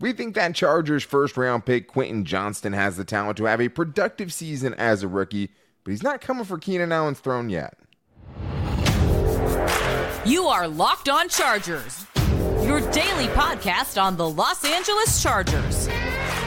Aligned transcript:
We 0.00 0.12
think 0.12 0.34
that 0.36 0.54
Chargers 0.54 1.02
first 1.02 1.36
round 1.36 1.66
pick 1.66 1.88
Quentin 1.88 2.24
Johnston 2.24 2.72
has 2.72 2.96
the 2.96 3.04
talent 3.04 3.36
to 3.38 3.44
have 3.46 3.60
a 3.60 3.68
productive 3.68 4.32
season 4.32 4.74
as 4.74 5.02
a 5.02 5.08
rookie, 5.08 5.50
but 5.82 5.90
he's 5.90 6.04
not 6.04 6.20
coming 6.20 6.44
for 6.44 6.56
Keenan 6.58 6.92
Allen's 6.92 7.18
throne 7.18 7.50
yet. 7.50 7.76
You 10.24 10.46
are 10.46 10.68
Locked 10.68 11.08
On 11.08 11.28
Chargers, 11.28 12.06
your 12.62 12.80
daily 12.92 13.26
podcast 13.28 14.00
on 14.00 14.16
the 14.16 14.28
Los 14.28 14.64
Angeles 14.64 15.20
Chargers, 15.20 15.88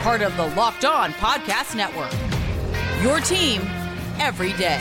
part 0.02 0.22
of 0.22 0.34
the 0.36 0.46
Locked 0.54 0.86
On 0.86 1.12
Podcast 1.14 1.74
Network. 1.74 2.12
Your 3.02 3.20
team 3.20 3.60
every 4.18 4.52
day. 4.54 4.80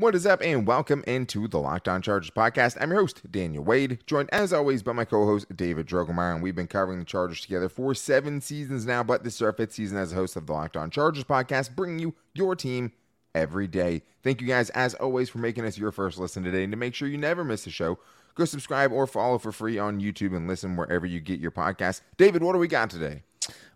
What 0.00 0.14
is 0.14 0.24
up, 0.24 0.40
and 0.42 0.66
welcome 0.66 1.04
into 1.06 1.46
the 1.46 1.58
Locked 1.58 1.86
On 1.86 2.00
Chargers 2.00 2.30
podcast. 2.30 2.78
I'm 2.80 2.90
your 2.90 3.00
host, 3.00 3.30
Daniel 3.30 3.62
Wade, 3.62 3.98
joined 4.06 4.30
as 4.32 4.50
always 4.50 4.82
by 4.82 4.92
my 4.92 5.04
co 5.04 5.26
host, 5.26 5.54
David 5.54 5.86
Drogemeyer, 5.86 6.32
and 6.32 6.42
we've 6.42 6.54
been 6.54 6.68
covering 6.68 6.98
the 6.98 7.04
Chargers 7.04 7.42
together 7.42 7.68
for 7.68 7.94
seven 7.94 8.40
seasons 8.40 8.86
now, 8.86 9.02
but 9.02 9.24
this 9.24 9.34
is 9.34 9.42
our 9.42 9.52
fifth 9.52 9.74
season 9.74 9.98
as 9.98 10.12
a 10.12 10.14
host 10.14 10.36
of 10.36 10.46
the 10.46 10.54
Locked 10.54 10.78
On 10.78 10.88
Chargers 10.90 11.24
podcast, 11.24 11.76
bringing 11.76 11.98
you 11.98 12.14
your 12.32 12.56
team 12.56 12.92
every 13.34 13.66
day. 13.66 14.00
Thank 14.22 14.40
you 14.40 14.46
guys, 14.46 14.70
as 14.70 14.94
always, 14.94 15.28
for 15.28 15.36
making 15.36 15.66
us 15.66 15.76
your 15.76 15.92
first 15.92 16.18
listen 16.18 16.42
today. 16.42 16.64
And 16.64 16.72
to 16.72 16.78
make 16.78 16.94
sure 16.94 17.06
you 17.06 17.18
never 17.18 17.44
miss 17.44 17.66
a 17.66 17.70
show, 17.70 17.98
go 18.34 18.46
subscribe 18.46 18.92
or 18.92 19.06
follow 19.06 19.36
for 19.36 19.52
free 19.52 19.78
on 19.78 20.00
YouTube 20.00 20.34
and 20.34 20.48
listen 20.48 20.76
wherever 20.76 21.04
you 21.04 21.20
get 21.20 21.40
your 21.40 21.50
podcast. 21.50 22.00
David, 22.16 22.42
what 22.42 22.54
do 22.54 22.58
we 22.58 22.68
got 22.68 22.88
today? 22.88 23.22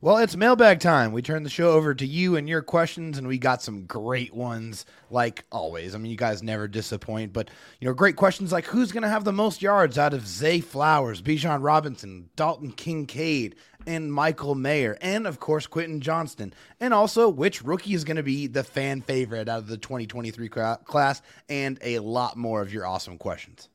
Well, 0.01 0.19
it's 0.19 0.37
mailbag 0.37 0.81
time. 0.81 1.13
We 1.13 1.23
turn 1.23 1.45
the 1.45 1.49
show 1.51 1.71
over 1.71 1.95
to 1.95 2.07
you 2.07 2.37
and 2.37 2.47
your 2.47 2.61
questions, 2.61 3.17
and 3.17 3.27
we 3.27 3.39
got 3.39 3.63
some 3.63 3.87
great 3.87 4.35
ones, 4.35 4.85
like 5.11 5.45
always. 5.51 5.95
I 5.95 5.99
mean, 5.99 6.11
you 6.11 6.19
guys 6.19 6.43
never 6.43 6.69
disappoint, 6.69 7.33
but 7.33 7.49
you 7.81 7.89
know, 7.89 7.95
great 7.95 8.17
questions 8.17 8.53
like 8.53 8.67
who's 8.67 8.93
going 8.93 9.05
to 9.05 9.09
have 9.09 9.25
the 9.25 9.33
most 9.33 9.63
yards 9.63 9.97
out 9.97 10.13
of 10.13 10.27
Zay 10.27 10.61
Flowers, 10.61 11.23
Bijan 11.23 11.63
Robinson, 11.63 12.29
Dalton 12.37 12.73
Kincaid, 12.73 13.57
and 13.87 14.13
Michael 14.13 14.55
Mayer, 14.55 14.99
and 15.01 15.27
of 15.27 15.41
course 15.41 15.67
Quentin 15.67 16.03
Johnston, 16.03 16.53
and 16.81 16.93
also 16.93 17.31
which 17.31 17.63
rookie 17.63 17.95
is 17.95 18.05
going 18.05 18.17
to 18.17 18.23
be 18.23 18.47
the 18.47 18.65
fan 18.65 19.01
favorite 19.01 19.49
out 19.49 19.61
of 19.61 19.69
the 19.69 19.79
2023 19.79 20.49
class, 20.49 21.23
and 21.49 21.79
a 21.81 22.01
lot 22.01 22.37
more 22.37 22.61
of 22.61 22.75
your 22.75 22.87
awesome 22.87 23.17
questions. 23.17 23.71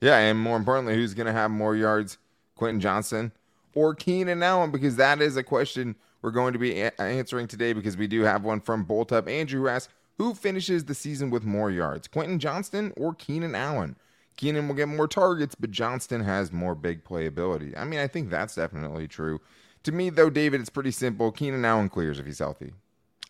Yeah, 0.00 0.18
and 0.18 0.38
more 0.38 0.56
importantly, 0.56 0.94
who's 0.94 1.14
going 1.14 1.26
to 1.26 1.32
have 1.32 1.50
more 1.50 1.74
yards, 1.74 2.18
Quentin 2.54 2.80
Johnston 2.80 3.32
or 3.74 3.94
Keenan 3.94 4.42
Allen? 4.42 4.70
Because 4.70 4.96
that 4.96 5.20
is 5.20 5.36
a 5.36 5.42
question 5.42 5.96
we're 6.22 6.30
going 6.30 6.52
to 6.52 6.58
be 6.58 6.80
a- 6.80 7.00
answering 7.00 7.46
today 7.46 7.72
because 7.72 7.96
we 7.96 8.06
do 8.06 8.22
have 8.22 8.44
one 8.44 8.60
from 8.60 8.84
Bolt 8.84 9.12
Up 9.12 9.28
Andrew 9.28 9.68
asks, 9.68 9.92
who 10.16 10.34
finishes 10.34 10.84
the 10.84 10.94
season 10.94 11.30
with 11.30 11.44
more 11.44 11.70
yards, 11.70 12.08
Quentin 12.08 12.38
Johnston 12.38 12.92
or 12.96 13.14
Keenan 13.14 13.54
Allen? 13.54 13.96
Keenan 14.36 14.66
will 14.68 14.74
get 14.74 14.88
more 14.88 15.06
targets, 15.08 15.54
but 15.54 15.70
Johnston 15.70 16.22
has 16.22 16.52
more 16.52 16.74
big 16.74 17.04
playability. 17.04 17.76
I 17.76 17.84
mean, 17.84 18.00
I 18.00 18.06
think 18.06 18.30
that's 18.30 18.54
definitely 18.54 19.06
true. 19.06 19.40
To 19.84 19.92
me, 19.92 20.10
though, 20.10 20.30
David, 20.30 20.60
it's 20.60 20.70
pretty 20.70 20.90
simple. 20.90 21.30
Keenan 21.30 21.64
Allen 21.64 21.88
clears 21.88 22.18
if 22.18 22.26
he's 22.26 22.38
healthy. 22.38 22.72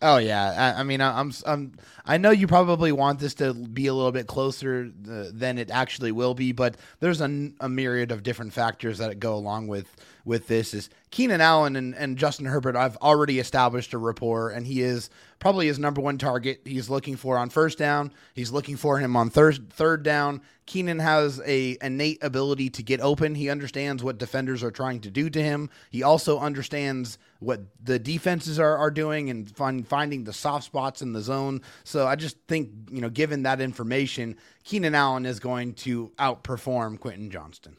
Oh 0.01 0.17
yeah, 0.17 0.73
I, 0.75 0.81
I 0.81 0.83
mean, 0.83 0.99
I'm, 0.99 1.31
I'm, 1.45 1.71
I 2.05 2.17
know 2.17 2.31
you 2.31 2.47
probably 2.47 2.91
want 2.91 3.19
this 3.19 3.33
to 3.35 3.53
be 3.53 3.87
a 3.87 3.93
little 3.93 4.11
bit 4.11 4.27
closer 4.27 4.91
uh, 5.09 5.25
than 5.31 5.57
it 5.57 5.71
actually 5.71 6.11
will 6.11 6.33
be, 6.33 6.51
but 6.51 6.75
there's 6.99 7.21
a, 7.21 7.51
a 7.61 7.69
myriad 7.69 8.11
of 8.11 8.21
different 8.21 8.51
factors 8.51 8.97
that 8.97 9.19
go 9.19 9.35
along 9.35 9.67
with 9.67 9.87
with 10.25 10.47
this. 10.47 10.73
Is 10.73 10.89
Keenan 11.11 11.39
Allen 11.39 11.77
and, 11.77 11.95
and 11.95 12.17
Justin 12.17 12.45
Herbert? 12.47 12.75
I've 12.75 12.97
already 12.97 13.39
established 13.39 13.93
a 13.93 13.97
rapport, 13.97 14.49
and 14.49 14.67
he 14.67 14.81
is 14.81 15.09
probably 15.39 15.67
his 15.67 15.79
number 15.79 16.01
one 16.01 16.17
target. 16.17 16.61
He's 16.65 16.89
looking 16.89 17.15
for 17.15 17.37
on 17.37 17.49
first 17.49 17.77
down. 17.77 18.11
He's 18.33 18.51
looking 18.51 18.75
for 18.75 18.99
him 18.99 19.15
on 19.15 19.29
third 19.29 19.71
third 19.71 20.03
down. 20.03 20.41
Keenan 20.65 20.99
has 20.99 21.41
a 21.45 21.77
innate 21.81 22.21
ability 22.21 22.69
to 22.71 22.83
get 22.83 22.99
open. 22.99 23.35
He 23.35 23.49
understands 23.49 24.03
what 24.03 24.17
defenders 24.17 24.61
are 24.61 24.71
trying 24.71 24.99
to 25.01 25.09
do 25.09 25.29
to 25.29 25.41
him. 25.41 25.69
He 25.89 26.03
also 26.03 26.39
understands 26.39 27.17
what 27.45 27.61
the 27.83 27.99
defenses 27.99 28.59
are, 28.59 28.75
are 28.75 28.91
doing 28.91 29.29
and 29.29 29.55
find, 29.55 29.87
finding 29.87 30.23
the 30.23 30.33
soft 30.33 30.65
spots 30.65 31.01
in 31.01 31.13
the 31.13 31.21
zone. 31.21 31.61
So 31.83 32.07
I 32.07 32.15
just 32.15 32.37
think, 32.47 32.71
you 32.91 33.01
know, 33.01 33.09
given 33.09 33.43
that 33.43 33.61
information, 33.61 34.35
Keenan 34.63 34.95
Allen 34.95 35.25
is 35.25 35.39
going 35.39 35.73
to 35.75 36.11
outperform 36.17 36.99
Quentin 36.99 37.29
Johnston. 37.29 37.77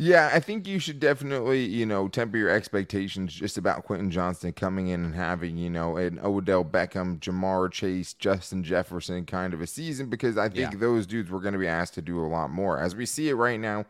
Yeah, 0.00 0.30
I 0.32 0.38
think 0.38 0.68
you 0.68 0.78
should 0.78 1.00
definitely, 1.00 1.64
you 1.64 1.84
know, 1.84 2.06
temper 2.06 2.38
your 2.38 2.50
expectations 2.50 3.34
just 3.34 3.58
about 3.58 3.84
Quentin 3.84 4.12
Johnston 4.12 4.52
coming 4.52 4.88
in 4.88 5.04
and 5.04 5.14
having, 5.14 5.56
you 5.56 5.68
know, 5.68 5.96
an 5.96 6.20
Odell 6.22 6.64
Beckham, 6.64 7.18
Ja'Marr 7.18 7.72
Chase, 7.72 8.14
Justin 8.14 8.62
Jefferson 8.62 9.26
kind 9.26 9.52
of 9.52 9.60
a 9.60 9.66
season 9.66 10.08
because 10.08 10.38
I 10.38 10.48
think 10.48 10.72
yeah. 10.72 10.78
those 10.78 11.04
dudes 11.04 11.30
were 11.30 11.40
going 11.40 11.54
to 11.54 11.58
be 11.58 11.66
asked 11.66 11.94
to 11.94 12.02
do 12.02 12.20
a 12.20 12.28
lot 12.28 12.50
more. 12.50 12.78
As 12.78 12.94
we 12.94 13.06
see 13.06 13.28
it 13.28 13.34
right 13.34 13.58
now, 13.58 13.86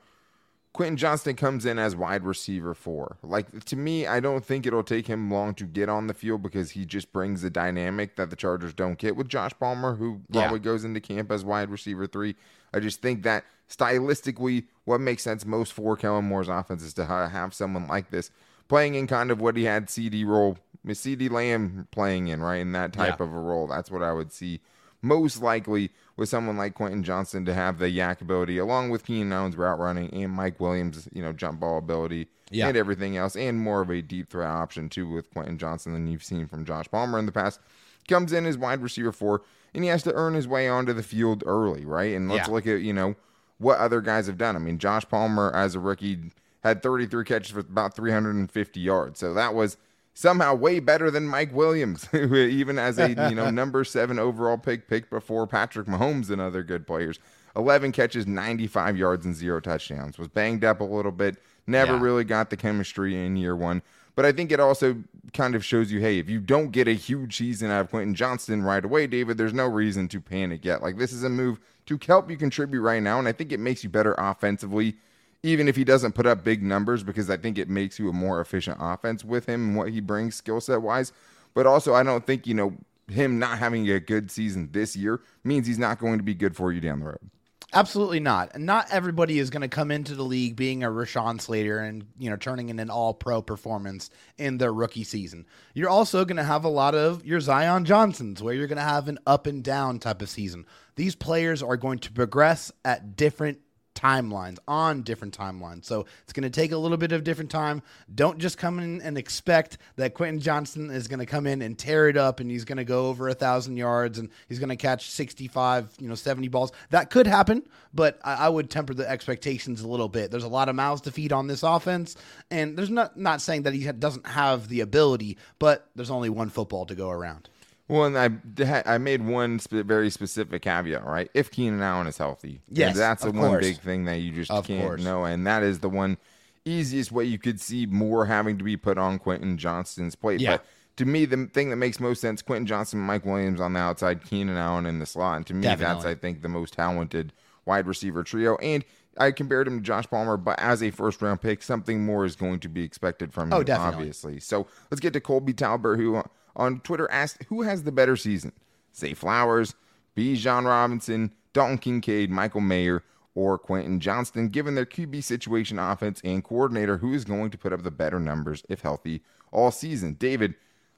Quentin 0.72 0.96
Johnston 0.96 1.34
comes 1.34 1.66
in 1.66 1.78
as 1.78 1.96
wide 1.96 2.24
receiver 2.24 2.74
four. 2.74 3.16
Like 3.22 3.64
to 3.64 3.76
me, 3.76 4.06
I 4.06 4.20
don't 4.20 4.44
think 4.44 4.66
it'll 4.66 4.82
take 4.82 5.06
him 5.06 5.30
long 5.30 5.54
to 5.54 5.64
get 5.64 5.88
on 5.88 6.06
the 6.06 6.14
field 6.14 6.42
because 6.42 6.72
he 6.72 6.84
just 6.84 7.12
brings 7.12 7.42
the 7.42 7.50
dynamic 7.50 8.16
that 8.16 8.30
the 8.30 8.36
Chargers 8.36 8.74
don't 8.74 8.98
get 8.98 9.16
with 9.16 9.28
Josh 9.28 9.52
Palmer, 9.58 9.96
who 9.96 10.20
probably 10.32 10.58
yeah. 10.58 10.64
goes 10.64 10.84
into 10.84 11.00
camp 11.00 11.32
as 11.32 11.44
wide 11.44 11.70
receiver 11.70 12.06
three. 12.06 12.36
I 12.72 12.80
just 12.80 13.00
think 13.00 13.22
that 13.22 13.44
stylistically, 13.68 14.66
what 14.84 15.00
makes 15.00 15.22
sense 15.22 15.44
most 15.44 15.72
for 15.72 15.96
Kellen 15.96 16.26
Moore's 16.26 16.48
offense 16.48 16.82
is 16.82 16.94
to 16.94 17.06
have 17.06 17.54
someone 17.54 17.86
like 17.86 18.10
this 18.10 18.30
playing 18.68 18.94
in 18.94 19.06
kind 19.06 19.30
of 19.30 19.40
what 19.40 19.56
he 19.56 19.64
had 19.64 19.88
CD 19.88 20.24
role, 20.24 20.58
CeeDee 20.86 21.30
Lamb 21.30 21.88
playing 21.90 22.28
in, 22.28 22.40
right? 22.42 22.60
In 22.60 22.72
that 22.72 22.92
type 22.92 23.16
yeah. 23.18 23.24
of 23.24 23.32
a 23.32 23.40
role. 23.40 23.66
That's 23.66 23.90
what 23.90 24.02
I 24.02 24.12
would 24.12 24.32
see 24.32 24.60
most 25.02 25.42
likely 25.42 25.90
with 26.18 26.28
someone 26.28 26.56
like 26.56 26.74
Quentin 26.74 27.04
Johnston 27.04 27.44
to 27.44 27.54
have 27.54 27.78
the 27.78 27.86
YAC 27.86 28.20
ability, 28.20 28.58
along 28.58 28.90
with 28.90 29.06
Keenan 29.06 29.32
Allen's 29.32 29.56
route 29.56 29.78
running 29.78 30.12
and 30.12 30.32
Mike 30.32 30.58
Williams, 30.58 31.08
you 31.12 31.22
know, 31.22 31.32
jump 31.32 31.60
ball 31.60 31.78
ability 31.78 32.26
yeah. 32.50 32.66
and 32.66 32.76
everything 32.76 33.16
else, 33.16 33.36
and 33.36 33.60
more 33.60 33.80
of 33.80 33.88
a 33.88 34.02
deep 34.02 34.28
threat 34.28 34.50
option 34.50 34.88
too 34.88 35.08
with 35.08 35.30
Quentin 35.30 35.58
Johnston 35.58 35.92
than 35.92 36.08
you've 36.08 36.24
seen 36.24 36.48
from 36.48 36.64
Josh 36.64 36.86
Palmer 36.90 37.20
in 37.20 37.26
the 37.26 37.32
past. 37.32 37.60
Comes 38.08 38.32
in 38.32 38.46
as 38.46 38.58
wide 38.58 38.82
receiver 38.82 39.12
four, 39.12 39.42
and 39.72 39.84
he 39.84 39.90
has 39.90 40.02
to 40.02 40.12
earn 40.12 40.34
his 40.34 40.48
way 40.48 40.68
onto 40.68 40.92
the 40.92 41.04
field 41.04 41.44
early, 41.46 41.84
right? 41.84 42.16
And 42.16 42.28
let's 42.28 42.48
yeah. 42.48 42.54
look 42.54 42.66
at, 42.66 42.80
you 42.80 42.92
know, 42.92 43.14
what 43.58 43.78
other 43.78 44.00
guys 44.00 44.26
have 44.26 44.38
done. 44.38 44.56
I 44.56 44.58
mean, 44.58 44.78
Josh 44.78 45.08
Palmer 45.08 45.54
as 45.54 45.76
a 45.76 45.80
rookie 45.80 46.18
had 46.64 46.82
33 46.82 47.24
catches 47.24 47.52
for 47.52 47.60
about 47.60 47.94
350 47.94 48.80
yards. 48.80 49.20
So 49.20 49.34
that 49.34 49.54
was 49.54 49.76
somehow 50.18 50.52
way 50.52 50.80
better 50.80 51.12
than 51.12 51.28
Mike 51.28 51.54
Williams, 51.54 52.08
even 52.12 52.76
as 52.76 52.98
a 52.98 53.10
you 53.10 53.36
know 53.36 53.50
number 53.62 53.84
seven 53.84 54.18
overall 54.18 54.58
pick, 54.58 54.88
picked 54.88 55.10
before 55.10 55.46
Patrick 55.46 55.86
Mahomes 55.86 56.28
and 56.30 56.40
other 56.40 56.64
good 56.64 56.86
players. 56.86 57.20
11 57.54 57.92
catches, 57.92 58.26
95 58.26 58.96
yards, 58.96 59.24
and 59.24 59.34
zero 59.34 59.60
touchdowns. 59.60 60.18
Was 60.18 60.28
banged 60.28 60.64
up 60.64 60.80
a 60.80 60.84
little 60.84 61.12
bit. 61.12 61.36
Never 61.66 61.94
yeah. 61.94 62.02
really 62.02 62.24
got 62.24 62.50
the 62.50 62.56
chemistry 62.56 63.16
in 63.16 63.36
year 63.36 63.54
one. 63.56 63.80
But 64.16 64.26
I 64.26 64.32
think 64.32 64.50
it 64.50 64.58
also 64.58 64.96
kind 65.32 65.54
of 65.54 65.64
shows 65.64 65.92
you, 65.92 66.00
hey, 66.00 66.18
if 66.18 66.28
you 66.28 66.40
don't 66.40 66.72
get 66.72 66.88
a 66.88 66.92
huge 66.92 67.36
season 67.36 67.70
out 67.70 67.82
of 67.82 67.90
Quentin 67.90 68.14
Johnston 68.14 68.62
right 68.62 68.84
away, 68.84 69.06
David, 69.06 69.38
there's 69.38 69.54
no 69.54 69.66
reason 69.66 70.08
to 70.08 70.20
panic 70.20 70.64
yet. 70.64 70.82
Like 70.82 70.98
this 70.98 71.12
is 71.12 71.22
a 71.22 71.28
move 71.28 71.60
to 71.86 71.98
help 72.04 72.28
you 72.28 72.36
contribute 72.36 72.82
right 72.82 73.02
now. 73.02 73.20
And 73.20 73.28
I 73.28 73.32
think 73.32 73.52
it 73.52 73.60
makes 73.60 73.84
you 73.84 73.90
better 73.90 74.14
offensively, 74.18 74.96
even 75.42 75.68
if 75.68 75.76
he 75.76 75.84
doesn't 75.84 76.14
put 76.14 76.26
up 76.26 76.44
big 76.44 76.62
numbers, 76.62 77.02
because 77.02 77.30
I 77.30 77.36
think 77.36 77.58
it 77.58 77.68
makes 77.68 77.98
you 77.98 78.08
a 78.08 78.12
more 78.12 78.40
efficient 78.40 78.78
offense 78.80 79.24
with 79.24 79.46
him 79.46 79.68
and 79.68 79.76
what 79.76 79.90
he 79.90 80.00
brings 80.00 80.34
skill 80.34 80.60
set 80.60 80.82
wise. 80.82 81.12
But 81.54 81.66
also, 81.66 81.94
I 81.94 82.02
don't 82.02 82.26
think, 82.26 82.46
you 82.46 82.54
know, 82.54 82.74
him 83.08 83.38
not 83.38 83.58
having 83.58 83.88
a 83.88 84.00
good 84.00 84.30
season 84.30 84.68
this 84.72 84.94
year 84.96 85.20
means 85.44 85.66
he's 85.66 85.78
not 85.78 85.98
going 85.98 86.18
to 86.18 86.24
be 86.24 86.34
good 86.34 86.54
for 86.54 86.72
you 86.72 86.80
down 86.80 87.00
the 87.00 87.06
road. 87.06 87.30
Absolutely 87.74 88.20
not. 88.20 88.50
And 88.54 88.64
not 88.64 88.86
everybody 88.90 89.38
is 89.38 89.50
going 89.50 89.60
to 89.60 89.68
come 89.68 89.90
into 89.90 90.14
the 90.14 90.22
league 90.22 90.56
being 90.56 90.82
a 90.82 90.88
Rashawn 90.88 91.38
Slater 91.38 91.78
and, 91.80 92.06
you 92.18 92.30
know, 92.30 92.36
turning 92.36 92.70
in 92.70 92.78
an 92.78 92.88
all 92.88 93.12
pro 93.12 93.42
performance 93.42 94.08
in 94.38 94.56
their 94.56 94.72
rookie 94.72 95.04
season. 95.04 95.44
You're 95.74 95.90
also 95.90 96.24
going 96.24 96.38
to 96.38 96.44
have 96.44 96.64
a 96.64 96.70
lot 96.70 96.94
of 96.94 97.26
your 97.26 97.40
Zion 97.40 97.84
Johnsons 97.84 98.42
where 98.42 98.54
you're 98.54 98.68
going 98.68 98.78
to 98.78 98.82
have 98.82 99.08
an 99.08 99.18
up 99.26 99.46
and 99.46 99.62
down 99.62 99.98
type 99.98 100.22
of 100.22 100.30
season. 100.30 100.64
These 100.96 101.14
players 101.14 101.62
are 101.62 101.76
going 101.76 101.98
to 102.00 102.12
progress 102.12 102.72
at 102.86 103.16
different 103.16 103.58
timelines 103.98 104.58
on 104.68 105.02
different 105.02 105.36
timelines. 105.36 105.84
So 105.84 106.06
it's 106.22 106.32
going 106.32 106.44
to 106.44 106.50
take 106.50 106.72
a 106.72 106.76
little 106.76 106.96
bit 106.96 107.12
of 107.12 107.24
different 107.24 107.50
time. 107.50 107.82
Don't 108.14 108.38
just 108.38 108.56
come 108.56 108.78
in 108.78 109.02
and 109.02 109.18
expect 109.18 109.78
that 109.96 110.14
Quentin 110.14 110.40
Johnston 110.40 110.90
is 110.90 111.08
going 111.08 111.18
to 111.18 111.26
come 111.26 111.46
in 111.46 111.62
and 111.62 111.76
tear 111.76 112.08
it 112.08 112.16
up 112.16 112.40
and 112.40 112.50
he's 112.50 112.64
going 112.64 112.78
to 112.78 112.84
go 112.84 113.08
over 113.08 113.28
a 113.28 113.34
thousand 113.34 113.76
yards 113.76 114.18
and 114.18 114.30
he's 114.48 114.58
going 114.58 114.68
to 114.68 114.76
catch 114.76 115.10
65, 115.10 115.92
you 115.98 116.08
know, 116.08 116.14
70 116.14 116.48
balls. 116.48 116.72
That 116.90 117.10
could 117.10 117.26
happen, 117.26 117.68
but 117.92 118.18
I, 118.22 118.34
I, 118.34 118.48
would 118.48 118.70
temper 118.70 118.94
the 118.94 119.08
expectations 119.08 119.80
a 119.80 119.88
little 119.88 120.08
bit. 120.08 120.30
There's 120.30 120.44
a 120.44 120.48
lot 120.48 120.68
of 120.68 120.76
mouths 120.76 121.02
to 121.02 121.10
feed 121.10 121.32
on 121.32 121.46
this 121.46 121.62
offense, 121.62 122.16
and 122.50 122.76
there's 122.76 122.90
not 122.90 123.16
not 123.16 123.40
saying 123.40 123.62
that 123.62 123.74
he 123.74 123.90
doesn't 123.92 124.26
have 124.26 124.68
the 124.68 124.80
ability, 124.80 125.38
but 125.58 125.88
there's 125.96 126.10
only 126.10 126.30
one 126.30 126.50
football 126.50 126.86
to 126.86 126.94
go 126.94 127.10
around. 127.10 127.48
Well, 127.88 128.04
and 128.04 128.18
I 128.18 128.82
I 128.84 128.98
made 128.98 129.26
one 129.26 129.58
sp- 129.64 129.84
very 129.84 130.10
specific 130.10 130.62
caveat, 130.62 131.04
right? 131.04 131.30
If 131.32 131.50
Keenan 131.50 131.82
Allen 131.82 132.06
is 132.06 132.18
healthy, 132.18 132.60
yes, 132.68 132.96
that's 132.96 133.24
the 133.24 133.32
one 133.32 133.50
course. 133.50 133.66
big 133.66 133.78
thing 133.78 134.04
that 134.04 134.18
you 134.18 134.32
just 134.32 134.50
of 134.50 134.66
can't 134.66 134.82
course. 134.82 135.02
know, 135.02 135.24
and 135.24 135.46
that 135.46 135.62
is 135.62 135.78
the 135.80 135.88
one 135.88 136.18
easiest 136.66 137.10
way 137.10 137.24
you 137.24 137.38
could 137.38 137.60
see 137.60 137.86
more 137.86 138.26
having 138.26 138.58
to 138.58 138.64
be 138.64 138.76
put 138.76 138.98
on 138.98 139.18
Quentin 139.18 139.56
Johnston's 139.56 140.14
plate. 140.14 140.40
Yeah. 140.40 140.58
But 140.58 140.66
to 140.96 141.06
me, 141.06 141.24
the 141.24 141.46
thing 141.46 141.70
that 141.70 141.76
makes 141.76 141.98
most 141.98 142.20
sense: 142.20 142.42
Quentin 142.42 142.66
Johnston, 142.66 143.00
Mike 143.00 143.24
Williams 143.24 143.60
on 143.60 143.72
the 143.72 143.80
outside, 143.80 144.22
Keenan 144.22 144.56
Allen 144.56 144.84
in 144.84 144.98
the 144.98 145.06
slot. 145.06 145.36
And 145.36 145.46
to 145.46 145.54
me, 145.54 145.74
that's 145.74 146.04
I 146.04 146.14
think 146.14 146.42
the 146.42 146.48
most 146.48 146.74
talented 146.74 147.32
wide 147.64 147.86
receiver 147.86 148.22
trio. 148.22 148.56
And 148.56 148.84
I 149.16 149.30
compared 149.30 149.66
him 149.66 149.78
to 149.78 149.84
Josh 149.84 150.06
Palmer, 150.08 150.36
but 150.36 150.58
as 150.60 150.82
a 150.82 150.90
first 150.90 151.22
round 151.22 151.40
pick, 151.40 151.62
something 151.62 152.04
more 152.04 152.24
is 152.24 152.36
going 152.36 152.60
to 152.60 152.68
be 152.68 152.82
expected 152.82 153.32
from 153.32 153.52
oh, 153.52 153.56
him. 153.56 153.60
Oh, 153.60 153.64
definitely. 153.64 153.96
Obviously. 153.96 154.40
So 154.40 154.66
let's 154.90 155.00
get 155.00 155.12
to 155.14 155.20
Colby 155.20 155.52
Talbert, 155.52 155.98
who 155.98 156.22
on 156.58 156.80
Twitter 156.80 157.10
asked, 157.10 157.44
"Who 157.44 157.62
has 157.62 157.84
the 157.84 157.92
better 157.92 158.16
season? 158.16 158.52
Zay 158.94 159.14
Flowers, 159.14 159.74
Bijan 160.16 160.66
Robinson, 160.66 161.32
Dalton 161.52 161.78
Kincaid, 161.78 162.30
Michael 162.30 162.60
Mayer." 162.60 163.02
Or 163.34 163.56
Quentin 163.56 164.00
Johnston, 164.00 164.48
given 164.48 164.74
their 164.74 164.86
QB 164.86 165.22
situation, 165.22 165.78
offense, 165.78 166.20
and 166.24 166.42
coordinator, 166.42 166.96
who 166.96 167.14
is 167.14 167.24
going 167.24 167.50
to 167.50 167.58
put 167.58 167.72
up 167.72 167.84
the 167.84 167.90
better 167.92 168.18
numbers 168.18 168.64
if 168.68 168.80
healthy 168.80 169.22
all 169.52 169.70
season? 169.70 170.14
David, 170.14 170.54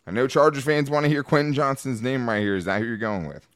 I 0.06 0.10
know 0.10 0.26
Chargers 0.26 0.64
fans 0.64 0.88
want 0.88 1.04
to 1.04 1.10
hear 1.10 1.22
Quentin 1.22 1.52
Johnston's 1.52 2.00
name 2.00 2.26
right 2.26 2.40
here. 2.40 2.56
Is 2.56 2.64
that 2.64 2.80
who 2.80 2.86
you're 2.86 2.96
going 2.96 3.28
with? 3.28 3.46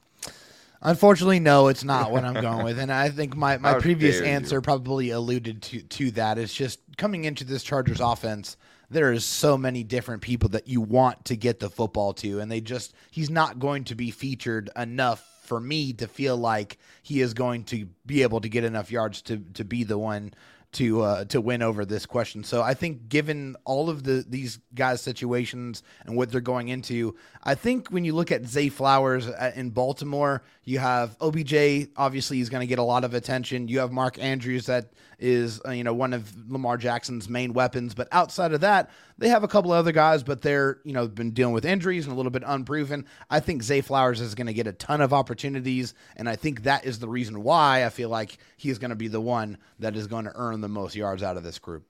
Unfortunately, 0.83 1.41
no, 1.41 1.69
it's 1.69 1.83
not 1.83 2.13
what 2.13 2.25
I'm 2.25 2.35
going 2.35 2.63
with, 2.63 2.79
and 2.79 2.93
I 2.93 3.09
think 3.09 3.35
my, 3.35 3.57
my 3.57 3.71
How 3.71 3.81
previous 3.81 4.19
dare 4.19 4.27
you. 4.27 4.33
answer 4.33 4.61
probably 4.61 5.09
alluded 5.09 5.63
to 5.63 5.81
to 5.81 6.11
that. 6.11 6.37
It's 6.37 6.53
just 6.53 6.79
coming 6.99 7.25
into 7.25 7.45
this 7.45 7.63
Chargers 7.63 8.01
offense. 8.01 8.59
There 8.91 9.13
is 9.13 9.25
so 9.25 9.57
many 9.57 9.83
different 9.83 10.23
people 10.23 10.51
that 10.51 10.69
you 10.69 10.81
want 10.81 11.25
to 11.27 11.37
get 11.37 11.61
the 11.61 11.71
football 11.71 12.13
to, 12.15 12.41
and 12.41 12.51
they 12.51 12.61
just 12.61 12.95
he's 13.11 13.31
not 13.31 13.59
going 13.59 13.85
to 13.85 13.95
be 13.95 14.11
featured 14.11 14.71
enough 14.77 15.27
for 15.43 15.61
me 15.61 15.93
to 15.95 16.09
feel 16.09 16.37
like 16.37 16.79
he 17.03 17.21
is 17.21 17.35
going 17.35 17.65
to 17.65 17.87
be 18.07 18.23
able 18.23 18.41
to 18.41 18.49
get 18.49 18.65
enough 18.65 18.91
yards 18.91 19.23
to 19.23 19.39
to 19.55 19.65
be 19.65 19.85
the 19.85 19.99
one 19.99 20.33
to 20.75 21.03
uh, 21.03 21.25
to 21.27 21.41
win 21.41 21.63
over 21.63 21.85
this 21.85 22.07
question. 22.07 22.45
So 22.45 22.63
I 22.63 22.75
think 22.75 23.09
given 23.09 23.57
all 23.65 23.89
of 23.89 24.05
the 24.05 24.25
these 24.29 24.59
guys' 24.75 25.01
situations 25.01 25.83
and 26.05 26.17
what 26.17 26.31
they're 26.31 26.41
going 26.41 26.69
into, 26.69 27.17
I 27.43 27.55
think 27.55 27.89
when 27.89 28.05
you 28.05 28.15
look 28.15 28.31
at 28.31 28.47
Zay 28.47 28.69
Flowers 28.69 29.27
uh, 29.27 29.53
in 29.55 29.71
Baltimore, 29.71 30.43
you 30.65 30.79
have 30.79 31.17
OBJ. 31.21 31.89
Obviously, 31.97 32.39
he's 32.39 32.51
going 32.51 32.61
to 32.61 32.67
get 32.67 32.79
a 32.79 32.85
lot 32.85 33.05
of 33.05 33.15
attention. 33.15 33.69
You 33.69 33.79
have 33.81 33.93
Mark 33.93 34.19
Andrews, 34.19 34.67
that 34.67 34.93
is 35.19 35.61
uh, 35.67 35.71
you 35.71 35.85
know 35.85 35.95
one 35.95 36.13
of 36.13 36.33
Lamar 36.51 36.77
Jackson's 36.77 37.29
main 37.29 37.53
weapons. 37.53 37.95
But 37.95 38.09
outside 38.13 38.53
of 38.53 38.61
that, 38.61 38.91
they 39.19 39.29
have 39.29 39.45
a 39.45 39.49
couple 39.49 39.73
of 39.73 39.79
other 39.79 39.93
guys, 39.93 40.23
but 40.23 40.43
they're 40.43 40.81
you 40.85 40.93
know 40.93 41.07
been 41.07 41.31
dealing 41.31 41.55
with 41.55 41.65
injuries 41.65 42.05
and 42.05 42.13
a 42.13 42.17
little 42.17 42.31
bit 42.31 42.43
unproven. 42.45 43.07
I 43.31 43.41
think 43.41 43.63
Zay 43.63 43.81
Flowers 43.81 44.21
is 44.21 44.35
going 44.35 44.47
to 44.47 44.53
get 44.53 44.67
a 44.67 44.73
ton 44.73 45.01
of 45.01 45.13
opportunities, 45.13 45.95
and 46.17 46.29
I 46.29 46.37
think 46.37 46.65
that 46.65 46.85
is 46.85 46.99
the 46.99 47.09
reason 47.09 47.43
why 47.43 47.85
I 47.85 47.89
feel 47.91 48.09
like 48.09 48.39
he's 48.57 48.79
going 48.79 48.91
to 48.91 48.97
be 48.97 49.09
the 49.09 49.21
one 49.21 49.59
that 49.79 49.97
is 49.97 50.07
going 50.07 50.25
to 50.25 50.33
earn 50.35 50.61
the 50.61 50.69
most 50.69 50.97
yards 50.97 51.23
out 51.23 51.37
of 51.37 51.43
this 51.43 51.59
group. 51.59 51.85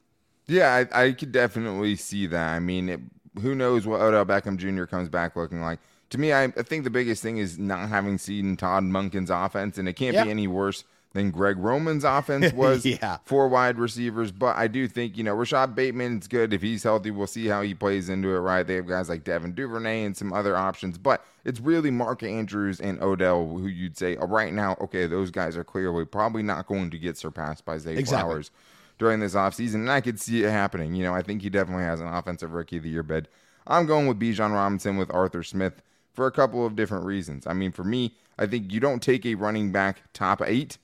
Yeah, 0.46 0.86
I, 0.92 1.04
I 1.04 1.12
could 1.12 1.32
definitely 1.32 1.96
see 1.96 2.26
that. 2.26 2.54
I 2.54 2.60
mean, 2.60 2.88
it, 2.88 3.00
who 3.40 3.54
knows 3.54 3.86
what 3.86 4.00
Odell 4.00 4.26
Beckham 4.26 4.58
Jr. 4.58 4.84
comes 4.84 5.08
back 5.08 5.36
looking 5.36 5.60
like. 5.60 5.78
To 6.10 6.18
me, 6.18 6.32
I, 6.32 6.44
I 6.44 6.50
think 6.62 6.84
the 6.84 6.90
biggest 6.90 7.22
thing 7.22 7.38
is 7.38 7.58
not 7.58 7.88
having 7.88 8.18
seen 8.18 8.56
Todd 8.56 8.84
Monken's 8.84 9.30
offense, 9.30 9.78
and 9.78 9.88
it 9.88 9.94
can't 9.94 10.22
be 10.22 10.30
any 10.30 10.46
worse 10.46 10.84
than 11.14 11.30
Greg 11.30 11.56
Roman's 11.58 12.04
offense 12.04 12.52
was 12.54 12.84
Yeah. 12.84 13.16
for 13.24 13.48
wide 13.48 13.78
receivers. 13.78 14.30
But 14.30 14.56
I 14.56 14.66
do 14.68 14.86
think, 14.86 15.16
you 15.16 15.24
know, 15.24 15.32
Rashod 15.34 15.74
Bateman's 15.74 16.28
good. 16.28 16.52
If 16.52 16.60
he's 16.60 16.82
healthy, 16.82 17.10
we'll 17.10 17.26
see 17.26 17.46
how 17.46 17.62
he 17.62 17.72
plays 17.72 18.08
into 18.10 18.28
it, 18.34 18.38
right? 18.40 18.66
They 18.66 18.74
have 18.74 18.86
guys 18.86 19.08
like 19.08 19.24
Devin 19.24 19.54
Duvernay 19.54 20.04
and 20.04 20.16
some 20.16 20.32
other 20.32 20.56
options. 20.56 20.98
But 20.98 21.24
it's 21.44 21.60
really 21.60 21.90
Mark 21.90 22.22
Andrews 22.22 22.80
and 22.80 23.00
Odell 23.02 23.46
who 23.46 23.66
you'd 23.68 23.96
say, 23.96 24.16
oh, 24.16 24.26
right 24.26 24.52
now, 24.52 24.76
okay, 24.80 25.06
those 25.06 25.30
guys 25.30 25.56
are 25.56 25.64
clearly 25.64 26.04
probably 26.04 26.42
not 26.42 26.66
going 26.66 26.90
to 26.90 26.98
get 26.98 27.16
surpassed 27.16 27.64
by 27.64 27.78
Zay 27.78 27.96
Exactly. 27.96 28.28
Flowers 28.30 28.50
during 28.98 29.20
this 29.20 29.34
offseason. 29.34 29.74
And 29.76 29.90
I 29.90 30.00
could 30.00 30.20
see 30.20 30.44
it 30.44 30.50
happening. 30.50 30.94
You 30.94 31.04
know, 31.04 31.14
I 31.14 31.22
think 31.22 31.42
he 31.42 31.48
definitely 31.50 31.84
has 31.84 32.00
an 32.00 32.08
offensive 32.08 32.52
rookie 32.52 32.76
of 32.76 32.82
the 32.82 32.90
year 32.90 33.02
bid. 33.02 33.28
I'm 33.66 33.86
going 33.86 34.06
with 34.06 34.18
Bijan 34.20 34.52
Robinson 34.52 34.96
with 34.98 35.12
Arthur 35.14 35.42
Smith 35.42 35.80
for 36.12 36.26
a 36.26 36.32
couple 36.32 36.66
of 36.66 36.76
different 36.76 37.04
reasons. 37.04 37.46
I 37.46 37.54
mean, 37.54 37.72
for 37.72 37.82
me, 37.84 38.14
I 38.38 38.46
think 38.46 38.72
you 38.72 38.80
don't 38.80 39.02
take 39.02 39.24
a 39.24 39.36
running 39.36 39.72
back 39.72 40.02
top 40.12 40.42
eight 40.44 40.76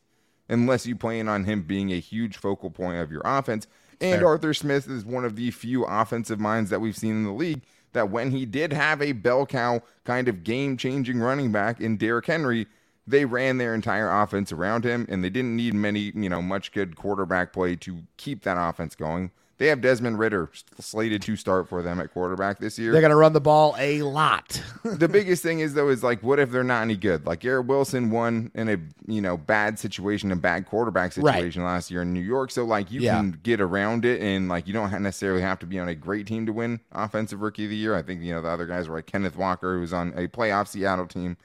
unless 0.51 0.85
you 0.85 0.97
plan 0.97 1.29
on 1.29 1.45
him 1.45 1.63
being 1.63 1.91
a 1.93 2.01
huge 2.01 2.37
focal 2.37 2.71
point 2.71 2.99
of 2.99 3.11
your 3.11 3.23
offense. 3.25 3.67
And 4.01 4.21
Fair. 4.21 4.29
Arthur 4.29 4.53
Smith 4.53 4.89
is 4.89 5.05
one 5.05 5.25
of 5.25 5.37
the 5.37 5.51
few 5.51 5.85
offensive 5.85 6.41
minds 6.41 6.71
that 6.71 6.81
we've 6.81 6.97
seen 6.97 7.13
in 7.13 7.25
the 7.25 7.33
league 7.33 7.63
that 7.93 8.11
when 8.11 8.31
he 8.31 8.45
did 8.45 8.73
have 8.73 9.01
a 9.01 9.13
bell 9.13 9.47
cow 9.47 9.83
kind 10.05 10.29
of 10.29 10.45
game 10.45 10.77
changing 10.77 11.19
running 11.19 11.53
back 11.53 11.81
in 11.81 11.97
Derrick 11.97 12.27
Henry, 12.27 12.67
they 13.07 13.25
ran 13.25 13.59
their 13.59 13.75
entire 13.75 14.11
offense 14.11 14.53
around 14.53 14.85
him 14.85 15.07
and 15.09 15.25
they 15.25 15.31
didn't 15.31 15.57
need 15.57 15.75
many, 15.75 16.13
you 16.15 16.29
know, 16.29 16.43
much 16.43 16.73
good 16.73 16.97
quarterback 16.97 17.53
play 17.53 17.77
to 17.77 18.03
keep 18.17 18.43
that 18.43 18.57
offense 18.59 18.95
going. 18.95 19.31
They 19.61 19.67
have 19.67 19.83
Desmond 19.83 20.19
Ridder 20.19 20.49
slated 20.79 21.21
to 21.21 21.37
start 21.37 21.69
for 21.69 21.83
them 21.83 22.01
at 22.01 22.15
quarterback 22.15 22.61
this 22.61 22.79
year 22.79 22.93
They're 22.93 23.03
going 23.03 23.11
to 23.11 23.17
run 23.17 23.35
the 23.35 23.43
ball 23.43 23.77
a 23.79 24.01
lot. 24.01 24.61
the 24.85 25.07
biggest 25.07 25.43
thing 25.43 25.61
is 25.61 25.75
though 25.75 25.91
is 25.91 26.03
like 26.03 26.23
what 26.23 26.39
if 26.39 26.51
they're 26.51 26.65
not 26.65 26.81
any 26.81 26.97
good 26.97 27.27
like 27.27 27.41
Garrett 27.41 27.67
Wilson 27.67 28.11
won 28.11 28.51
in 28.55 28.71
a 28.71 28.79
you 29.07 29.21
know 29.21 29.37
bad 29.37 29.79
situation 29.79 30.33
a 30.33 30.37
bad 30.37 30.65
quarterback 30.67 31.15
Right. 31.19 31.35
situation 31.35 31.63
last 31.63 31.91
year 31.91 32.01
in 32.01 32.15
New 32.15 32.21
York 32.23 32.51
so 32.51 32.65
like 32.65 32.91
you 32.91 33.03
Yeah. 33.03 33.17
can 33.19 33.39
get 33.43 33.61
around 33.61 34.07
it 34.07 34.23
and 34.23 34.49
like 34.49 34.67
you 34.67 34.73
don't 34.73 34.91
necessarily 35.03 35.43
have 35.43 35.59
to 35.59 35.67
be 35.67 35.79
on 35.79 35.89
a 35.89 35.95
great 35.95 36.27
team 36.27 36.47
to 36.47 36.53
win 36.55 36.81
offensive 36.93 37.43
rookie 37.43 37.65
of 37.65 37.71
the 37.71 37.77
year 37.77 37.95
I 37.95 38.01
think 38.01 38.23
you 38.23 38.33
know 38.33 38.41
the 38.41 38.49
other 38.49 38.65
guys 38.67 38.89
were 38.89 38.97
like 38.97 39.07
Kenneth 39.07 39.37
Walker 39.37 39.75
who 39.75 39.81
was 39.83 39.93
on 39.93 40.15
a 40.17 40.27
playoff 40.27 40.69
Seattle 40.69 41.07
team 41.07 41.37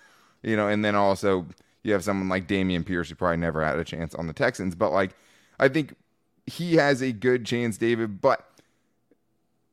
you 0.41 0.55
know 0.55 0.69
and 0.69 0.85
then 0.85 0.95
also 0.95 1.47
you 1.83 1.91
have 1.91 2.03
someone 2.05 2.29
like 2.29 2.47
Dameon 2.47 2.85
Pierce 2.85 3.09
who 3.09 3.15
probably 3.15 3.35
never 3.37 3.61
had 3.61 3.77
a 3.77 3.83
chance 3.83 4.15
on 4.15 4.27
the 4.27 4.33
Texans 4.33 4.73
but 4.73 4.93
like 4.93 5.11
I 5.59 5.67
think 5.67 5.95
he 6.47 6.75
has 6.75 7.01
a 7.01 7.11
good 7.11 7.45
chance 7.45 7.77
David 7.77 8.21
but 8.21 8.45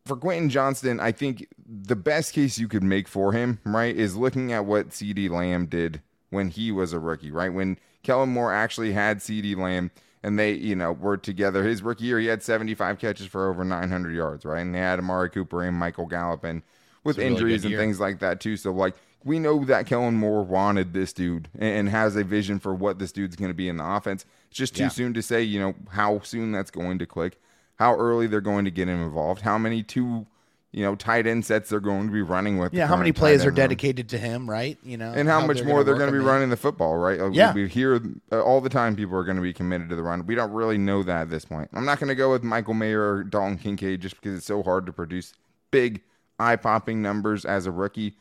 for 0.05 0.17
Quentin 0.17 0.51
Johnston, 0.51 1.01
I 1.01 1.13
think 1.13 1.47
the 1.67 1.97
best 1.97 2.33
case 2.33 2.59
you 2.59 2.69
could 2.69 2.83
make 2.83 3.07
for 3.07 3.33
him, 3.33 3.61
right, 3.65 3.95
is 3.95 4.17
looking 4.17 4.53
at 4.53 4.65
what 4.65 4.91
CeeDee 4.91 5.31
Lamb 5.31 5.67
did 5.67 6.03
when 6.31 6.49
he 6.49 6.73
was 6.73 6.93
a 6.93 6.99
rookie, 6.99 7.31
right? 7.31 7.53
When 7.53 7.79
Kellen 8.03 8.31
Moore 8.31 8.53
actually 8.53 8.93
had 8.93 9.19
CeeDee 9.19 9.57
Lamb 9.57 9.91
and 10.23 10.39
they, 10.39 10.53
you 10.53 10.75
know, 10.75 10.93
were 10.93 11.17
together. 11.17 11.65
His 11.65 11.83
rookie 11.83 12.05
year, 12.05 12.19
he 12.19 12.27
had 12.27 12.43
75 12.43 12.99
catches 12.99 13.27
for 13.27 13.49
over 13.49 13.65
900 13.65 14.15
yards, 14.15 14.45
right? 14.45 14.61
And 14.61 14.75
they 14.75 14.79
had 14.79 14.99
Amari 14.99 15.31
Cooper 15.31 15.63
and 15.63 15.77
Michael 15.77 16.07
Gallup 16.07 16.45
and 16.45 16.63
with 17.05 17.19
really 17.19 17.31
injuries 17.31 17.65
and 17.65 17.77
things 17.77 18.01
like 18.01 18.21
that 18.21 18.41
too. 18.41 18.57
So 18.57 18.73
like 18.73 18.95
we 19.25 19.39
know 19.39 19.65
that 19.65 19.87
Kellen 19.87 20.15
Moore 20.15 20.43
wanted 20.43 20.93
this 20.93 21.13
dude 21.13 21.49
and, 21.55 21.79
and 21.79 21.89
has 21.89 22.17
a 22.17 22.25
vision 22.25 22.59
for 22.59 22.75
what 22.75 22.99
this 22.99 23.13
dude's 23.13 23.37
going 23.37 23.51
to 23.51 23.55
be 23.55 23.69
in 23.69 23.77
the 23.77 23.87
offense. 23.87 24.25
It's 24.53 24.59
just 24.59 24.77
too 24.77 24.83
Yeah. 24.83 24.89
soon 24.91 25.15
to 25.15 25.23
say, 25.23 25.43
you 25.43 25.59
know, 25.59 25.75
how 25.93 26.21
soon 26.21 26.53
that's 26.53 26.71
going 26.71 26.99
to 26.99 27.07
click, 27.07 27.41
how 27.77 27.95
early 27.97 28.27
they're 28.27 28.43
going 28.43 28.67
to 28.67 28.71
get 28.71 28.87
him 28.87 29.03
involved, 29.03 29.41
how 29.41 29.57
many 29.57 29.83
two, 29.83 30.27
you 30.73 30.83
know, 30.85 30.95
tight 30.95 31.27
end 31.27 31.47
sets 31.47 31.71
they're 31.71 31.81
going 31.81 32.07
to 32.09 32.13
be 32.13 32.21
running 32.21 32.59
with. 32.59 32.75
yeah, 32.75 32.87
how 32.87 32.95
many 32.95 33.13
plays 33.13 33.45
are 33.45 33.49
room. 33.49 33.55
dedicated 33.55 34.11
to 34.11 34.19
him, 34.19 34.49
right? 34.51 34.77
You 34.83 34.99
know, 34.99 35.11
And 35.11 35.27
how, 35.27 35.47
much 35.47 35.63
more 35.65 35.85
they're 35.85 35.95
going 35.95 36.13
to 36.13 36.19
be 36.19 36.23
running 36.23 36.51
the 36.51 36.59
football, 36.59 36.99
right? 36.99 37.19
Like, 37.19 37.31
we- 37.31 37.39
Yeah. 37.39 37.55
We, 37.55 37.67
hear 37.67 37.99
uh, 38.31 38.43
all 38.43 38.61
the 38.61 38.69
time 38.69 38.95
people 38.95 39.17
are 39.17 39.25
going 39.25 39.37
to 39.39 39.43
be 39.43 39.55
committed 39.55 39.89
to 39.89 39.97
the 39.97 40.03
run. 40.03 40.27
We 40.27 40.35
don't 40.35 40.53
really 40.53 40.77
know 40.77 41.03
that 41.03 41.23
at 41.23 41.31
this 41.31 41.47
point. 41.47 41.71
I'm 41.73 41.87
not 41.87 41.99
going 41.99 42.09
to 42.09 42.15
go 42.15 42.31
with 42.31 42.43
Michael 42.43 42.75
Mayer 42.75 43.01
or 43.15 43.25
Dalton 43.25 43.57
Kincaid 43.57 44.03
just 44.03 44.17
because 44.21 44.37
it's 44.37 44.47
so 44.47 44.63
hard 44.63 44.85
to 44.85 44.93
produce 44.93 45.33
big, 45.71 46.03
eye 46.39 46.57
popping 46.57 47.01
numbers 47.01 47.47
as 47.47 47.65
a 47.65 47.71
rookie. 47.71 48.17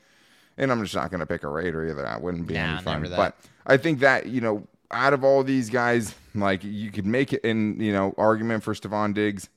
And 0.58 0.72
I'm 0.72 0.82
just 0.82 0.96
not 0.96 1.12
going 1.12 1.20
to 1.20 1.26
pick 1.26 1.44
a 1.44 1.50
Raider 1.50 1.86
either. 1.90 2.02
That 2.04 2.22
wouldn't 2.22 2.48
be 2.48 2.54
Nah, 2.54 2.76
any 2.76 2.82
fun. 2.84 3.02
But 3.10 3.36
I 3.68 3.76
think 3.76 4.00
that, 4.00 4.28
you 4.28 4.40
know, 4.40 4.66
out 4.92 5.14
of 5.14 5.24
all 5.24 5.44
these 5.44 5.70
guys, 5.70 6.16
like 6.36 6.64
you 6.64 6.92
could 6.92 7.06
make 7.06 7.34
it 7.34 7.44
in, 7.44 7.80
you 7.80 7.92
know, 7.92 8.14
argument 8.18 8.64
for 8.64 8.74
Stefon 8.74 9.14
Diggs 9.14 9.50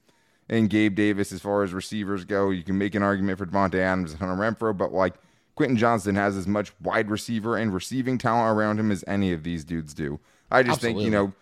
and 0.48 0.68
Gabe 0.68 0.94
Davis 0.94 1.32
as 1.32 1.40
far 1.40 1.62
as 1.62 1.72
receivers 1.72 2.24
go. 2.24 2.50
You 2.50 2.62
can 2.62 2.78
make 2.78 2.94
an 2.94 3.02
argument 3.02 3.38
for 3.38 3.46
Davante 3.46 3.76
Adams 3.76 4.12
and 4.12 4.20
Hunter 4.20 4.34
Renfrow, 4.34 4.76
but 4.76 4.92
like 4.92 5.14
Quentin 5.54 5.76
Johnston 5.76 6.16
has 6.16 6.36
as 6.36 6.46
much 6.46 6.72
wide 6.80 7.10
receiver 7.10 7.56
and 7.56 7.72
receiving 7.72 8.18
talent 8.18 8.56
around 8.56 8.80
him 8.80 8.90
as 8.90 9.04
any 9.06 9.32
of 9.32 9.42
these 9.42 9.64
dudes 9.64 9.94
do. 9.94 10.20
I 10.50 10.62
just 10.62 10.80
think, 10.80 11.00
you 11.00 11.10
know, 11.10 11.32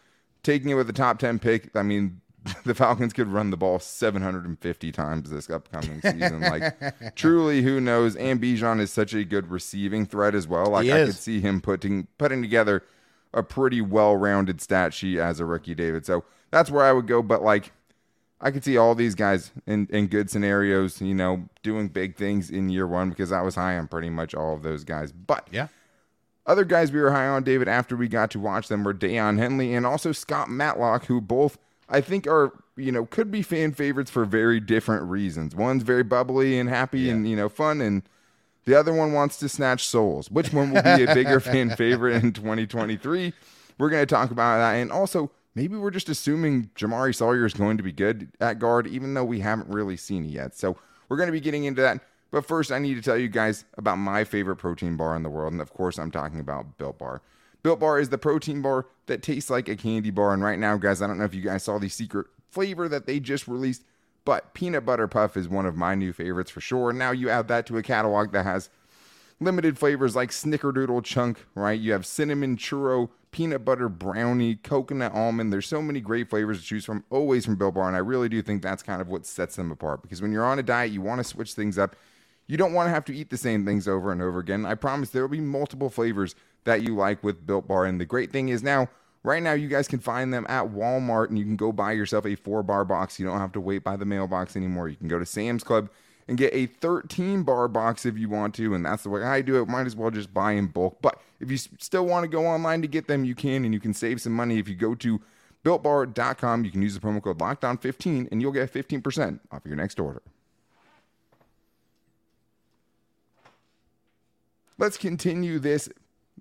taking 0.43 0.71
it 0.71 0.75
with 0.75 0.87
the 0.87 0.93
top 0.93 1.19
10 1.19 1.39
pick, 1.39 1.75
I 1.77 1.83
mean, 1.83 2.21
the 2.65 2.75
Falcons 2.75 3.13
could 3.13 3.29
run 3.29 3.51
the 3.51 3.57
ball 3.57 3.79
750 3.79 4.93
times 4.93 5.31
this 5.31 5.49
upcoming 5.49 6.01
season. 6.03 6.41
like, 6.41 7.15
truly, 7.15 7.63
who 7.63 7.81
knows? 7.81 8.17
And 8.17 8.41
Bijan 8.41 8.81
is 8.81 8.91
such 8.91 9.15
a 9.15 9.25
good 9.25 9.51
receiving 9.51 10.07
threat 10.07 10.35
as 10.35 10.49
well. 10.49 10.67
Like, 10.67 10.89
I 10.91 11.07
could 11.07 11.15
see 11.15 11.41
him 11.41 11.61
putting 11.61 12.09
putting 12.19 12.43
together 12.43 12.83
a 13.35 13.43
pretty 13.43 13.81
well-rounded 13.81 14.61
stat 14.61 14.93
sheet 14.95 15.19
as 15.19 15.41
a 15.41 15.45
rookie, 15.45 15.75
David. 15.75 16.05
So 16.07 16.25
that's 16.51 16.71
where 16.71 16.85
I 16.85 16.93
would 16.93 17.07
go. 17.07 17.23
But 17.23 17.43
like, 17.43 17.73
I 18.41 18.51
could 18.51 18.65
see 18.65 18.77
all 18.77 18.95
these 18.95 19.15
guys 19.15 19.53
in, 19.67 19.87
in 19.91 20.09
good 20.09 20.29
scenarios, 20.29 21.01
you 21.01 21.15
know, 21.15 21.49
doing 21.63 21.89
big 21.89 22.17
things 22.17 22.51
in 22.51 22.69
year 22.69 22.87
one 22.87 23.09
because 23.11 23.31
I 23.33 23.41
was 23.43 23.55
high 23.55 23.79
on 23.79 23.87
pretty 23.89 24.11
much 24.11 24.35
all 24.35 24.55
of 24.55 24.63
those 24.63 24.83
guys. 24.85 25.13
But 25.13 25.47
Yeah. 25.53 25.69
other 26.45 26.65
guys 26.65 26.91
we 26.91 27.01
were 27.01 27.13
high 27.13 27.29
on, 27.29 27.45
David, 27.45 27.69
after 27.69 27.97
we 27.97 28.09
got 28.09 28.31
to 28.33 28.41
watch 28.41 28.67
them 28.69 28.83
were 28.83 28.93
Daiyan 28.95 29.39
Henley 29.39 29.73
and 29.75 29.87
also 29.87 30.11
Scott 30.13 30.51
Matlock, 30.51 31.07
who 31.07 31.21
both 31.21 31.57
I 31.89 32.01
think 32.01 32.27
are, 32.27 32.53
you 32.77 32.91
know, 32.91 33.07
could 33.07 33.31
be 33.31 33.43
fan 33.43 33.73
favorites 33.73 34.11
for 34.11 34.25
very 34.25 34.59
different 34.59 35.05
reasons. 35.09 35.55
One's 35.55 35.83
very 35.83 36.03
bubbly 36.03 36.59
and 36.59 36.69
happy 36.69 37.11
and, 37.11 37.29
you 37.29 37.37
know, 37.37 37.49
fun, 37.49 37.81
and 37.81 38.03
the 38.65 38.79
other 38.79 38.93
one 38.93 39.13
wants 39.13 39.39
to 39.39 39.49
snatch 39.49 39.87
souls. 39.87 40.31
Which 40.31 40.53
one 40.53 40.73
will 40.73 40.83
be 40.83 41.05
a 41.05 41.15
bigger 41.15 41.41
fan 41.41 41.71
favorite 41.71 42.23
in 42.23 42.33
2023? 42.33 43.33
We're 43.79 43.91
going 43.91 44.03
to 44.03 44.15
talk 44.15 44.31
about 44.31 44.59
that. 44.59 44.75
And 44.75 44.93
also, 44.93 45.31
maybe 45.55 45.77
we're 45.77 45.91
just 45.91 46.09
assuming 46.09 46.71
Jamaree 46.77 47.15
Salyer 47.15 47.45
is 47.45 47.55
going 47.55 47.77
to 47.77 47.83
be 47.83 47.93
good 47.93 48.29
at 48.41 48.59
guard, 48.59 48.87
even 48.87 49.15
though 49.15 49.25
we 49.25 49.41
haven't 49.41 49.69
really 49.69 49.97
seen 49.97 50.25
it 50.25 50.31
yet. 50.31 50.57
So 50.57 50.77
we're 51.09 51.17
going 51.17 51.29
to 51.29 51.33
be 51.33 51.41
getting 51.41 51.65
into 51.65 51.83
that. 51.83 52.01
But 52.31 52.47
first, 52.47 52.73
I 52.73 52.79
need 52.79 52.95
to 52.95 53.03
tell 53.03 53.19
you 53.19 53.29
guys 53.29 53.65
about 53.77 53.97
my 53.97 54.25
favorite 54.25 54.57
protein 54.57 54.97
bar 54.97 55.15
in 55.17 55.23
the 55.23 55.31
world. 55.31 55.53
And 55.53 55.61
of 55.61 55.73
course, 55.73 55.99
I'm 55.99 56.11
talking 56.11 56.41
about 56.41 56.79
Built 56.79 56.99
Bar. 56.99 57.21
Built 57.63 57.79
Bar 57.79 58.01
is 58.01 58.09
the 58.09 58.19
protein 58.19 58.63
bar 58.63 58.87
that 59.07 59.23
tastes 59.23 59.51
like 59.51 59.69
a 59.69 59.77
candy 59.77 60.11
bar. 60.11 60.33
And 60.33 60.43
right 60.43 60.59
now, 60.59 60.77
guys, 60.77 61.03
I 61.03 61.07
don't 61.07 61.19
know 61.19 61.25
if 61.25 61.35
you 61.35 61.43
guys 61.43 61.63
saw 61.65 61.79
the 61.79 61.89
secret 61.89 62.27
flavor 62.51 62.89
that 62.89 63.07
they 63.07 63.21
just 63.21 63.47
released, 63.49 63.83
but 64.25 64.55
peanut 64.55 64.85
butter 64.85 65.09
puff 65.09 65.37
is 65.37 65.49
one 65.49 65.67
of 65.67 65.77
my 65.77 65.95
new 65.95 66.13
favorites 66.13 66.51
for 66.51 66.61
sure. 66.61 66.91
And 66.91 66.99
now 66.99 67.11
you 67.11 67.29
add 67.29 67.49
that 67.49 67.67
to 67.67 67.77
a 67.77 67.83
catalog 67.83 68.33
that 68.33 68.45
has 68.45 68.71
limited 69.41 69.79
flavors 69.79 70.15
like 70.15 70.31
snickerdoodle 70.31 71.05
chunk, 71.05 71.47
right? 71.55 71.79
You 71.79 71.93
have 71.93 72.07
cinnamon 72.07 72.57
churro, 72.57 73.11
peanut 73.33 73.65
butter 73.65 73.89
brownie, 73.89 74.57
coconut 74.57 75.13
almond. 75.13 75.53
There's 75.53 75.67
so 75.67 75.83
many 75.83 76.01
great 76.01 76.31
flavors 76.31 76.61
to 76.61 76.65
choose 76.65 76.85
from, 76.85 77.05
always 77.11 77.45
from 77.45 77.57
Built 77.57 77.75
Bar. 77.75 77.89
And 77.89 77.97
I 77.97 78.01
really 78.01 78.29
do 78.29 78.43
think 78.43 78.63
that's 78.63 78.83
kind 78.83 79.03
of 79.03 79.09
what 79.09 79.27
sets 79.27 79.57
them 79.57 79.73
apart 79.73 80.03
because 80.03 80.23
when 80.23 80.33
you're 80.33 80.45
on 80.45 80.59
a 80.59 80.63
diet, 80.63 80.93
you 80.93 81.01
want 81.01 81.19
to 81.19 81.25
switch 81.25 81.55
things 81.55 81.79
up. 81.79 81.97
You 82.47 82.57
don't 82.57 82.73
want 82.73 82.87
to 82.87 82.91
have 82.91 83.05
to 83.07 83.15
eat 83.15 83.31
the 83.31 83.37
same 83.37 83.65
things 83.65 83.89
over 83.89 84.13
and 84.13 84.21
over 84.21 84.39
again. 84.39 84.67
I 84.67 84.75
promise 84.75 85.11
there 85.11 85.23
will 85.23 85.29
be 85.29 85.41
multiple 85.41 85.91
flavors 85.91 86.35
that 86.65 86.83
you 86.83 86.95
like 86.95 87.23
with 87.25 87.47
Built 87.47 87.67
Bar. 87.67 87.87
And 87.87 88.01
the 88.01 88.05
great 88.05 88.31
thing 88.31 88.49
is 88.49 88.63
now, 88.63 88.89
right 89.23 89.43
now, 89.43 89.53
you 89.53 89.69
guys 89.69 89.89
can 89.89 90.01
find 90.01 90.33
them 90.33 90.47
at 90.49 90.67
Walmart 90.67 91.29
and 91.29 91.39
you 91.39 91.45
can 91.45 91.57
go 91.57 91.73
buy 91.73 91.93
yourself 91.93 92.27
a 92.27 92.35
four 92.35 92.63
bar 92.63 92.85
box. 92.85 93.19
You 93.19 93.27
don't 93.27 93.39
have 93.39 93.53
to 93.53 93.61
wait 93.61 93.85
by 93.85 93.97
the 93.97 94.05
mailbox 94.05 94.57
anymore. 94.57 94.89
You 94.89 94.97
can 94.97 95.09
go 95.09 95.19
to 95.19 95.27
Sam's 95.27 95.65
Club 95.65 95.89
and 96.29 96.39
get 96.39 96.55
a 96.55 96.67
13 96.67 97.43
bar 97.43 97.69
box 97.69 98.07
if 98.07 98.17
you 98.17 98.29
want 98.29 98.55
to. 98.57 98.75
And 98.75 98.85
that's 98.85 99.03
the 99.03 99.11
way 99.11 99.23
I 99.23 99.43
do 99.43 99.61
it. 99.61 99.69
Might 99.69 99.87
as 99.87 99.97
well 99.97 100.11
just 100.11 100.33
buy 100.33 100.53
in 100.53 100.69
bulk. 100.69 100.99
But 101.03 101.21
if 101.41 101.51
you 101.51 101.57
still 101.57 102.07
want 102.07 102.25
to 102.25 102.29
go 102.29 102.47
online 102.47 102.83
to 102.83 102.89
get 102.89 103.09
them, 103.09 103.25
you 103.25 103.35
can. 103.35 103.65
And 103.65 103.75
you 103.75 103.81
can 103.81 103.95
save 103.95 104.21
some 104.21 104.33
money 104.33 104.59
if 104.59 104.69
you 104.69 104.75
go 104.75 104.95
to 104.97 105.21
builtbar.com. 105.65 106.65
You 106.65 106.71
can 106.71 106.83
use 106.83 106.95
the 106.95 107.01
promo 107.01 107.23
code 107.23 107.39
LOCKEDON15 107.39 108.29
and 108.31 108.41
you'll 108.41 108.53
get 108.53 108.73
15% 108.73 109.41
off 109.51 109.63
your 109.65 109.77
next 109.77 110.01
order. 110.01 110.23
Let's 114.79 114.97
continue 114.97 115.61
this 115.61 115.89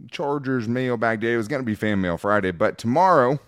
Chargers 0.10 0.68
mailbag 0.68 1.20
day. 1.22 1.34
It 1.34 1.38
was 1.38 1.48
going 1.48 1.62
to 1.62 1.66
be 1.66 1.76
fan 1.76 2.02
mail 2.02 2.18
Friday, 2.18 2.52
but 2.52 2.78
tomorrow 2.78 3.40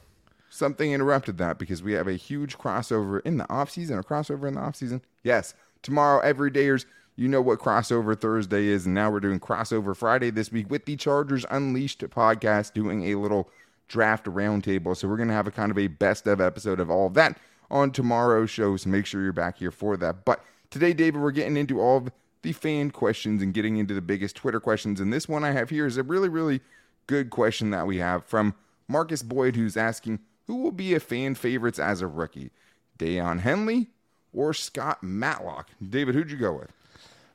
something 0.49 0.91
interrupted 0.91 1.37
that 1.39 1.57
because 1.57 1.81
we 1.81 1.93
have 1.93 2.07
a 2.07 2.13
huge 2.13 2.57
crossover 2.57 3.21
in 3.25 3.37
the 3.37 3.45
offseason. 3.45 3.99
A 3.99 4.03
crossover 4.03 4.47
in 4.47 4.53
the 4.55 4.61
offseason? 4.61 5.01
Yes. 5.23 5.55
Tomorrow, 5.81 6.21
everydayers, 6.23 6.85
you 7.15 7.27
know 7.27 7.41
what 7.41 7.59
crossover 7.59 8.19
Thursday 8.19 8.67
is, 8.67 8.85
and 8.85 8.95
now 8.95 9.11
we're 9.11 9.19
doing 9.19 9.39
crossover 9.39 9.95
Friday 9.95 10.29
this 10.29 10.51
week 10.51 10.69
with 10.69 10.85
the 10.85 10.95
Chargers 10.95 11.45
Unleashed 11.49 12.01
podcast, 12.01 12.73
doing 12.73 13.03
a 13.11 13.15
little 13.15 13.49
draft 13.87 14.25
roundtable. 14.25 14.95
So 14.95 15.07
we're 15.07 15.17
going 15.17 15.29
to 15.29 15.35
have 15.35 15.47
a 15.47 15.51
kind 15.51 15.71
of 15.71 15.77
a 15.77 15.87
best 15.87 16.25
of 16.27 16.39
episode 16.39 16.79
of 16.79 16.89
all 16.89 17.07
of 17.07 17.13
that 17.15 17.37
on 17.69 17.91
tomorrow's 17.91 18.49
show. 18.49 18.77
So 18.77 18.89
make 18.89 19.05
sure 19.05 19.21
you're 19.21 19.33
back 19.33 19.57
here 19.57 19.71
for 19.71 19.97
that. 19.97 20.25
But 20.25 20.43
today, 20.69 20.93
David, 20.93 21.21
we're 21.21 21.31
getting 21.31 21.57
into 21.57 21.81
all 21.81 21.97
of 21.97 22.11
the 22.43 22.51
fan 22.51 22.91
questions 22.91 23.41
and 23.41 23.53
getting 23.53 23.77
into 23.77 23.93
the 23.93 24.01
biggest 24.01 24.35
Twitter 24.35 24.59
questions. 24.59 24.99
And 24.99 25.11
this 25.11 25.27
one 25.27 25.43
I 25.43 25.51
have 25.51 25.69
here 25.69 25.87
is 25.87 25.97
a 25.97 26.03
really, 26.03 26.29
really 26.29 26.61
good 27.07 27.29
question 27.29 27.71
that 27.71 27.87
we 27.87 27.97
have 27.97 28.23
from 28.25 28.53
Marcus 28.87 29.23
Boyd, 29.23 29.55
who's 29.55 29.75
asking 29.75 30.19
who 30.45 30.57
will 30.57 30.71
be 30.71 30.93
a 30.93 30.99
fan 30.99 31.35
favorites 31.35 31.79
as 31.79 32.01
a 32.01 32.07
rookie, 32.07 32.51
Daiyan 32.99 33.39
Henley 33.39 33.89
or 34.33 34.53
Scott 34.53 35.01
Matlock? 35.01 35.69
David, 35.81 36.15
who'd 36.15 36.31
you 36.31 36.37
go 36.37 36.53
with? 36.53 36.71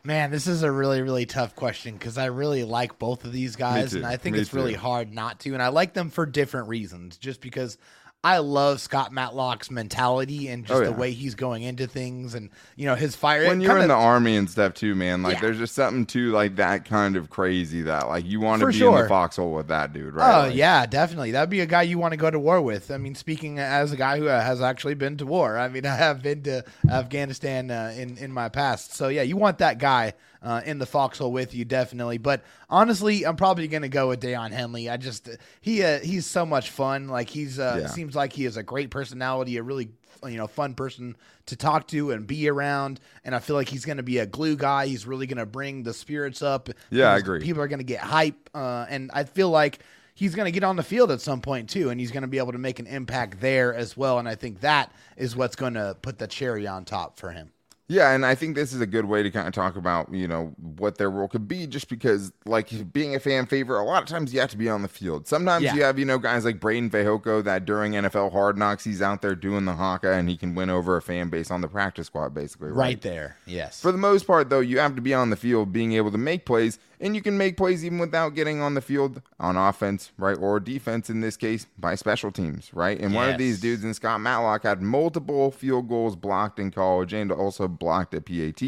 Man, 0.04 0.30
this 0.30 0.46
is 0.46 0.62
a 0.62 0.70
really, 0.70 1.02
really 1.02 1.26
tough 1.26 1.56
question 1.56 1.94
because 1.94 2.16
I 2.16 2.26
really 2.26 2.64
like 2.64 2.98
both 2.98 3.24
of 3.24 3.32
these 3.32 3.56
guys, 3.56 3.94
and 3.94 4.06
I 4.06 4.16
think 4.16 4.36
Me 4.36 4.40
it's 4.40 4.54
really 4.54 4.74
hard 4.74 5.12
not 5.12 5.40
to. 5.40 5.54
And 5.54 5.62
I 5.62 5.68
like 5.68 5.92
them 5.92 6.08
for 6.10 6.24
different 6.24 6.68
reasons. 6.68 7.16
Just 7.16 7.40
because 7.40 7.78
I 8.24 8.38
love 8.38 8.80
Scott 8.80 9.12
Matlock's 9.12 9.70
mentality 9.70 10.48
and 10.48 10.66
just 10.66 10.80
Oh, 10.82 10.84
the 10.84 10.92
way 10.92 11.12
he's 11.12 11.36
going 11.36 11.62
into 11.62 11.86
things, 11.86 12.34
and 12.34 12.50
you 12.74 12.84
know 12.86 12.96
his 12.96 13.14
fire. 13.14 13.46
When 13.46 13.60
you're 13.60 13.78
in 13.78 13.86
the 13.86 13.94
army 13.94 14.36
and 14.36 14.50
stuff 14.50 14.74
too, 14.74 14.96
man, 14.96 15.22
like 15.22 15.34
Yeah. 15.34 15.40
there's 15.42 15.58
just 15.58 15.74
something 15.76 16.04
to 16.06 16.32
like 16.32 16.56
that 16.56 16.84
kind 16.84 17.16
of 17.16 17.30
crazy 17.30 17.82
that 17.82 18.08
like 18.08 18.26
you 18.26 18.40
want 18.40 18.60
to 18.60 18.66
be 18.66 18.84
in 18.84 18.92
the 18.92 19.06
foxhole 19.06 19.52
with 19.52 19.68
that 19.68 19.92
dude, 19.92 20.14
right? 20.14 20.34
Oh 20.34 20.46
Like, 20.48 20.56
yeah, 20.56 20.84
definitely. 20.84 21.30
That'd 21.30 21.48
be 21.48 21.60
a 21.60 21.66
guy 21.66 21.82
you 21.82 21.98
want 21.98 22.10
to 22.10 22.16
go 22.16 22.28
to 22.28 22.40
war 22.40 22.60
with. 22.60 22.90
I 22.90 22.96
mean, 22.96 23.14
speaking 23.14 23.60
as 23.60 23.92
a 23.92 23.96
guy 23.96 24.18
who 24.18 24.24
has 24.24 24.60
actually 24.60 24.94
been 24.94 25.16
to 25.18 25.26
war. 25.26 25.56
I 25.56 25.68
mean, 25.68 25.86
I 25.86 25.94
have 25.94 26.20
been 26.20 26.42
to 26.42 26.64
Afghanistan 26.90 27.70
uh, 27.70 27.94
in 27.96 28.18
in 28.18 28.32
my 28.32 28.48
past. 28.48 28.94
So 28.94 29.08
yeah, 29.08 29.22
you 29.22 29.36
want 29.36 29.58
that 29.58 29.78
guy 29.78 30.14
uh, 30.42 30.60
in 30.64 30.78
the 30.78 30.86
foxhole 30.86 31.32
with 31.32 31.54
you, 31.54 31.64
definitely. 31.64 32.18
But 32.18 32.42
honestly, 32.68 33.24
I'm 33.24 33.36
probably 33.36 33.68
gonna 33.68 33.88
go 33.88 34.08
with 34.08 34.20
Daiyan 34.20 34.50
Henley. 34.50 34.88
I 34.90 34.96
just 34.96 35.28
he 35.60 35.82
uh, 35.84 36.00
he's 36.00 36.26
so 36.26 36.44
much 36.44 36.70
fun. 36.70 37.08
Like 37.08 37.30
he's 37.30 37.58
uh, 37.60 37.78
Yeah. 37.82 37.86
seems 37.88 38.07
like 38.14 38.32
he 38.32 38.44
is 38.44 38.56
a 38.56 38.62
great 38.62 38.90
personality, 38.90 39.56
a 39.56 39.62
really 39.62 39.90
you 40.24 40.36
know 40.36 40.46
fun 40.46 40.74
person 40.74 41.16
to 41.46 41.56
talk 41.56 41.86
to 41.88 42.10
and 42.10 42.26
be 42.26 42.48
around. 42.48 43.00
And 43.24 43.34
I 43.34 43.38
feel 43.38 43.56
like 43.56 43.68
he's 43.68 43.84
gonna 43.84 44.02
be 44.02 44.18
a 44.18 44.26
glue 44.26 44.56
guy. 44.56 44.86
He's 44.86 45.06
really 45.06 45.26
gonna 45.26 45.46
bring 45.46 45.82
the 45.82 45.94
spirits 45.94 46.42
up. 46.42 46.68
Yeah, 46.90 47.12
I 47.12 47.18
agree. 47.18 47.40
People 47.40 47.62
are 47.62 47.68
gonna 47.68 47.82
get 47.82 48.00
hype, 48.00 48.50
uh, 48.54 48.86
and 48.88 49.10
I 49.14 49.24
feel 49.24 49.50
like 49.50 49.80
he's 50.18 50.34
going 50.34 50.46
to 50.46 50.50
get 50.50 50.64
on 50.64 50.74
the 50.74 50.82
field 50.82 51.12
at 51.12 51.20
some 51.20 51.40
point 51.40 51.70
too, 51.70 51.90
and 51.90 52.00
he's 52.00 52.10
going 52.10 52.22
to 52.22 52.28
be 52.28 52.38
able 52.38 52.50
to 52.50 52.58
make 52.58 52.80
an 52.80 52.88
impact 52.88 53.40
there 53.40 53.72
as 53.72 53.96
well. 53.96 54.18
And 54.18 54.28
I 54.28 54.34
think 54.34 54.60
that 54.60 54.92
is 55.16 55.36
what's 55.36 55.54
going 55.54 55.74
to 55.74 55.96
put 56.02 56.18
the 56.18 56.26
cherry 56.26 56.66
on 56.66 56.84
top 56.84 57.20
for 57.20 57.30
him. 57.30 57.52
Yeah, 57.90 58.12
and 58.12 58.26
I 58.26 58.34
think 58.34 58.54
this 58.54 58.74
is 58.74 58.82
a 58.82 58.86
good 58.86 59.06
way 59.06 59.22
to 59.22 59.30
kind 59.30 59.48
of 59.48 59.54
talk 59.54 59.74
about, 59.76 60.12
you 60.12 60.28
know, 60.28 60.52
what 60.76 60.98
their 60.98 61.10
role 61.10 61.26
could 61.26 61.48
be 61.48 61.66
just 61.66 61.88
because 61.88 62.32
like 62.44 62.92
being 62.92 63.14
a 63.14 63.20
fan 63.20 63.46
favorite, 63.46 63.80
a 63.80 63.84
lot 63.84 64.02
of 64.02 64.08
times 64.10 64.34
you 64.34 64.40
have 64.40 64.50
to 64.50 64.58
be 64.58 64.68
on 64.68 64.82
the 64.82 64.88
field. 64.88 65.26
Sometimes 65.26 65.64
Yeah. 65.64 65.74
you 65.74 65.82
have, 65.84 65.98
you 65.98 66.04
know, 66.04 66.18
guys 66.18 66.44
like 66.44 66.60
Breiden 66.60 66.90
Fehoko 66.90 67.42
that 67.44 67.64
during 67.64 67.92
NFL 67.94 68.30
hard 68.32 68.58
knocks, 68.58 68.84
he's 68.84 69.00
out 69.00 69.22
there 69.22 69.34
doing 69.34 69.64
the 69.64 69.72
haka 69.74 70.12
and 70.12 70.28
he 70.28 70.36
can 70.36 70.54
win 70.54 70.68
over 70.68 70.98
a 70.98 71.02
fan 71.02 71.30
base 71.30 71.50
on 71.50 71.62
the 71.62 71.68
practice 71.68 72.08
squad 72.08 72.34
basically, 72.34 72.70
right? 72.70 73.00
there, 73.00 73.36
yes. 73.46 73.80
For 73.80 73.90
the 73.90 73.96
most 73.98 74.26
part, 74.26 74.50
though, 74.50 74.60
you 74.60 74.78
have 74.80 74.94
to 74.96 75.00
be 75.00 75.14
on 75.14 75.30
the 75.30 75.36
field 75.36 75.72
being 75.72 75.92
able 75.92 76.10
to 76.12 76.18
make 76.18 76.44
plays, 76.44 76.78
and 77.00 77.14
you 77.14 77.22
can 77.22 77.38
make 77.38 77.56
plays 77.56 77.84
even 77.84 77.98
without 77.98 78.30
getting 78.30 78.60
on 78.60 78.74
the 78.74 78.80
field 78.80 79.22
on 79.38 79.56
offense, 79.56 80.10
right, 80.18 80.36
or 80.38 80.60
defense 80.60 81.08
in 81.10 81.20
this 81.20 81.36
case 81.36 81.66
by 81.78 81.94
special 81.94 82.30
teams, 82.30 82.72
right? 82.74 82.98
And 82.98 83.14
one 83.14 83.30
of 83.30 83.38
these 83.38 83.60
dudes 83.60 83.84
in 83.84 83.94
Scott 83.94 84.20
Matlock 84.20 84.62
had 84.64 84.82
multiple 84.82 85.50
field 85.50 85.88
goals 85.88 86.16
blocked 86.16 86.58
in 86.58 86.70
college 86.70 87.12
and 87.12 87.30
also 87.30 87.68
blocked 87.68 88.14
a 88.14 88.20
PAT. 88.20 88.62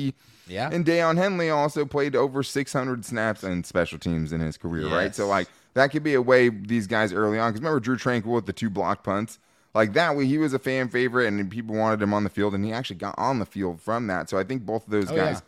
Yeah. 0.46 0.70
And 0.72 0.84
Daiyan 0.84 1.16
Henley 1.16 1.50
also 1.50 1.84
played 1.84 2.16
over 2.16 2.42
600 2.42 3.04
snaps 3.04 3.44
in 3.44 3.62
special 3.64 3.99
teams 3.99 4.32
in 4.32 4.40
his 4.40 4.56
career, 4.56 4.88
right? 4.88 5.14
So, 5.14 5.26
like, 5.28 5.49
that 5.75 5.92
could 5.92 6.02
be 6.02 6.14
a 6.14 6.22
way 6.22 6.49
these 6.49 6.87
guys 6.88 7.12
early 7.12 7.38
on, 7.38 7.52
because 7.52 7.60
remember 7.60 7.78
Drue 7.80 7.96
Tranquill 7.96 8.34
with 8.34 8.46
the 8.46 8.52
two 8.52 8.70
block 8.70 9.04
punts? 9.04 9.38
Like 9.72 9.92
that 9.92 10.16
way, 10.16 10.26
he 10.26 10.37
was 10.38 10.52
a 10.52 10.58
fan 10.58 10.88
favorite, 10.88 11.28
and 11.28 11.49
people 11.49 11.76
wanted 11.76 12.02
him 12.02 12.12
on 12.12 12.25
the 12.25 12.30
field, 12.30 12.54
and 12.54 12.64
he 12.64 12.72
actually 12.72 12.96
got 12.96 13.14
on 13.16 13.38
the 13.38 13.46
field 13.46 13.80
from 13.80 14.08
that. 14.08 14.28
So 14.28 14.37
I 14.37 14.42
think 14.42 14.66
both 14.66 14.84
of 14.87 14.90
those 14.90 15.08
Oh, 15.12 15.14
guys, 15.14 15.37
yeah. 15.37 15.40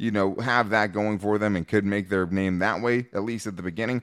You 0.00 0.10
know, 0.10 0.34
have 0.36 0.70
that 0.70 0.92
going 0.92 1.18
for 1.18 1.36
them 1.38 1.54
and 1.56 1.68
could 1.68 1.84
make 1.84 2.08
their 2.08 2.26
name 2.26 2.58
that 2.60 2.80
way, 2.80 3.06
at 3.12 3.22
least 3.22 3.46
at 3.46 3.56
the 3.56 3.62
beginning. 3.62 4.02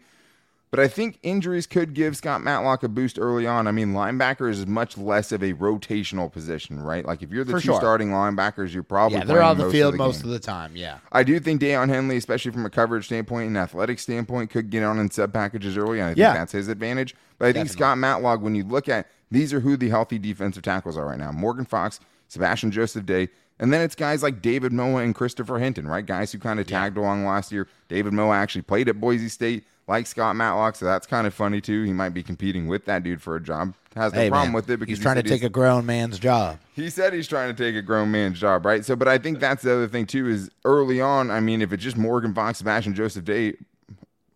But 0.70 0.82
I 0.82 0.90
think 0.90 1.18
injuries 1.24 1.66
could 1.66 1.94
give 1.94 2.18
Scott 2.18 2.44
Matlock 2.44 2.84
a 2.84 2.90
boost 2.90 3.18
early 3.18 3.48
on. 3.48 3.68
I 3.68 3.72
mean, 3.72 3.94
linebacker 3.94 4.50
is 4.50 4.68
much 4.68 4.98
less 4.98 5.32
of 5.32 5.42
a 5.42 5.54
rotational 5.54 6.30
position, 6.32 6.82
right? 6.82 7.06
Like 7.06 7.24
if 7.24 7.32
you're 7.32 7.46
the 7.46 7.54
For 7.54 7.60
two 7.62 7.68
sure. 7.68 7.80
starting 7.80 8.10
linebackers, 8.10 8.74
you're 8.74 8.84
probably 8.84 9.20
yeah, 9.20 9.24
they're 9.24 9.42
on 9.42 9.58
the 9.58 9.72
field 9.72 9.94
of 9.94 9.98
the 9.98 10.04
most 10.04 10.24
game. 10.24 10.32
of 10.32 10.34
the 10.34 10.46
time. 10.46 10.76
Yeah. 10.76 10.98
I 11.14 11.24
do 11.24 11.40
think 11.40 11.62
Daiyan 11.62 11.88
Henley, 11.88 12.18
especially 12.18 12.52
from 12.52 12.66
a 12.66 12.70
coverage 12.70 13.06
standpoint 13.06 13.48
and 13.48 13.58
athletic 13.58 13.98
standpoint, 13.98 14.50
could 14.52 14.70
get 14.70 14.84
on 14.84 15.00
in 15.00 15.10
sub 15.10 15.32
packages 15.32 15.78
early. 15.78 16.00
And 16.00 16.08
I 16.08 16.10
think 16.10 16.18
Yeah. 16.20 16.34
that's 16.34 16.52
his 16.52 16.68
advantage. 16.68 17.16
But 17.40 17.48
I 17.48 17.54
think 17.54 17.70
Scott 17.70 17.98
Matlock, 17.98 18.42
when 18.42 18.54
you 18.54 18.66
look 18.66 18.90
at 18.90 19.08
these 19.32 19.54
are 19.54 19.62
who 19.62 19.78
the 19.78 19.88
healthy 19.90 20.20
defensive 20.20 20.64
tackles 20.64 20.98
are 20.98 21.06
right 21.06 21.18
now 21.18 21.32
Morgan 21.32 21.66
Fox, 21.66 22.02
Sebastian 22.28 22.72
Joseph 22.72 23.06
Day, 23.06 23.30
and 23.60 23.74
then 23.74 23.82
it's 23.82 23.96
guys 23.96 24.22
like 24.24 24.42
David 24.42 24.72
Moa 24.74 25.02
and 25.04 25.14
Christopher 25.16 25.60
Hinton, 25.60 25.88
right? 25.88 26.06
Guys 26.06 26.32
who 26.32 26.40
kind 26.40 26.60
of 26.60 26.68
tagged 26.68 26.98
along 26.98 27.26
last 27.26 27.52
year. 27.52 27.68
David 27.90 28.14
Moa 28.14 28.36
actually 28.36 28.62
played 28.64 28.88
at 28.90 29.00
Boise 29.00 29.30
State, 29.30 29.66
like 29.88 30.06
Scott 30.08 30.36
Matlock, 30.36 30.76
so 30.76 30.86
that's 30.86 31.08
kind 31.08 31.26
of 31.26 31.34
funny 31.34 31.62
too. 31.62 31.84
He 31.84 31.94
might 31.94 32.10
be 32.10 32.22
competing 32.24 32.68
with 32.68 32.86
that 32.86 33.04
dude 33.04 33.22
for 33.22 33.36
a 33.36 33.42
job. 33.42 33.74
Has 33.96 34.14
no 34.14 34.20
Hey, 34.20 34.30
problem 34.30 34.50
man, 34.50 34.54
with 34.54 34.70
it 34.70 34.78
because 34.80 34.92
he's 34.92 34.98
he 35.00 35.04
trying 35.04 35.16
to 35.16 35.24
take 35.24 35.42
a 35.44 35.50
grown 35.50 35.86
man's 35.86 36.20
job. 36.20 36.60
he 36.74 36.90
said 36.90 37.14
he's 37.14 37.28
trying 37.28 37.56
to 37.56 37.64
take 37.64 37.76
a 37.76 37.82
grown 37.82 38.12
man's 38.12 38.40
job, 38.40 38.64
right? 38.66 38.86
So, 38.86 38.96
but 38.96 39.08
I 39.08 39.18
think 39.18 39.40
that's 39.40 39.64
the 39.64 39.74
other 39.74 39.88
thing 39.88 40.06
too 40.06 40.28
is 40.30 40.52
early 40.66 41.02
on. 41.02 41.32
I 41.32 41.40
mean, 41.40 41.62
if 41.64 41.74
it's 41.74 41.84
just 41.84 41.98
Morgan 41.98 42.34
Fox, 42.34 42.60
Sebastian 42.60 42.94
Joseph 42.94 43.26
Day 43.26 43.54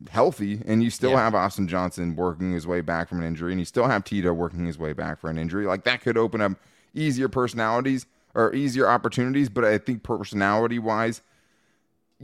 healthy, 0.10 0.62
and 0.66 0.82
you 0.84 0.90
still 0.90 1.12
Yeah. 1.12 1.24
have 1.24 1.36
Austin 1.36 1.68
Johnson 1.68 2.16
working 2.16 2.54
his 2.54 2.66
way 2.66 2.82
back 2.82 3.08
from 3.10 3.20
an 3.20 3.26
injury, 3.28 3.52
and 3.52 3.60
you 3.60 3.66
still 3.66 3.88
have 3.88 4.04
Tito 4.04 4.34
working 4.34 4.66
his 4.66 4.80
way 4.80 4.94
back 4.94 5.20
for 5.20 5.30
an 5.30 5.38
injury, 5.38 5.66
like 5.68 5.84
that 5.84 6.02
could 6.02 6.18
open 6.18 6.42
up 6.42 6.54
easier 6.96 7.30
personalities 7.30 8.06
or 8.36 8.54
easier 8.54 8.88
opportunities. 8.88 9.50
But 9.50 9.66
I 9.66 9.78
think 9.78 10.04
personality 10.04 10.80
wise, 10.80 11.22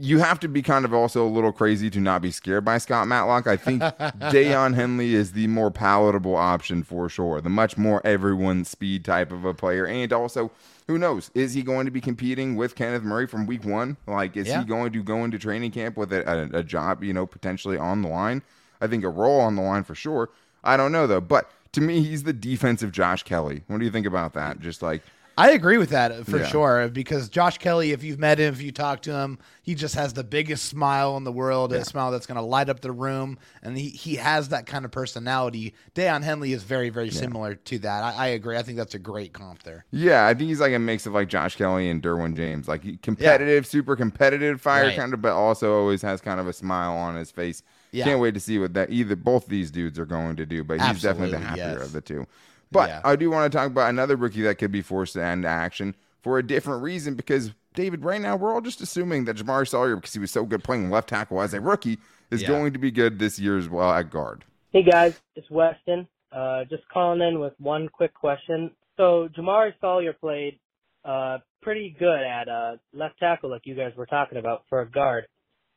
you 0.00 0.20
have 0.20 0.38
to 0.40 0.48
be 0.48 0.62
kind 0.62 0.84
of 0.84 0.94
also 0.94 1.26
a 1.26 1.28
little 1.28 1.50
crazy 1.52 1.90
to 1.90 2.00
not 2.00 2.22
be 2.22 2.30
scared 2.30 2.64
by 2.64 2.78
Scott 2.78 3.08
Matlock. 3.08 3.46
I 3.48 3.56
think 3.56 3.82
Daiyan 4.30 4.74
Henley 4.74 5.14
is 5.14 5.32
the 5.32 5.48
more 5.48 5.70
palatable 5.72 6.36
option 6.36 6.84
for 6.84 7.08
sure, 7.08 7.40
the 7.40 7.48
much 7.48 7.76
more 7.76 8.00
everyone 8.06 8.64
speed 8.64 9.04
type 9.04 9.32
of 9.32 9.44
a 9.44 9.52
player. 9.54 9.86
And 9.86 10.12
also, 10.12 10.52
who 10.86 10.98
knows? 10.98 11.32
Is 11.34 11.54
he 11.54 11.62
going 11.62 11.84
to 11.86 11.90
be 11.90 12.00
competing 12.00 12.54
with 12.54 12.76
Kenneth 12.76 13.02
Murray 13.02 13.26
from 13.26 13.44
week 13.46 13.64
one? 13.64 13.96
Like, 14.06 14.36
is 14.36 14.46
Yeah. 14.46 14.60
he 14.60 14.64
going 14.66 14.92
to 14.92 15.02
go 15.02 15.24
into 15.24 15.38
training 15.38 15.72
camp 15.72 15.96
with 15.96 16.12
a, 16.12 16.30
a, 16.54 16.58
a 16.60 16.62
job, 16.62 17.02
you 17.02 17.12
know, 17.12 17.26
potentially 17.26 17.76
on 17.76 18.02
the 18.02 18.08
line? 18.08 18.42
I 18.80 18.86
think 18.86 19.02
a 19.02 19.08
role 19.08 19.40
on 19.40 19.56
the 19.56 19.62
line 19.62 19.82
for 19.82 19.96
sure. 19.96 20.30
I 20.62 20.76
don't 20.76 20.92
know 20.92 21.06
though. 21.08 21.20
But 21.20 21.50
to 21.72 21.80
me, 21.80 22.02
he's 22.02 22.22
the 22.22 22.32
defensive 22.32 22.92
Josh 22.92 23.24
Kelley. 23.24 23.62
What 23.66 23.78
do 23.78 23.84
you 23.84 23.90
think 23.90 24.06
about 24.06 24.32
that? 24.34 24.60
Just 24.60 24.80
like 24.80 25.02
I 25.38 25.50
agree 25.52 25.78
with 25.78 25.90
that 25.90 26.10
uh, 26.10 26.24
for 26.24 26.38
Yeah. 26.38 26.46
sure 26.48 26.88
because 26.88 27.28
Josh 27.28 27.58
Kelley, 27.58 27.92
if 27.92 28.02
you've 28.02 28.18
met 28.18 28.38
him, 28.38 28.52
if 28.52 28.60
you 28.60 28.72
talk 28.72 29.02
to 29.02 29.12
him, 29.12 29.38
he 29.62 29.74
just 29.74 29.94
has 29.94 30.12
the 30.12 30.24
biggest 30.24 30.64
smile 30.64 31.16
in 31.16 31.24
the 31.24 31.30
world, 31.32 31.72
a 31.72 31.84
smile 31.84 32.10
that's 32.10 32.26
going 32.26 32.36
to 32.36 32.42
light 32.42 32.68
up 32.68 32.80
the 32.80 32.90
room, 32.90 33.38
and 33.62 33.78
he, 33.78 33.88
he 33.90 34.16
has 34.16 34.48
that 34.48 34.66
kind 34.66 34.84
of 34.84 34.90
personality. 34.90 35.74
Daiyan 35.94 36.22
Henley 36.24 36.52
is 36.52 36.62
very, 36.64 36.88
very 36.88 37.10
similar 37.10 37.54
to 37.54 37.78
that. 37.80 38.02
I, 38.02 38.14
I 38.14 38.26
agree. 38.28 38.56
I 38.56 38.62
think 38.62 38.78
that's 38.78 38.94
a 38.94 38.98
great 38.98 39.32
comp 39.32 39.62
there. 39.62 39.84
Yeah, 39.92 40.26
I 40.26 40.34
think 40.34 40.48
he's 40.48 40.60
like 40.60 40.72
a 40.72 40.78
mix 40.78 41.06
of 41.06 41.12
like 41.12 41.28
Josh 41.28 41.56
Kelley 41.56 41.88
and 41.88 42.02
Derwin 42.02 42.34
James, 42.34 42.66
like 42.66 43.00
competitive, 43.02 43.66
super 43.66 43.94
competitive 43.94 44.60
fire 44.60 44.86
Right. 44.86 44.96
kind 44.96 45.14
of, 45.14 45.22
but 45.22 45.32
also 45.32 45.78
always 45.78 46.02
has 46.02 46.20
kind 46.20 46.40
of 46.40 46.48
a 46.48 46.52
smile 46.52 46.96
on 46.96 47.14
his 47.14 47.30
face. 47.30 47.62
Yeah. 47.92 48.04
Can't 48.04 48.20
wait 48.20 48.34
to 48.34 48.40
see 48.40 48.58
what 48.58 48.74
that 48.74 48.90
either 48.90 49.16
both 49.16 49.46
these 49.46 49.70
dudes 49.70 49.98
are 49.98 50.06
going 50.06 50.36
to 50.36 50.46
do, 50.46 50.64
but 50.64 50.80
he's 50.80 51.00
definitely 51.00 51.30
the 51.30 51.38
happier 51.38 51.76
yes. 51.78 51.82
of 51.82 51.92
the 51.92 52.00
two. 52.00 52.26
But 52.70 52.88
Yeah. 52.88 53.00
I 53.04 53.16
do 53.16 53.30
want 53.30 53.50
to 53.50 53.56
talk 53.56 53.66
about 53.68 53.90
another 53.90 54.16
rookie 54.16 54.42
that 54.42 54.56
could 54.56 54.72
be 54.72 54.82
forced 54.82 55.14
to 55.14 55.22
end 55.24 55.44
action 55.44 55.94
for 56.22 56.38
a 56.38 56.42
different 56.42 56.82
reason 56.82 57.14
because 57.14 57.52
David, 57.74 58.04
right 58.04 58.20
now 58.20 58.34
we're 58.36 58.52
all 58.52 58.60
just 58.60 58.80
assuming 58.80 59.24
that 59.26 59.36
Jamaree 59.36 59.68
Salyer, 59.68 59.96
because 59.96 60.12
he 60.12 60.18
was 60.18 60.30
so 60.30 60.44
good 60.44 60.64
playing 60.64 60.90
left 60.90 61.08
tackle 61.08 61.40
as 61.40 61.54
a 61.54 61.60
rookie, 61.60 61.98
is 62.30 62.42
Yeah. 62.42 62.48
going 62.48 62.72
to 62.72 62.78
be 62.78 62.90
good 62.90 63.18
this 63.18 63.38
year 63.38 63.56
as 63.56 63.68
well 63.68 63.90
at 63.92 64.10
guard. 64.10 64.44
Hey 64.72 64.82
guys, 64.82 65.20
it's 65.36 65.48
Weston. 65.50 66.08
Uh, 66.32 66.64
just 66.64 66.86
calling 66.88 67.22
in 67.22 67.38
with 67.40 67.54
one 67.58 67.88
quick 67.88 68.12
question. 68.12 68.70
So 68.96 69.28
Jamaree 69.28 69.72
Salyer 69.80 70.12
played 70.12 70.58
uh, 71.04 71.38
pretty 71.62 71.96
good 71.98 72.20
at 72.20 72.48
uh, 72.48 72.76
left 72.92 73.18
tackle, 73.18 73.48
like 73.48 73.62
you 73.64 73.74
guys 73.74 73.92
were 73.96 74.04
talking 74.06 74.36
about, 74.36 74.64
for 74.68 74.80
a 74.80 74.90
guard, 74.90 75.26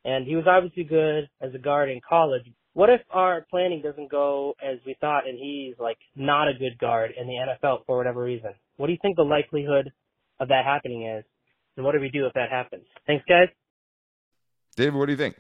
and 0.04 0.26
he 0.26 0.36
was 0.36 0.46
obviously 0.48 0.84
good 0.84 1.30
as 1.40 1.54
a 1.54 1.58
guard 1.60 1.90
in 1.90 2.02
college. 2.08 2.52
What 2.74 2.90
if 2.90 3.02
our 3.10 3.46
planning 3.50 3.82
doesn't 3.82 4.10
go 4.10 4.56
as 4.64 4.80
we 4.86 4.96
thought, 5.02 5.28
and 5.28 5.38
he's 5.38 5.76
like 5.78 5.98
not 6.16 6.48
a 6.48 6.54
good 6.54 6.78
guard 6.80 7.12
in 7.20 7.28
the 7.28 7.34
NFL 7.34 7.86
for 7.86 7.98
whatever 7.98 8.24
reason? 8.24 8.52
What 8.78 8.88
do 8.88 8.94
you 8.94 9.00
think 9.02 9.18
the 9.18 9.24
likelihood 9.24 9.92
of 10.40 10.48
that 10.48 10.66
happening 10.66 11.06
is, 11.06 11.26
and 11.76 11.86
what 11.86 11.94
do 11.94 12.00
we 12.00 12.10
do 12.10 12.26
if 12.26 12.34
that 12.34 12.50
happens? 12.50 12.86
Thanks, 13.06 13.26
guys. 13.28 13.50
David, 14.76 14.96
what 14.96 15.08
do 15.08 15.12
you 15.12 15.18
think? 15.18 15.36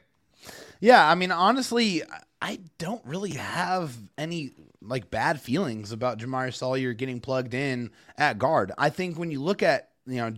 Yeah, 0.81 1.07
I 1.07 1.15
mean, 1.15 1.31
honestly, 1.31 2.03
I 2.41 2.59
don't 2.77 3.05
really 3.05 3.31
have 3.31 3.95
any 4.17 4.51
like 4.81 5.11
bad 5.11 5.39
feelings 5.39 5.91
about 5.91 6.17
Jamaree 6.17 6.53
Salyer 6.53 6.93
getting 6.93 7.19
plugged 7.19 7.53
in 7.53 7.91
at 8.17 8.39
guard. 8.39 8.71
I 8.77 8.89
think 8.89 9.17
when 9.17 9.31
you 9.31 9.41
look 9.41 9.63
at 9.63 9.91
you 10.05 10.17
know 10.17 10.33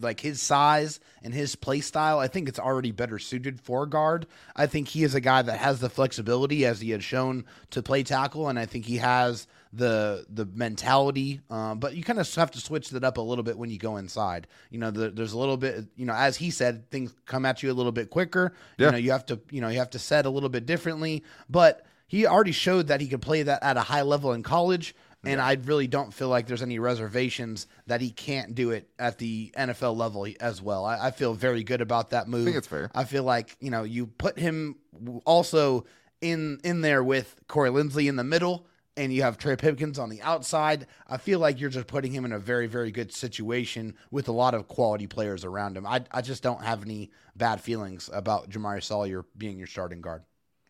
like 0.00 0.20
his 0.20 0.40
size 0.40 1.00
and 1.22 1.34
his 1.34 1.56
play 1.56 1.80
style, 1.80 2.18
I 2.18 2.28
think 2.28 2.48
it's 2.48 2.58
already 2.58 2.92
better 2.92 3.18
suited 3.18 3.60
for 3.60 3.86
guard. 3.86 4.26
I 4.56 4.66
think 4.66 4.88
he 4.88 5.04
is 5.04 5.14
a 5.14 5.20
guy 5.20 5.42
that 5.42 5.58
has 5.58 5.80
the 5.80 5.90
flexibility 5.90 6.64
as 6.64 6.80
he 6.80 6.90
had 6.90 7.02
shown 7.02 7.44
to 7.70 7.82
play 7.82 8.02
tackle, 8.02 8.48
and 8.48 8.58
I 8.58 8.66
think 8.66 8.84
he 8.84 8.98
has 8.98 9.46
the 9.72 10.26
the 10.30 10.46
mentality. 10.46 11.40
Um, 11.50 11.78
but 11.78 11.94
you 11.94 12.02
kind 12.02 12.18
of 12.18 12.34
have 12.34 12.50
to 12.52 12.60
switch 12.60 12.90
that 12.90 13.04
up 13.04 13.18
a 13.18 13.22
little 13.22 13.44
bit 13.44 13.58
when 13.58 13.70
you 13.70 13.78
go 13.78 13.96
inside. 13.96 14.46
You 14.70 14.78
know, 14.78 14.90
the, 14.90 15.10
there's 15.10 15.32
a 15.32 15.38
little 15.38 15.56
bit. 15.56 15.86
You 15.96 16.06
know, 16.06 16.14
as 16.14 16.36
he 16.36 16.50
said, 16.50 16.90
things 16.90 17.14
come 17.26 17.44
at 17.44 17.62
you 17.62 17.70
a 17.70 17.74
little 17.74 17.92
bit 17.92 18.10
quicker. 18.10 18.54
Yeah. 18.78 18.86
You 18.86 18.92
know, 18.92 18.98
you 18.98 19.10
have 19.12 19.26
to 19.26 19.40
you 19.50 19.60
know 19.60 19.68
you 19.68 19.78
have 19.78 19.90
to 19.90 19.98
set 19.98 20.26
a 20.26 20.30
little 20.30 20.48
bit 20.48 20.66
differently. 20.66 21.24
But 21.48 21.84
he 22.06 22.26
already 22.26 22.52
showed 22.52 22.86
that 22.88 23.00
he 23.00 23.06
could 23.06 23.22
play 23.22 23.42
that 23.42 23.62
at 23.62 23.76
a 23.76 23.82
high 23.82 24.02
level 24.02 24.32
in 24.32 24.42
college. 24.42 24.94
And 25.24 25.40
I 25.40 25.54
really 25.64 25.88
don't 25.88 26.14
feel 26.14 26.28
like 26.28 26.46
there's 26.46 26.62
any 26.62 26.78
reservations 26.78 27.66
that 27.86 28.00
he 28.00 28.10
can't 28.10 28.54
do 28.54 28.70
it 28.70 28.88
at 28.98 29.18
the 29.18 29.52
NFL 29.56 29.96
level 29.96 30.26
as 30.40 30.62
well. 30.62 30.84
I, 30.84 31.08
I 31.08 31.10
feel 31.10 31.34
very 31.34 31.64
good 31.64 31.80
about 31.80 32.10
that 32.10 32.28
move. 32.28 32.44
think 32.44 32.56
it's 32.56 32.68
fair. 32.68 32.90
I 32.94 33.04
feel 33.04 33.24
like 33.24 33.56
you 33.60 33.70
know 33.70 33.82
you 33.82 34.06
put 34.06 34.38
him 34.38 34.76
also 35.24 35.86
in 36.20 36.60
in 36.64 36.82
there 36.82 37.02
with 37.02 37.34
Corey 37.48 37.70
Linsley 37.70 38.08
in 38.08 38.16
the 38.16 38.24
middle, 38.24 38.66
and 38.96 39.12
you 39.12 39.22
have 39.22 39.38
Trey 39.38 39.56
Pipkins 39.56 39.98
on 39.98 40.08
the 40.08 40.22
outside. 40.22 40.86
I 41.08 41.16
feel 41.16 41.40
like 41.40 41.60
you're 41.60 41.70
just 41.70 41.88
putting 41.88 42.12
him 42.12 42.24
in 42.24 42.32
a 42.32 42.38
very 42.38 42.68
very 42.68 42.92
good 42.92 43.12
situation 43.12 43.94
with 44.10 44.28
a 44.28 44.32
lot 44.32 44.54
of 44.54 44.68
quality 44.68 45.08
players 45.08 45.44
around 45.44 45.76
him. 45.76 45.84
I 45.84 46.04
I 46.12 46.20
just 46.20 46.44
don't 46.44 46.62
have 46.62 46.82
any 46.82 47.10
bad 47.34 47.60
feelings 47.60 48.08
about 48.12 48.50
Jamaree 48.50 48.82
Salyer 48.82 49.24
being 49.36 49.58
your 49.58 49.66
starting 49.66 50.00
guard. 50.00 50.22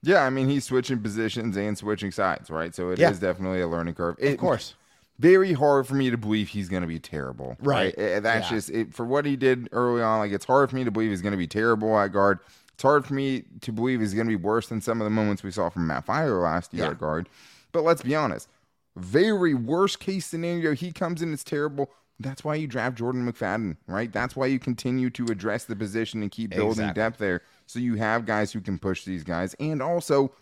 Yeah, 0.02 0.22
I 0.24 0.30
mean 0.30 0.48
he's 0.48 0.64
switching 0.64 1.00
positions 1.00 1.56
and 1.56 1.76
switching 1.76 2.10
sides, 2.12 2.50
right? 2.50 2.74
So 2.74 2.90
it 2.90 2.94
is 2.94 3.00
Yeah. 3.00 3.12
definitely 3.12 3.60
a 3.60 3.68
learning 3.68 3.94
curve. 3.94 4.16
It, 4.18 4.34
Of 4.34 4.38
course. 4.38 4.74
very 5.18 5.52
hard 5.52 5.86
for 5.86 5.94
me 5.94 6.10
to 6.10 6.16
believe 6.16 6.48
he's 6.48 6.68
going 6.68 6.82
to 6.82 6.86
be 6.88 7.00
terrible. 7.00 7.56
Right. 7.60 7.94
Eh, 7.98 8.20
That's 8.20 8.48
Yeah. 8.50 8.56
just 8.56 8.70
it, 8.70 8.94
for 8.94 9.04
what 9.04 9.24
he 9.26 9.36
did 9.36 9.68
early 9.72 10.02
on. 10.02 10.20
Like 10.20 10.32
it's 10.32 10.44
hard 10.44 10.70
for 10.70 10.76
me 10.76 10.84
to 10.84 10.90
believe 10.90 11.10
he's 11.10 11.22
going 11.22 11.32
to 11.32 11.38
be 11.38 11.48
terrible 11.48 11.98
at 11.98 12.12
guard. 12.12 12.38
It's 12.74 12.82
hard 12.84 13.04
for 13.04 13.14
me 13.14 13.42
to 13.62 13.72
believe 13.72 13.98
he's 14.00 14.14
going 14.14 14.28
to 14.28 14.30
be 14.30 14.36
worse 14.42 14.68
than 14.68 14.80
some 14.80 15.00
of 15.00 15.04
the 15.04 15.10
moments 15.10 15.42
we 15.42 15.50
saw 15.50 15.68
from 15.68 15.86
Matt 15.88 16.06
Feiler 16.06 16.40
last 16.42 16.72
year 16.72 16.84
Yeah. 16.84 16.90
at 16.92 17.00
guard. 17.00 17.28
But 17.72 17.82
let's 17.82 18.02
be 18.02 18.14
honest. 18.14 18.48
Very 18.96 19.52
worst 19.54 19.98
case 20.00 20.26
scenario, 20.26 20.74
he 20.74 20.92
comes 20.92 21.22
in, 21.22 21.32
it's 21.32 21.42
terrible. 21.44 21.90
That's 22.20 22.42
why 22.42 22.56
you 22.56 22.66
draft 22.66 22.96
Jordan 22.98 23.30
McFadden, 23.30 23.76
right? 23.86 24.12
That's 24.12 24.34
why 24.34 24.46
you 24.46 24.58
continue 24.58 25.08
to 25.10 25.26
address 25.26 25.64
the 25.64 25.76
position 25.76 26.20
and 26.22 26.30
keep 26.30 26.50
building 26.50 26.70
Exactly. 26.84 27.00
depth 27.02 27.18
there. 27.18 27.42
So 27.66 27.78
you 27.78 27.94
have 27.94 28.26
guys 28.26 28.52
who 28.52 28.60
can 28.60 28.78
push 28.78 29.04
these 29.04 29.22
guys. 29.22 29.54
And 29.60 29.80
also, 29.80 30.32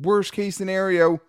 worst 0.00 0.32
case 0.32 0.56
scenario, 0.56 1.20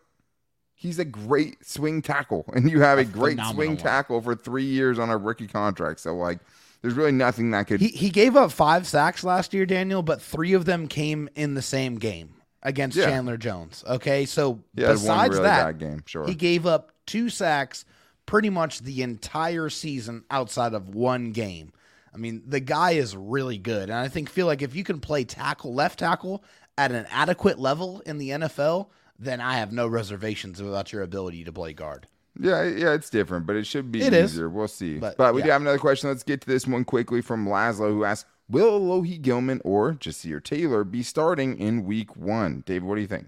he's 0.76 0.98
a 1.00 1.04
great 1.06 1.66
swing 1.66 2.02
tackle. 2.02 2.46
And 2.54 2.72
you 2.72 2.80
have 2.82 3.00
a, 3.00 3.04
great 3.04 3.38
swing 3.52 3.72
one. 3.72 3.78
tackle 3.78 4.22
for 4.22 4.34
three 4.34 4.64
years 4.64 4.98
on 4.98 5.10
a 5.10 5.18
rookie 5.18 5.48
contract. 5.48 6.00
So, 6.00 6.16
like, 6.16 6.40
there's 6.82 6.94
really 6.94 7.12
nothing 7.12 7.52
that 7.52 7.68
could. 7.68 7.82
He 7.82 7.88
he 7.90 8.10
gave 8.10 8.36
up 8.38 8.52
five 8.52 8.88
sacks 8.88 9.24
last 9.26 9.54
year, 9.54 9.66
Daniel, 9.66 10.04
but 10.04 10.22
three 10.22 10.54
of 10.54 10.64
them 10.66 10.88
came 10.88 11.28
in 11.36 11.54
the 11.56 11.62
same 11.62 11.96
game 11.98 12.36
against 12.64 12.96
Yeah. 12.96 13.08
Chandler 13.08 13.36
Jones. 13.36 13.84
Okay, 13.88 14.26
so 14.26 14.52
one 14.52 14.62
besides 14.76 15.32
really 15.32 15.44
that, 15.44 15.78
game, 15.80 16.04
sure. 16.06 16.26
he 16.28 16.36
gave 16.36 16.66
up 16.66 16.92
two 17.06 17.30
sacks 17.30 17.84
pretty 18.28 18.52
much 18.52 18.82
the 18.82 19.02
entire 19.02 19.70
season 19.70 20.24
outside 20.30 20.76
of 20.76 20.94
one 20.94 21.32
game. 21.32 21.72
I 22.14 22.18
mean, 22.18 22.44
the 22.46 22.60
guy 22.60 22.92
is 22.92 23.16
really 23.16 23.58
good, 23.58 23.90
and 23.90 23.98
I 23.98 24.08
think 24.08 24.30
feel 24.30 24.46
like 24.46 24.62
if 24.62 24.76
you 24.76 24.84
can 24.84 25.00
play 25.00 25.24
tackle, 25.24 25.74
left 25.74 25.98
tackle 26.00 26.44
at 26.78 26.92
an 26.92 27.08
adequate 27.10 27.58
level 27.58 28.02
in 28.06 28.20
the 28.20 28.30
NFL, 28.30 28.88
then 29.18 29.42
I 29.42 29.56
have 29.58 29.72
no 29.72 29.88
reservations 29.88 30.60
about 30.60 30.92
your 30.94 31.02
ability 31.02 31.44
to 31.46 31.52
play 31.52 31.74
guard. 31.74 32.08
Yeah, 32.40 32.64
yeah, 32.64 32.94
it's 32.94 33.10
different, 33.10 33.48
but 33.48 33.56
it 33.56 33.66
should 33.66 33.92
be 33.92 34.02
It 34.02 34.14
is. 34.14 34.34
easier. 34.34 34.48
We'll 34.50 34.68
see. 34.68 35.00
But, 35.00 35.18
But, 35.18 35.34
we 35.34 35.42
do 35.42 35.50
have 35.50 35.62
another 35.62 35.80
question. 35.80 36.10
Let's 36.10 36.22
get 36.22 36.42
to 36.42 36.48
this 36.48 36.68
one 36.68 36.86
quickly 36.86 37.22
from 37.22 37.48
Laszlo, 37.48 37.90
who 37.90 38.04
asks, 38.04 38.30
"Will 38.48 38.80
Alohi 38.80 39.20
Gilman 39.20 39.60
or 39.64 39.94
Jasir 39.94 40.44
Taylor 40.44 40.84
be 40.84 41.02
starting 41.02 41.58
in 41.58 41.84
Week 41.84 42.16
One?" 42.16 42.62
David, 42.68 42.84
what 42.84 42.96
do 42.96 43.02
you 43.02 43.08
think? 43.08 43.28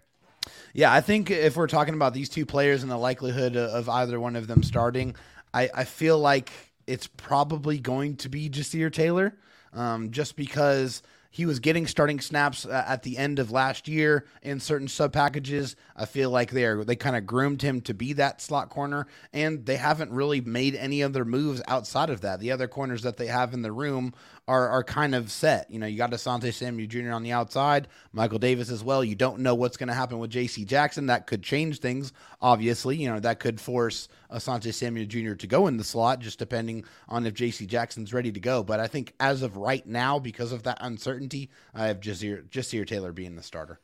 Yeah, 0.73 0.93
I 0.93 1.01
think 1.01 1.31
if 1.31 1.55
we're 1.55 1.67
talking 1.67 1.93
about 1.93 2.13
these 2.13 2.29
two 2.29 2.45
players 2.45 2.83
and 2.83 2.91
the 2.91 2.97
likelihood 2.97 3.55
of 3.55 3.89
either 3.89 4.19
one 4.19 4.35
of 4.35 4.47
them 4.47 4.63
starting, 4.63 5.15
I, 5.53 5.69
I 5.73 5.83
feel 5.83 6.19
like 6.19 6.51
it's 6.85 7.07
probably 7.07 7.79
going 7.79 8.17
to 8.17 8.29
be 8.29 8.49
Jasir 8.49 8.91
Taylor, 8.91 9.35
um, 9.73 10.11
just 10.11 10.35
because 10.35 11.01
he 11.31 11.45
was 11.45 11.59
getting 11.59 11.85
starting 11.85 12.19
snaps 12.19 12.65
at 12.65 13.03
the 13.03 13.17
end 13.17 13.37
of 13.37 13.51
last 13.51 13.87
year 13.87 14.25
in 14.41 14.59
certain 14.59 14.87
sub 14.87 15.13
packages. 15.13 15.75
I 15.95 16.05
feel 16.05 16.31
like 16.31 16.51
they're 16.51 16.83
they 16.83 16.95
kind 16.95 17.15
of 17.15 17.27
groomed 17.27 17.61
him 17.61 17.81
to 17.81 17.93
be 17.93 18.13
that 18.13 18.41
slot 18.41 18.69
corner, 18.69 19.05
and 19.31 19.65
they 19.65 19.75
haven't 19.75 20.11
really 20.11 20.41
made 20.41 20.75
any 20.75 21.03
other 21.03 21.25
moves 21.25 21.61
outside 21.67 22.09
of 22.09 22.21
that. 22.21 22.39
The 22.39 22.51
other 22.51 22.67
corners 22.67 23.03
that 23.03 23.17
they 23.17 23.27
have 23.27 23.53
in 23.53 23.61
the 23.61 23.71
room 23.71 24.13
are 24.49 24.67
are 24.67 24.83
kind 24.83 25.13
of 25.13 25.31
set. 25.31 25.69
You 25.69 25.77
know, 25.77 25.85
you 25.85 25.95
got 25.95 26.11
Asante 26.11 26.51
Samuel 26.51 26.87
Jr. 26.87 27.11
on 27.11 27.21
the 27.21 27.31
outside, 27.31 27.87
Michael 28.11 28.39
Davis 28.39 28.71
as 28.71 28.83
well. 28.83 29.03
You 29.03 29.15
don't 29.15 29.39
know 29.39 29.53
what's 29.53 29.77
going 29.77 29.89
to 29.89 29.93
happen 29.93 30.17
with 30.17 30.31
J.C. 30.31 30.65
Jackson. 30.65 31.05
That 31.05 31.27
could 31.27 31.43
change 31.43 31.79
things. 31.79 32.11
Obviously, 32.41 32.97
you 32.97 33.09
know 33.09 33.19
that 33.19 33.39
could 33.39 33.61
force 33.61 34.07
Asante 34.31 34.73
Samuel 34.73 35.05
Jr. 35.05 35.35
to 35.35 35.47
go 35.47 35.67
in 35.67 35.77
the 35.77 35.83
slot, 35.83 36.19
just 36.19 36.39
depending 36.39 36.83
on 37.07 37.27
if 37.27 37.35
J.C. 37.35 37.67
Jackson's 37.67 38.11
ready 38.11 38.31
to 38.31 38.39
go. 38.39 38.63
But 38.63 38.79
I 38.79 38.87
think 38.87 39.13
as 39.19 39.43
of 39.43 39.55
right 39.55 39.85
now, 39.85 40.17
because 40.17 40.51
of 40.51 40.63
that 40.63 40.79
uncertainty, 40.81 41.51
I 41.73 41.85
have 41.85 41.99
Jasir, 41.99 42.49
Jasir 42.49 42.87
Taylor 42.87 43.11
being 43.11 43.35
the 43.35 43.43
starter. 43.43 43.79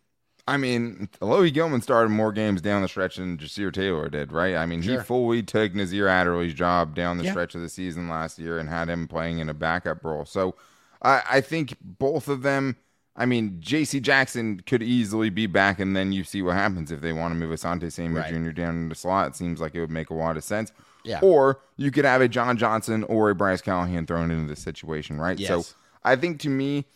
I 0.47 0.57
mean, 0.57 1.09
Alohi 1.21 1.51
Gilman 1.51 1.81
started 1.81 2.09
more 2.09 2.31
games 2.31 2.61
down 2.61 2.83
the 2.83 2.87
stretch 2.87 3.15
than 3.15 3.37
Jasir 3.37 3.73
Taylor 3.73 4.09
did, 4.09 4.31
right? 4.31 4.55
I 4.55 4.65
mean, 4.67 4.81
he 4.83 4.89
Sure. 4.89 5.03
fully 5.03 5.41
took 5.41 5.73
Nasir 5.73 6.05
Adderley's 6.07 6.53
job 6.53 6.93
down 6.93 7.17
the 7.17 7.23
Yeah. 7.23 7.31
stretch 7.31 7.55
of 7.55 7.61
the 7.61 7.69
season 7.69 8.07
last 8.09 8.37
year 8.37 8.59
and 8.59 8.69
had 8.69 8.87
him 8.87 9.07
playing 9.07 9.39
in 9.39 9.49
a 9.49 9.55
backup 9.55 10.03
role. 10.05 10.23
So 10.25 10.55
I, 11.01 11.23
I 11.29 11.41
think 11.41 11.75
both 11.81 12.27
of 12.27 12.41
them. 12.43 12.75
I 13.17 13.25
mean, 13.25 13.57
J.C. 13.61 14.01
Jackson 14.01 14.59
could 14.65 14.83
easily 14.83 15.29
be 15.29 15.47
back, 15.47 15.79
and 15.79 15.95
then 15.95 16.11
you 16.11 16.25
see 16.25 16.41
what 16.41 16.55
happens 16.55 16.91
if 16.91 16.99
they 16.99 17.13
want 17.13 17.31
to 17.33 17.35
move 17.39 17.57
Asante 17.57 17.89
Samuel 17.89 18.21
Right. 18.23 18.29
Jr. 18.33 18.51
down 18.51 18.75
in 18.75 18.89
the 18.89 18.95
slot. 18.95 19.29
It 19.29 19.35
seems 19.37 19.61
like 19.61 19.73
it 19.73 19.79
would 19.79 19.89
make 19.89 20.09
a 20.09 20.13
lot 20.13 20.35
of 20.35 20.43
sense. 20.43 20.73
Yeah. 21.05 21.19
Or 21.21 21.61
you 21.77 21.91
could 21.91 22.03
have 22.03 22.19
a 22.19 22.27
John 22.27 22.57
Johnson 22.57 23.05
or 23.05 23.29
a 23.29 23.35
Bryce 23.35 23.61
Callahan 23.61 24.05
thrown 24.05 24.31
into 24.31 24.47
the 24.53 24.59
situation, 24.59 25.17
right? 25.17 25.39
Yes. 25.39 25.47
So 25.47 25.75
I 26.03 26.17
think 26.17 26.39
to 26.41 26.49
me, 26.49 26.87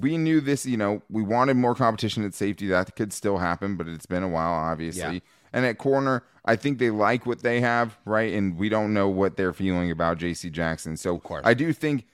we 0.00 0.16
knew 0.16 0.40
this, 0.40 0.64
you 0.66 0.76
know, 0.76 1.02
we 1.10 1.22
wanted 1.22 1.54
more 1.56 1.74
competition 1.74 2.24
at 2.24 2.34
safety. 2.34 2.66
That 2.68 2.96
could 2.96 3.12
still 3.12 3.38
happen, 3.38 3.76
but 3.76 3.88
it's 3.88 4.06
been 4.06 4.22
a 4.22 4.28
while, 4.28 4.52
obviously. 4.52 5.14
Yeah. 5.14 5.20
And 5.52 5.66
at 5.66 5.78
corner, 5.78 6.24
I 6.44 6.56
think 6.56 6.78
they 6.78 6.90
like 6.90 7.26
what 7.26 7.42
they 7.42 7.60
have, 7.60 7.98
right? 8.06 8.32
And 8.32 8.56
we 8.56 8.68
don't 8.68 8.94
know 8.94 9.08
what 9.08 9.36
they're 9.36 9.52
feeling 9.52 9.90
about 9.90 10.18
JC 10.18 10.50
Jackson. 10.50 10.96
So. 10.96 11.20
I 11.44 11.54
do 11.54 11.72
think 11.72 12.06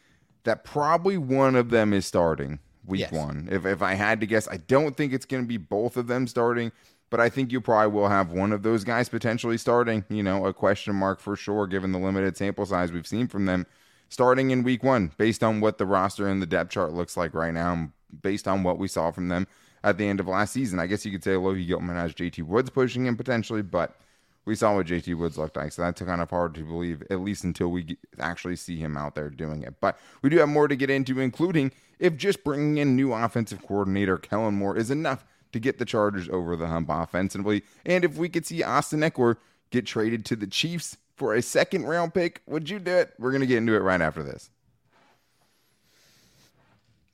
that 0.44 0.64
probably 0.64 1.18
one 1.18 1.54
of 1.54 1.70
them 1.70 1.92
is 1.92 2.04
starting 2.04 2.58
week 2.84 3.00
Yes. 3.00 3.12
one. 3.12 3.48
If, 3.50 3.64
if 3.64 3.80
I 3.82 3.94
had 3.94 4.20
to 4.20 4.26
guess, 4.26 4.48
I 4.48 4.56
don't 4.56 4.96
think 4.96 5.12
it's 5.12 5.26
going 5.26 5.44
to 5.44 5.48
be 5.48 5.56
both 5.56 5.96
of 5.96 6.06
them 6.08 6.26
starting, 6.26 6.72
But 7.10 7.20
I 7.20 7.28
think 7.30 7.52
you 7.52 7.60
probably 7.60 7.92
will 7.98 8.08
have 8.08 8.32
one 8.32 8.52
of 8.52 8.62
those 8.62 8.84
guys 8.84 9.08
potentially 9.08 9.56
starting, 9.56 10.04
you 10.10 10.22
know, 10.22 10.44
a 10.46 10.52
question 10.52 10.94
mark 10.94 11.20
for 11.20 11.36
sure, 11.36 11.66
given 11.66 11.92
the 11.92 11.98
limited 11.98 12.36
sample 12.36 12.66
size 12.66 12.92
we've 12.92 13.06
seen 13.06 13.28
from 13.28 13.46
them 13.46 13.66
starting 14.08 14.50
in 14.50 14.62
week 14.62 14.82
one, 14.82 15.12
based 15.16 15.42
on 15.42 15.60
what 15.60 15.78
the 15.78 15.86
roster 15.86 16.28
and 16.28 16.40
the 16.40 16.46
depth 16.46 16.70
chart 16.70 16.92
looks 16.92 17.16
like 17.16 17.34
right 17.34 17.54
now, 17.54 17.90
based 18.22 18.48
on 18.48 18.62
what 18.62 18.78
we 18.78 18.88
saw 18.88 19.10
from 19.10 19.28
them 19.28 19.46
at 19.84 19.98
the 19.98 20.08
end 20.08 20.20
of 20.20 20.28
last 20.28 20.52
season. 20.52 20.78
I 20.78 20.86
guess 20.86 21.04
you 21.04 21.12
could 21.12 21.24
say 21.24 21.36
Logan 21.36 21.66
Gilman 21.66 21.96
has 21.96 22.14
JT 22.14 22.42
Woods 22.42 22.70
pushing 22.70 23.06
him 23.06 23.16
potentially, 23.16 23.62
but 23.62 23.96
we 24.44 24.54
saw 24.54 24.74
what 24.74 24.86
JT 24.86 25.16
Woods 25.16 25.36
looked 25.36 25.56
like. 25.56 25.72
So 25.72 25.82
that's 25.82 26.00
kind 26.00 26.22
of 26.22 26.30
hard 26.30 26.54
to 26.54 26.64
believe, 26.64 27.02
at 27.10 27.20
least 27.20 27.44
until 27.44 27.68
we 27.68 27.98
actually 28.18 28.56
see 28.56 28.78
him 28.78 28.96
out 28.96 29.14
there 29.14 29.28
doing 29.28 29.62
it. 29.62 29.74
But 29.80 29.98
we 30.22 30.30
do 30.30 30.38
have 30.38 30.48
more 30.48 30.68
to 30.68 30.76
get 30.76 30.90
into, 30.90 31.20
including 31.20 31.70
if 31.98 32.16
just 32.16 32.42
bringing 32.44 32.78
in 32.78 32.96
new 32.96 33.12
offensive 33.12 33.62
coordinator 33.66 34.16
Kellen 34.16 34.54
Moore 34.54 34.76
is 34.76 34.90
enough 34.90 35.24
to 35.52 35.60
get 35.60 35.78
the 35.78 35.84
Chargers 35.84 36.28
over 36.28 36.56
the 36.56 36.66
hump 36.66 36.88
offensively. 36.90 37.62
And 37.84 38.04
if 38.04 38.16
we 38.16 38.28
could 38.28 38.46
see 38.46 38.62
Austin 38.62 39.00
Ekeler 39.00 39.36
get 39.70 39.86
traded 39.86 40.24
to 40.26 40.36
the 40.36 40.46
Chiefs 40.46 40.96
for 41.18 41.34
a 41.34 41.42
second 41.42 41.84
round 41.84 42.14
pick, 42.14 42.42
would 42.46 42.70
you 42.70 42.78
do 42.78 42.92
it? 42.92 43.12
We're 43.18 43.32
going 43.32 43.40
to 43.40 43.46
get 43.46 43.58
into 43.58 43.74
it 43.74 43.80
right 43.80 44.00
after 44.00 44.22
this. 44.22 44.50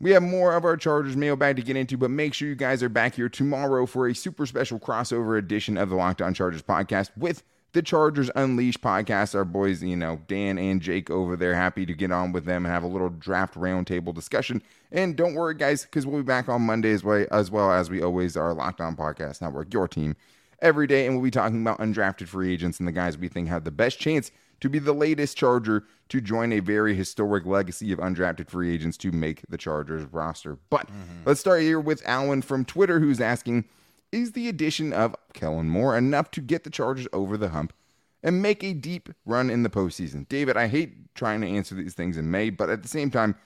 We 0.00 0.10
have 0.10 0.22
more 0.22 0.54
of 0.54 0.64
our 0.64 0.76
Chargers 0.76 1.16
mailbag 1.16 1.56
to 1.56 1.62
get 1.62 1.76
into, 1.76 1.96
but 1.96 2.10
make 2.10 2.34
sure 2.34 2.46
you 2.46 2.54
guys 2.54 2.82
are 2.82 2.90
back 2.90 3.14
here 3.14 3.30
tomorrow 3.30 3.86
for 3.86 4.06
a 4.06 4.14
super 4.14 4.44
special 4.44 4.78
crossover 4.78 5.38
edition 5.38 5.78
of 5.78 5.88
the 5.88 5.96
Locked 5.96 6.20
On 6.20 6.34
Chargers 6.34 6.62
podcast 6.62 7.10
with 7.16 7.42
the 7.72 7.80
Chargers 7.80 8.30
Unleashed 8.36 8.82
podcast. 8.82 9.34
Our 9.34 9.46
boys, 9.46 9.82
you 9.82 9.96
know, 9.96 10.20
Dan 10.28 10.58
and 10.58 10.82
Jake 10.82 11.08
over 11.10 11.36
there, 11.36 11.54
happy 11.54 11.86
to 11.86 11.94
get 11.94 12.12
on 12.12 12.32
with 12.32 12.44
them 12.44 12.66
and 12.66 12.72
have 12.72 12.82
a 12.82 12.88
little 12.88 13.08
draft 13.08 13.54
roundtable 13.54 14.12
discussion. 14.12 14.62
And 14.92 15.16
don't 15.16 15.34
worry, 15.34 15.54
guys, 15.54 15.84
because 15.84 16.06
we'll 16.06 16.20
be 16.20 16.26
back 16.26 16.50
on 16.50 16.62
Monday 16.62 16.92
as 16.92 17.02
well, 17.02 17.26
as 17.30 17.50
well 17.50 17.72
as 17.72 17.88
we 17.88 18.02
always 18.02 18.36
are. 18.36 18.52
Locked 18.52 18.80
On 18.82 18.96
Podcast 18.96 19.40
Network, 19.40 19.72
your 19.72 19.88
team 19.88 20.16
every 20.64 20.86
day, 20.86 21.06
and 21.06 21.14
we'll 21.14 21.22
be 21.22 21.30
talking 21.30 21.60
about 21.60 21.78
undrafted 21.78 22.26
free 22.26 22.52
agents 22.52 22.80
and 22.80 22.88
the 22.88 22.92
guys 22.92 23.18
we 23.18 23.28
think 23.28 23.48
have 23.48 23.62
the 23.62 23.70
best 23.70 24.00
chance 24.00 24.32
to 24.60 24.70
be 24.70 24.78
the 24.78 24.94
latest 24.94 25.36
Charger 25.36 25.84
to 26.08 26.20
join 26.20 26.50
a 26.50 26.60
very 26.60 26.94
historic 26.94 27.44
legacy 27.44 27.92
of 27.92 27.98
undrafted 27.98 28.48
free 28.48 28.72
agents 28.72 28.96
to 28.98 29.12
make 29.12 29.42
the 29.48 29.58
Chargers 29.58 30.04
roster. 30.10 30.58
But 30.70 30.86
mm-hmm. 30.86 31.22
let's 31.26 31.40
start 31.40 31.60
here 31.62 31.78
with 31.78 32.02
Alan 32.06 32.40
from 32.40 32.64
Twitter, 32.64 32.98
who's 32.98 33.20
asking 33.20 33.66
Is 34.10 34.32
the 34.32 34.48
addition 34.48 34.92
of 34.92 35.14
Kellen 35.34 35.68
Moore 35.68 35.96
enough 35.96 36.30
to 36.32 36.40
get 36.40 36.64
the 36.64 36.70
Chargers 36.70 37.06
over 37.12 37.36
the 37.36 37.50
hump 37.50 37.74
and 38.22 38.40
make 38.40 38.64
a 38.64 38.72
deep 38.72 39.10
run 39.26 39.50
in 39.50 39.64
the 39.64 39.70
postseason? 39.70 40.26
David, 40.28 40.56
I 40.56 40.68
hate 40.68 41.14
trying 41.14 41.42
to 41.42 41.48
answer 41.48 41.74
these 41.74 41.94
things 41.94 42.16
in 42.16 42.30
May, 42.30 42.48
but 42.48 42.70
at 42.70 42.82
the 42.82 42.88
same 42.88 43.10
time, 43.10 43.36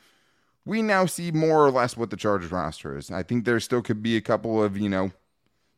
we 0.64 0.82
now 0.82 1.06
see 1.06 1.32
more 1.32 1.66
or 1.66 1.70
less 1.70 1.96
what 1.96 2.10
the 2.10 2.16
Chargers 2.16 2.52
roster 2.52 2.96
is. 2.96 3.10
I 3.10 3.22
think 3.24 3.44
there 3.44 3.58
still 3.58 3.82
could 3.82 4.02
be 4.02 4.16
a 4.16 4.20
couple 4.20 4.62
of, 4.62 4.76
you 4.76 4.88
know, 4.88 5.10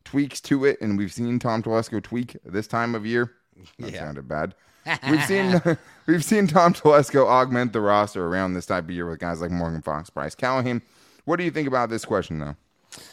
tweaks 0.04 0.40
to 0.42 0.64
it, 0.64 0.80
and 0.80 0.96
we've 0.98 1.12
seen 1.12 1.38
Tom 1.38 1.62
Telesco 1.62 2.02
tweak 2.02 2.36
this 2.44 2.66
time 2.66 2.94
of 2.94 3.06
year. 3.06 3.32
That 3.78 3.92
yeah. 3.92 4.00
sounded 4.00 4.26
bad 4.26 4.54
we've 5.08 5.24
seen 5.24 5.60
we've 6.06 6.24
seen 6.24 6.46
Tom 6.46 6.74
Telesco 6.74 7.26
augment 7.26 7.72
the 7.72 7.80
roster 7.80 8.26
around 8.26 8.54
this 8.54 8.66
type 8.66 8.84
of 8.84 8.90
year 8.90 9.08
with 9.08 9.18
guys 9.18 9.40
like 9.40 9.50
Morgan 9.50 9.82
Fox, 9.82 10.10
Bryce 10.10 10.34
Callahan. 10.34 10.82
What 11.24 11.36
do 11.36 11.44
you 11.44 11.50
think 11.50 11.68
about 11.68 11.90
this 11.90 12.04
question, 12.04 12.38
though? 12.38 12.56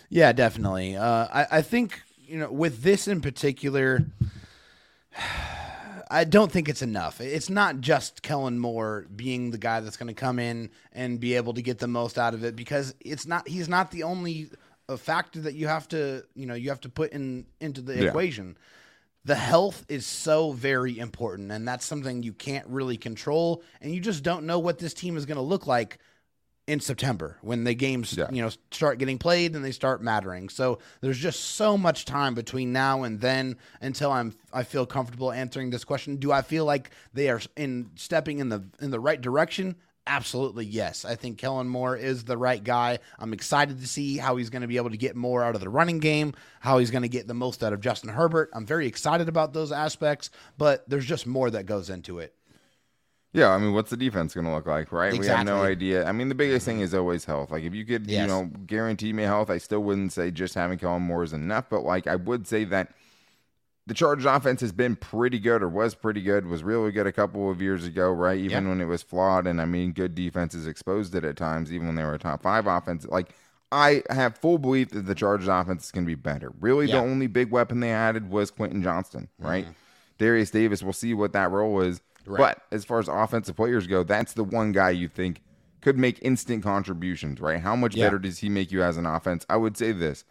Yeah, 0.10 0.32
definitely. 0.32 0.96
Uh, 0.96 1.28
I, 1.32 1.48
I 1.52 1.62
think 1.62 2.02
you 2.26 2.38
know 2.40 2.52
with 2.52 2.82
this 2.84 3.08
in 3.08 3.22
particular. 3.22 4.06
I 6.10 6.24
don't 6.24 6.50
think 6.50 6.70
it's 6.70 6.82
enough. 6.82 7.20
It's 7.20 7.50
not 7.50 7.82
just 7.82 8.22
Kellen 8.22 8.60
Moore 8.60 9.08
being 9.14 9.52
the 9.52 9.58
guy 9.58 9.82
that's 9.82 9.98
going 9.98 10.08
to 10.08 10.14
come 10.14 10.40
in 10.40 10.70
and 10.94 11.20
be 11.20 11.36
able 11.36 11.54
to 11.56 11.62
get 11.62 11.80
the 11.80 11.88
most 11.88 12.18
out 12.18 12.34
of 12.34 12.46
it 12.46 12.56
because 12.56 12.96
it's 13.02 13.26
not. 13.26 13.46
He's 13.46 13.68
not 13.68 13.92
the 13.92 14.04
only 14.04 14.50
uh, 14.90 14.98
factor 14.98 15.42
that 15.42 15.56
you 15.56 15.68
have 15.68 15.88
to 15.88 16.24
you 16.36 16.46
know 16.46 16.54
you 16.54 16.70
have 16.70 16.82
to 16.82 16.90
put 16.90 17.12
in 17.12 17.46
into 17.60 17.82
the 17.82 17.96
yeah. 17.96 18.10
equation 18.10 18.58
the 19.26 19.36
health 19.36 19.86
is 19.90 20.06
so 20.06 20.52
very 20.52 20.98
important 20.98 21.52
and 21.52 21.68
that's 21.68 21.86
something 21.86 22.24
you 22.24 22.34
can't 22.34 22.66
really 22.68 22.98
control 22.98 23.62
and 23.82 23.94
you 23.94 24.00
just 24.00 24.24
don't 24.24 24.46
know 24.46 24.60
what 24.60 24.80
this 24.80 24.94
team 24.94 25.18
is 25.18 25.26
going 25.26 25.36
to 25.36 25.42
look 25.42 25.68
like 25.68 26.00
in 26.68 26.82
September 26.82 27.38
when 27.42 27.64
the 27.64 27.74
games 27.74 28.16
yeah. 28.18 28.28
you 28.30 28.42
know 28.42 28.50
start 28.72 29.00
getting 29.00 29.18
played 29.18 29.56
and 29.56 29.64
they 29.64 29.72
start 29.72 30.02
mattering. 30.02 30.50
So 30.50 30.80
there's 31.00 31.18
just 31.18 31.40
so 31.40 31.78
much 31.78 32.04
time 32.04 32.36
between 32.36 32.74
now 32.74 33.04
and 33.04 33.20
then 33.22 33.56
until 33.82 34.12
I'm 34.12 34.36
I 34.52 34.64
feel 34.64 34.86
comfortable 34.86 35.32
answering 35.32 35.70
this 35.70 35.86
question. 35.86 36.18
Do 36.18 36.32
I 36.32 36.42
feel 36.42 36.66
like 36.66 36.92
they 37.14 37.30
are 37.30 37.40
in 37.56 37.92
stepping 37.96 38.40
in 38.40 38.50
the 38.50 38.66
in 38.82 38.92
the 38.92 39.00
right 39.00 39.20
direction? 39.20 39.78
Absolutely, 40.08 40.66
yes. 40.66 41.06
I 41.06 41.16
think 41.16 41.38
Kellen 41.38 41.68
Moore 41.68 41.96
is 41.96 42.24
the 42.24 42.38
right 42.38 42.64
guy. 42.64 43.00
I'm 43.20 43.34
excited 43.34 43.82
to 43.82 43.88
see 43.88 44.18
how 44.18 44.38
he's 44.38 44.50
going 44.50 44.62
to 44.62 44.68
be 44.68 44.78
able 44.78 44.90
to 44.90 44.98
get 44.98 45.16
more 45.16 45.44
out 45.44 45.54
of 45.54 45.62
the 45.62 45.70
running 45.70 46.00
game, 46.00 46.34
how 46.62 46.78
he's 46.78 46.92
going 46.92 47.04
to 47.04 47.10
get 47.10 47.28
the 47.28 47.34
most 47.34 47.64
out 47.64 47.74
of 47.74 47.82
Justin 47.82 48.10
Herbert. 48.10 48.50
I'm 48.54 48.66
very 48.66 48.88
excited 48.88 49.28
about 49.30 49.54
those 49.54 49.72
aspects, 49.72 50.30
but 50.58 50.90
there's 50.90 51.06
just 51.06 51.28
more 51.28 51.52
that 51.52 51.66
goes 51.66 51.90
into 51.90 52.20
it. 52.20 52.34
Yeah, 53.34 53.50
I 53.50 53.58
mean, 53.58 53.74
what's 53.74 53.90
the 53.90 53.98
defense 53.98 54.34
going 54.34 54.48
to 54.48 54.54
look 54.54 54.66
like, 54.66 54.92
right? 54.92 55.14
Exactly. 55.14 55.28
We 55.28 55.36
have 55.36 55.46
no 55.46 55.62
idea. 55.62 56.06
I 56.06 56.12
mean, 56.12 56.30
the 56.30 56.36
biggest 56.36 56.66
thing 56.66 56.78
mm-hmm. 56.78 56.86
is 56.86 56.96
always 56.96 57.26
health. 57.26 57.52
Like, 57.52 57.64
if 57.64 57.76
you 57.76 57.86
could, 57.86 58.08
yes. 58.08 58.22
you 58.22 58.28
know, 58.28 58.50
guarantee 58.66 59.14
me 59.14 59.24
health, 59.24 59.50
I 59.50 59.58
still 59.58 59.82
wouldn't 59.82 60.14
say 60.14 60.32
just 60.32 60.56
having 60.56 60.80
Kellen 60.80 61.04
Moore 61.04 61.24
is 61.24 61.34
enough, 61.34 61.66
but 61.70 61.84
like, 61.84 62.08
I 62.08 62.16
would 62.16 62.48
say 62.48 62.64
that– 62.64 62.94
the 63.88 63.94
Chargers 63.94 64.26
offense 64.26 64.60
has 64.60 64.74
been 64.74 64.98
pretty 64.98 65.40
good 65.40 65.64
or 65.64 65.70
was 65.70 65.96
pretty 65.96 66.22
good, 66.22 66.46
was 66.46 66.62
really 66.62 66.92
good 66.92 67.08
a 67.08 67.12
couple 67.12 67.50
of 67.50 67.62
years 67.62 67.86
ago, 67.86 68.12
right? 68.12 68.38
Even 68.38 68.64
yep. 68.64 68.70
when 68.70 68.82
it 68.82 68.86
was 68.86 69.02
flawed. 69.02 69.48
And 69.48 69.62
I 69.62 69.66
mean, 69.66 69.94
good 69.94 70.14
defenses 70.14 70.68
exposed 70.68 71.16
it 71.16 71.24
at 71.24 71.38
times, 71.38 71.72
even 71.72 71.88
when 71.88 71.96
they 71.96 72.04
were 72.04 72.14
a 72.14 72.20
top 72.20 72.44
five 72.44 72.68
offense. 72.68 73.06
Like, 73.06 73.34
I 73.72 74.04
have 74.10 74.38
full 74.38 74.58
belief 74.58 74.90
that 74.90 75.06
the 75.06 75.16
Chargers 75.16 75.48
offense 75.48 75.86
is 75.86 75.92
going 75.92 76.04
to 76.04 76.08
be 76.08 76.16
better. 76.16 76.52
Really, 76.60 76.88
yep. 76.88 76.96
the 76.96 77.10
only 77.10 77.28
big 77.28 77.50
weapon 77.50 77.80
they 77.80 77.92
added 77.92 78.30
was 78.30 78.52
Quentin 78.52 78.84
Johnston, 78.84 79.30
right? 79.40 79.64
Mm-hmm. 79.64 79.74
Derius 80.18 80.52
Davis, 80.52 80.84
we'll 80.84 80.92
see 80.92 81.14
what 81.14 81.32
that 81.32 81.50
role 81.50 81.80
is. 81.82 82.02
Right. 82.26 82.40
But 82.40 82.76
as 82.76 82.84
far 82.84 83.00
as 83.00 83.08
offensive 83.08 83.56
players 83.56 83.88
go, 83.88 84.04
that's 84.04 84.34
the 84.34 84.44
one 84.44 84.74
guy 84.74 84.90
you 84.90 85.08
think 85.08 85.42
could 85.80 85.98
make 85.98 86.20
instant 86.22 86.62
contributions, 86.62 87.40
right? 87.40 87.62
How 87.62 87.78
much 87.78 87.96
better 87.96 88.20
does 88.20 88.40
he 88.40 88.50
make 88.50 88.70
you 88.70 88.84
as 88.84 88.98
an 88.98 89.06
offense? 89.06 89.46
I 89.50 89.56
would 89.56 89.78
say 89.78 89.94
this 89.94 90.26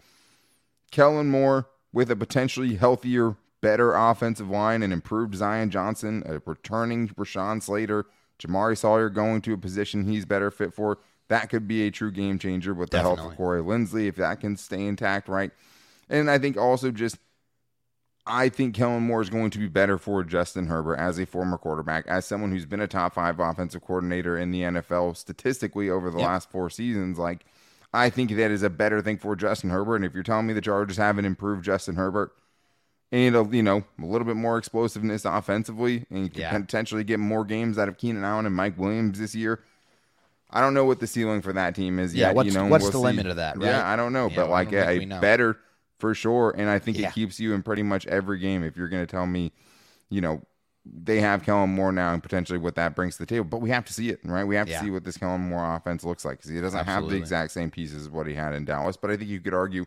Kellen 0.91 1.31
Moore 1.31 1.69
with 1.91 2.11
a 2.11 2.17
potentially 2.17 2.75
healthier 2.75 3.37
better 3.67 3.95
offensive 3.95 4.49
line 4.49 4.85
and 4.85 4.93
improved 4.93 5.35
Zion 5.35 5.71
Johnson, 5.71 6.23
a 6.25 6.41
returning 6.47 7.09
Rashawn 7.09 7.61
Slater, 7.61 8.07
Jamaree 8.39 8.79
Salyer 8.79 9.11
going 9.11 9.43
to 9.43 9.55
a 9.55 9.59
position 9.59 10.07
he's 10.07 10.25
better 10.25 10.53
fit 10.53 10.73
for. 10.73 10.99
That 11.27 11.51
could 11.51 11.67
be 11.67 11.83
a 11.83 11.91
true 11.91 12.13
game 12.13 12.39
changer 12.39 12.75
with 12.75 12.91
the 12.91 12.99
Definitely. 12.99 13.19
help 13.23 13.33
of 13.33 13.37
Corey 13.37 13.61
Linsley 13.61 14.07
if 14.07 14.15
that 14.17 14.39
can 14.39 14.57
stay 14.57 14.87
intact, 14.87 15.29
right? 15.29 15.51
And 16.09 16.31
I 16.31 16.39
think 16.39 16.57
also 16.57 16.93
just 16.93 17.19
I 18.25 18.49
think 18.49 18.77
Kellen 18.77 19.03
Moore 19.03 19.21
is 19.21 19.31
going 19.31 19.51
to 19.51 19.59
be 19.59 19.67
better 19.67 19.99
for 19.99 20.23
Justin 20.23 20.69
Herbert 20.69 20.97
as 20.97 21.19
a 21.19 21.27
former 21.27 21.59
quarterback, 21.59 22.07
as 22.07 22.25
someone 22.25 22.53
who's 22.53 22.67
been 22.67 22.81
a 22.81 22.87
top 22.87 23.15
five 23.15 23.41
offensive 23.41 23.83
coordinator 23.83 24.39
in 24.39 24.53
the 24.53 24.63
NFL 24.63 25.17
statistically 25.17 25.91
over 25.91 26.11
the 26.11 26.19
yep. 26.19 26.27
last 26.27 26.51
four 26.51 26.71
seasons. 26.71 27.19
Like, 27.19 27.45
I 27.93 28.11
think 28.11 28.31
that 28.31 28.51
is 28.53 28.63
a 28.63 28.71
better 28.71 29.03
thing 29.03 29.19
for 29.19 29.35
Justin 29.35 29.71
Herbert. 29.71 29.97
And 29.97 30.05
if 30.05 30.15
you're 30.15 30.23
telling 30.23 30.47
me 30.47 30.53
the 30.55 30.61
Chargers 30.61 30.97
haven't 30.97 31.25
improved 31.25 31.65
Justin 31.65 31.97
Herbert, 31.97 32.33
and 33.13 33.55
you 33.55 33.63
know 33.63 33.85
a 34.01 34.05
little 34.05 34.27
bit 34.27 34.37
more 34.37 34.59
explosiveness 34.59 35.25
offensively, 35.25 36.07
and 36.11 36.25
you 36.25 36.31
can 36.31 36.41
yeah. 36.41 36.59
potentially 36.59 37.05
get 37.05 37.21
more 37.21 37.45
games 37.45 37.79
out 37.79 37.89
of 37.89 37.99
Keenan 37.99 38.25
Allen 38.25 38.47
and 38.47 38.55
Mike 38.55 38.79
Williams 38.79 39.19
this 39.19 39.35
year. 39.35 39.63
I 40.51 40.61
don't 40.61 40.75
know 40.75 40.85
what 40.85 41.01
the 41.01 41.07
ceiling 41.07 41.43
for 41.43 41.53
that 41.53 41.75
team 41.75 41.99
is 41.99 42.15
yeah, 42.15 42.29
yet. 42.29 42.37
What's, 42.37 42.47
you 42.47 42.55
know, 42.55 42.67
what's 42.67 42.85
we'll 42.85 42.93
the 42.93 42.99
see. 42.99 43.05
limit 43.05 43.27
of 43.27 43.37
that? 43.37 43.59
Right? 43.59 43.67
Yeah, 43.67 43.87
I 43.87 43.97
don't 43.97 44.13
know, 44.13 44.29
yeah, 44.29 44.37
but 44.37 44.51
like 44.51 44.73
a, 44.73 45.03
a 45.03 45.21
better 45.21 45.59
for 45.99 46.15
sure, 46.15 46.55
and 46.57 46.69
I 46.69 46.79
think 46.79 46.99
yeah. 46.99 47.09
it 47.09 47.15
keeps 47.15 47.41
you 47.41 47.55
in 47.55 47.63
pretty 47.63 47.83
much 47.83 48.07
every 48.07 48.39
game. 48.39 48.63
If 48.63 48.77
you're 48.77 48.89
going 48.89 49.05
to 49.05 49.11
tell 49.11 49.27
me, 49.27 49.53
you 50.09 50.21
know, 50.21 50.43
they 50.85 51.21
have 51.21 51.43
Kellen 51.43 51.71
Moore 51.71 51.93
now, 51.93 52.13
and 52.13 52.23
potentially 52.23 52.59
what 52.59 52.77
that 52.77 52.95
brings 52.95 53.17
to 53.17 53.23
the 53.23 53.27
table, 53.27 53.45
but 53.45 53.61
we 53.61 53.71
have 53.71 53.85
to 53.87 53.93
see 53.93 54.11
it, 54.11 54.21
right? 54.25 54.45
We 54.45 54.57
have 54.57 54.69
to 54.69 54.79
see 54.79 54.91
what 54.91 55.05
this 55.05 55.17
Kellen 55.17 55.41
Moore 55.41 55.75
offense 55.75 56.05
looks 56.05 56.25
like 56.25 56.39
because 56.39 56.51
he 56.51 56.61
doesn't 56.61 56.79
Absolutely. 56.79 57.05
have 57.05 57.11
the 57.11 57.17
exact 57.17 57.53
same 57.53 57.71
pieces 57.71 58.03
as 58.03 58.11
what 58.11 58.27
he 58.27 58.35
had 58.35 58.55
in 58.55 58.65
Dallas. 58.65 58.97
But 58.97 59.11
I 59.11 59.17
think 59.17 59.31
you 59.31 59.41
could 59.41 59.55
argue 59.55 59.85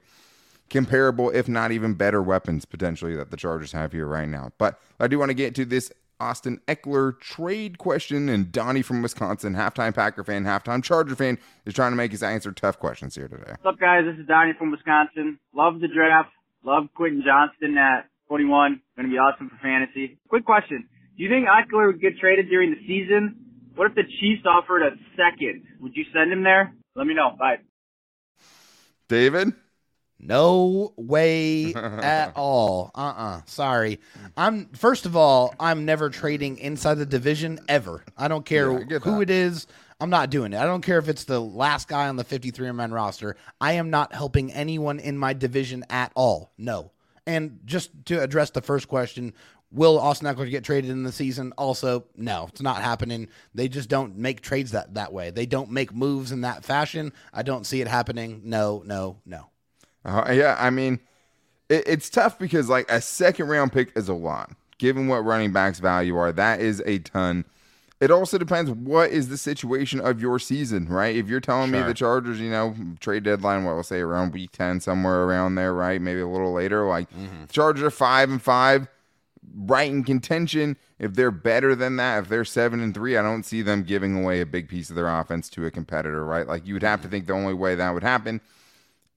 comparable, 0.69 1.29
if 1.31 1.47
not 1.47 1.71
even 1.71 1.93
better 1.93 2.21
weapons 2.21 2.65
potentially 2.65 3.15
that 3.15 3.31
the 3.31 3.37
Chargers 3.37 3.71
have 3.71 3.91
here 3.91 4.05
right 4.05 4.29
now. 4.29 4.51
But 4.57 4.79
I 4.99 5.07
do 5.07 5.19
want 5.19 5.29
to 5.29 5.35
get 5.35 5.55
to 5.55 5.65
this 5.65 5.91
Austin 6.19 6.59
Ekeler 6.67 7.17
trade 7.19 7.77
question, 7.77 8.27
and 8.27 8.51
Donnie 8.51 8.81
from 8.81 9.01
Wisconsin, 9.01 9.55
halftime 9.55 9.95
Packer 9.95 10.23
fan, 10.23 10.43
halftime 10.43 10.83
Charger 10.83 11.15
fan, 11.15 11.37
is 11.65 11.73
trying 11.73 11.91
to 11.91 11.95
make 11.95 12.11
his 12.11 12.21
answer 12.21 12.51
tough 12.51 12.77
questions 12.77 13.15
here 13.15 13.27
today. 13.27 13.51
What's 13.61 13.75
up, 13.75 13.79
guys? 13.79 14.03
This 14.05 14.19
is 14.19 14.27
Donnie 14.27 14.53
from 14.57 14.71
Wisconsin. 14.71 15.39
Love 15.53 15.79
the 15.79 15.87
draft. 15.87 16.29
Love 16.63 16.89
Quentin 16.93 17.23
Johnston 17.25 17.77
at 17.77 18.09
21. 18.27 18.81
Going 18.97 19.07
to 19.07 19.11
be 19.11 19.17
awesome 19.17 19.49
for 19.49 19.57
fantasy. 19.61 20.17
Quick 20.27 20.45
question. 20.45 20.89
Do 21.17 21.23
you 21.23 21.29
think 21.29 21.47
Ekeler 21.47 21.87
would 21.87 22.01
get 22.01 22.17
traded 22.19 22.49
during 22.49 22.71
the 22.71 22.81
season? 22.85 23.35
What 23.75 23.87
if 23.87 23.95
the 23.95 24.03
Chiefs 24.03 24.43
offered 24.45 24.83
a 24.83 24.91
second? 25.15 25.63
Would 25.79 25.93
you 25.95 26.03
send 26.13 26.33
him 26.33 26.43
there? 26.43 26.73
Let 26.95 27.07
me 27.07 27.13
know. 27.13 27.35
Bye. 27.39 27.59
David? 29.07 29.53
No 30.19 30.93
way 30.97 31.73
at 31.75 32.33
all. 32.35 32.91
Uh 32.93 32.99
uh-uh. 33.01 33.37
uh 33.37 33.41
Sorry. 33.45 33.99
I'm 34.35 34.67
first 34.73 35.05
of 35.05 35.15
all, 35.15 35.55
I'm 35.59 35.85
never 35.85 36.09
trading 36.09 36.57
inside 36.57 36.95
the 36.95 37.05
division 37.05 37.59
ever. 37.67 38.03
I 38.17 38.27
don't 38.27 38.45
care 38.45 38.71
yeah, 38.71 38.97
I 38.97 38.99
who 38.99 39.21
it 39.21 39.29
is. 39.29 39.67
I'm 40.01 40.09
not 40.09 40.29
doing 40.29 40.53
it. 40.53 40.57
I 40.57 40.65
don't 40.65 40.81
care 40.81 40.97
if 40.97 41.09
it's 41.09 41.25
the 41.25 41.41
last 41.41 41.87
guy 41.87 42.07
on 42.07 42.15
the 42.15 42.23
53 42.23 42.71
man 42.71 42.91
roster. 42.91 43.35
I 43.59 43.73
am 43.73 43.89
not 43.89 44.13
helping 44.13 44.53
anyone 44.53 44.99
in 44.99 45.17
my 45.17 45.33
division 45.33 45.85
at 45.89 46.11
all. 46.15 46.51
No. 46.57 46.91
And 47.25 47.59
just 47.65 47.91
to 48.05 48.21
address 48.21 48.49
the 48.49 48.61
first 48.61 48.87
question, 48.87 49.33
will 49.71 49.99
Austin 49.99 50.27
Ekeler 50.27 50.49
get 50.49 50.63
traded 50.63 50.89
in 50.89 51.03
the 51.03 51.11
season? 51.11 51.53
Also, 51.57 52.05
no, 52.15 52.47
it's 52.49 52.61
not 52.61 52.81
happening. 52.81 53.27
They 53.53 53.67
just 53.67 53.89
don't 53.89 54.17
make 54.17 54.41
trades 54.41 54.71
that 54.71 54.93
that 54.95 55.13
way. 55.13 55.31
They 55.31 55.45
don't 55.45 55.71
make 55.71 55.93
moves 55.93 56.31
in 56.31 56.41
that 56.41 56.63
fashion. 56.63 57.13
I 57.33 57.43
don't 57.43 57.65
see 57.65 57.81
it 57.81 57.87
happening. 57.87 58.41
No, 58.45 58.83
no, 58.85 59.17
no. 59.25 59.49
Uh, 60.09 60.31
yeah, 60.31 60.55
I 60.59 60.69
mean, 60.69 60.99
it, 61.69 61.83
it's 61.87 62.09
tough 62.09 62.39
because 62.39 62.69
like 62.69 62.89
a 62.91 63.01
second 63.01 63.47
round 63.47 63.71
pick 63.71 63.95
is 63.95 64.09
a 64.09 64.13
lot. 64.13 64.51
Given 64.77 65.07
what 65.07 65.25
running 65.25 65.51
backs 65.51 65.79
value 65.79 66.15
are, 66.17 66.31
that 66.31 66.61
is 66.61 66.81
a 66.85 66.99
ton. 66.99 67.45
It 67.99 68.11
also 68.11 68.37
depends 68.37 68.71
what 68.71 69.09
is 69.09 69.27
the 69.27 69.37
situation 69.37 69.99
of 69.99 70.21
your 70.21 70.39
season, 70.39 70.87
right? 70.87 71.13
If 71.13 71.27
you're 71.27 71.41
telling 71.41 71.69
me 71.71 71.79
the 71.87 71.93
Chargers, 71.93 72.39
you 72.39 72.49
know, 72.49 72.73
trade 73.01 73.23
deadline, 73.23 73.65
what 73.65 73.73
we'll 73.73 73.83
say 73.83 73.99
around 73.99 74.31
week 74.31 74.53
ten, 74.53 74.79
somewhere 74.79 75.23
around 75.23 75.55
there, 75.55 75.73
right? 75.73 76.01
Maybe 76.01 76.21
a 76.21 76.27
little 76.27 76.53
later. 76.53 76.87
Like 76.87 77.09
Chargers 77.51 77.83
are 77.83 77.91
five 77.91 78.29
and 78.29 78.41
five, 78.41 78.87
right 79.53 79.91
in 79.91 80.05
contention. 80.05 80.77
If 80.97 81.13
they're 81.15 81.29
better 81.31 81.75
than 81.75 81.97
that, 81.97 82.23
if 82.23 82.29
they're 82.29 82.45
seven 82.45 82.79
and 82.79 82.93
three, 82.93 83.17
I 83.17 83.21
don't 83.21 83.43
see 83.43 83.61
them 83.61 83.83
giving 83.83 84.23
away 84.23 84.39
a 84.39 84.45
big 84.45 84.69
piece 84.69 84.89
of 84.89 84.95
their 84.95 85.09
offense 85.09 85.49
to 85.49 85.65
a 85.65 85.71
competitor, 85.71 86.23
right? 86.23 86.47
Like 86.47 86.65
you 86.65 86.73
would 86.75 86.83
have 86.83 87.01
to 87.01 87.09
think 87.09 87.27
the 87.27 87.33
only 87.33 87.53
way 87.53 87.75
that 87.75 87.93
would 87.93 88.03
happen 88.03 88.39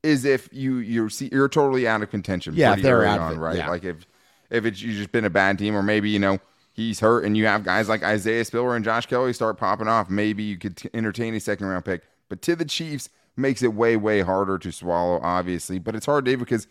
is 0.02 0.24
if 0.24 0.48
you 0.52 0.78
you're 0.78 1.10
see, 1.10 1.28
you're 1.30 1.48
totally 1.48 1.86
out 1.86 2.02
of 2.02 2.10
contention. 2.10 2.54
Yeah, 2.54 2.70
pretty 2.72 2.82
they're 2.82 2.98
early 2.98 3.18
on, 3.18 3.34
it, 3.34 3.38
right? 3.38 3.56
yeah. 3.56 3.68
Like 3.68 3.84
if 3.84 4.06
if 4.50 4.64
it's 4.64 4.80
you 4.82 4.92
just 4.94 5.12
been 5.12 5.24
a 5.24 5.30
bad 5.30 5.58
team, 5.58 5.76
or 5.76 5.82
maybe 5.82 6.10
you 6.10 6.18
know 6.18 6.38
he's 6.72 7.00
hurt 7.00 7.24
and 7.24 7.36
you 7.36 7.46
have 7.46 7.64
guys 7.64 7.88
like 7.88 8.02
Isaiah 8.02 8.44
Spiller 8.44 8.74
and 8.74 8.84
Josh 8.84 9.06
Kelley 9.06 9.32
start 9.32 9.58
popping 9.58 9.88
off, 9.88 10.10
maybe 10.10 10.42
you 10.42 10.58
could 10.58 10.76
t- 10.76 10.90
entertain 10.94 11.34
a 11.34 11.40
second 11.40 11.66
round 11.66 11.84
pick. 11.84 12.02
But 12.28 12.42
to 12.42 12.56
the 12.56 12.64
Chiefs 12.64 13.08
makes 13.36 13.62
it 13.62 13.74
way 13.74 13.96
way 13.96 14.20
harder 14.20 14.58
to 14.58 14.72
swallow, 14.72 15.20
obviously. 15.22 15.78
But 15.78 15.94
it's 15.94 16.06
hard, 16.06 16.24
Dave, 16.24 16.38
because 16.38 16.66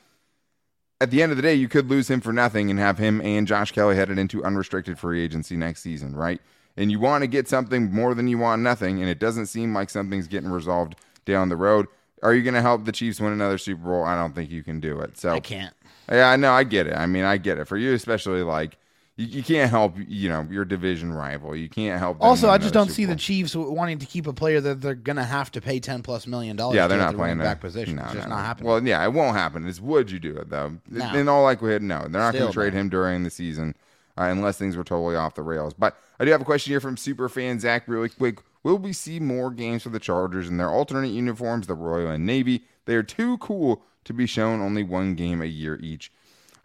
at 1.00 1.10
the 1.10 1.24
end 1.24 1.32
of 1.32 1.36
the 1.36 1.42
day, 1.42 1.56
you 1.56 1.68
could 1.68 1.90
lose 1.90 2.10
him 2.10 2.22
for 2.22 2.32
nothing 2.32 2.70
and 2.70 2.80
have 2.80 2.98
him 2.98 3.22
and 3.22 3.48
Josh 3.48 3.72
Kelley 3.72 3.96
headed 3.96 4.20
into 4.20 4.44
unrestricted 4.44 5.00
free 5.00 5.24
agency 5.24 5.58
next 5.58 5.82
season, 5.82 6.16
right? 6.16 6.40
And 6.78 6.92
you 6.92 7.00
want 7.00 7.24
to 7.24 7.28
get 7.28 7.48
something 7.50 7.92
more 7.92 8.14
than 8.14 8.28
you 8.28 8.38
want 8.38 8.62
nothing, 8.62 9.02
and 9.02 9.10
it 9.10 9.20
doesn't 9.20 9.48
seem 9.48 9.74
like 9.74 9.90
something's 9.90 10.28
getting 10.28 10.52
resolved 10.52 10.96
down 11.26 11.50
the 11.50 11.56
road. 11.56 11.88
Are 12.24 12.34
you 12.34 12.44
going 12.44 12.54
to 12.54 12.62
help 12.62 12.86
the 12.86 12.92
Chiefs 12.92 13.20
win 13.20 13.34
another 13.34 13.58
Super 13.58 13.84
Bowl? 13.84 14.04
I 14.04 14.16
don't 14.16 14.34
think 14.34 14.52
you 14.52 14.64
can 14.64 14.80
do 14.80 15.00
it. 15.00 15.18
So 15.18 15.32
I 15.32 15.40
can't. 15.40 15.74
yeah, 16.12 16.30
I 16.30 16.36
know. 16.36 16.52
I 16.52 16.64
get 16.64 16.88
it. 16.88 16.96
I 16.96 17.06
mean, 17.06 17.24
I 17.24 17.38
get 17.38 17.58
it. 17.58 17.66
For 17.66 17.78
you, 17.78 17.94
especially, 17.94 18.44
like, 18.44 18.78
you, 19.18 19.26
you 19.26 19.44
can't 19.44 19.70
help, 19.70 19.96
you 20.08 20.30
know, 20.30 20.48
your 20.50 20.64
division 20.64 21.14
rival. 21.14 21.56
You 21.56 21.68
can't 21.68 22.00
help. 22.00 22.20
them 22.20 22.28
Also, 22.28 22.50
I 22.50 22.58
just 22.58 22.74
don't 22.74 22.88
Super 22.88 22.96
see 22.96 23.06
the 23.06 23.16
Chiefs 23.16 23.56
wanting 23.56 24.00
to 24.00 24.06
keep 24.06 24.28
a 24.28 24.34
player 24.34 24.62
that 24.62 24.82
they're 24.82 24.96
going 24.96 25.16
to 25.16 25.24
have 25.24 25.52
to 25.52 25.62
pay 25.62 25.80
ten 25.80 26.04
plus 26.04 26.28
million 26.28 26.56
dollars. 26.56 26.76
Yeah, 26.76 26.88
they're 26.88 26.98
to 26.98 27.06
not 27.06 27.16
playing 27.16 27.40
back 27.40 27.46
that 27.46 27.62
position. 27.62 27.96
No, 27.96 28.04
it's 28.04 28.14
just 28.14 28.28
no, 28.28 28.36
not 28.36 28.46
happening. 28.46 28.70
Well, 28.70 28.86
yeah, 28.86 29.04
it 29.04 29.14
won't 29.14 29.36
happen. 29.36 29.68
It's 29.68 29.80
would 29.80 30.12
you 30.12 30.20
do 30.20 30.36
it 30.38 30.50
though? 30.50 30.78
No. 30.90 31.14
In 31.16 31.28
all 31.28 31.44
likelihood, 31.44 31.82
no. 31.82 32.02
They're 32.02 32.22
not 32.22 32.34
going 32.34 32.48
to 32.48 32.54
trade 32.54 32.74
no. 32.74 32.82
him 32.82 32.90
during 32.90 33.24
the 33.24 33.32
season 33.32 33.76
uh, 34.18 34.24
unless 34.24 34.58
things 34.58 34.78
were 34.78 34.84
totally 34.84 35.16
off 35.16 35.36
the 35.36 35.44
rails. 35.44 35.74
But 35.74 35.98
I 36.20 36.26
do 36.26 36.32
have 36.32 36.42
a 36.42 36.46
question 36.46 36.72
here 36.72 36.80
from 36.80 36.98
super 36.98 37.30
fan 37.30 37.60
Zach. 37.60 37.88
Really 37.88 38.10
quick, 38.10 38.40
will 38.64 38.78
we 38.78 38.94
see 38.94 39.20
more 39.20 39.52
games 39.52 39.84
for 39.84 39.90
the 39.90 40.00
Chargers 40.00 40.48
in 40.48 40.58
their 40.58 40.70
alternate 40.70 41.10
uniforms, 41.10 41.68
the 41.68 41.76
Royal 41.76 42.12
and 42.12 42.26
Navy? 42.26 42.66
They 42.86 42.96
are 42.96 43.04
too 43.04 43.38
cool 43.38 43.84
to 44.06 44.14
be 44.14 44.26
shown 44.26 44.62
only 44.62 44.84
one 44.84 45.16
game 45.16 45.42
a 45.42 45.46
year 45.46 45.80
each. 45.82 46.12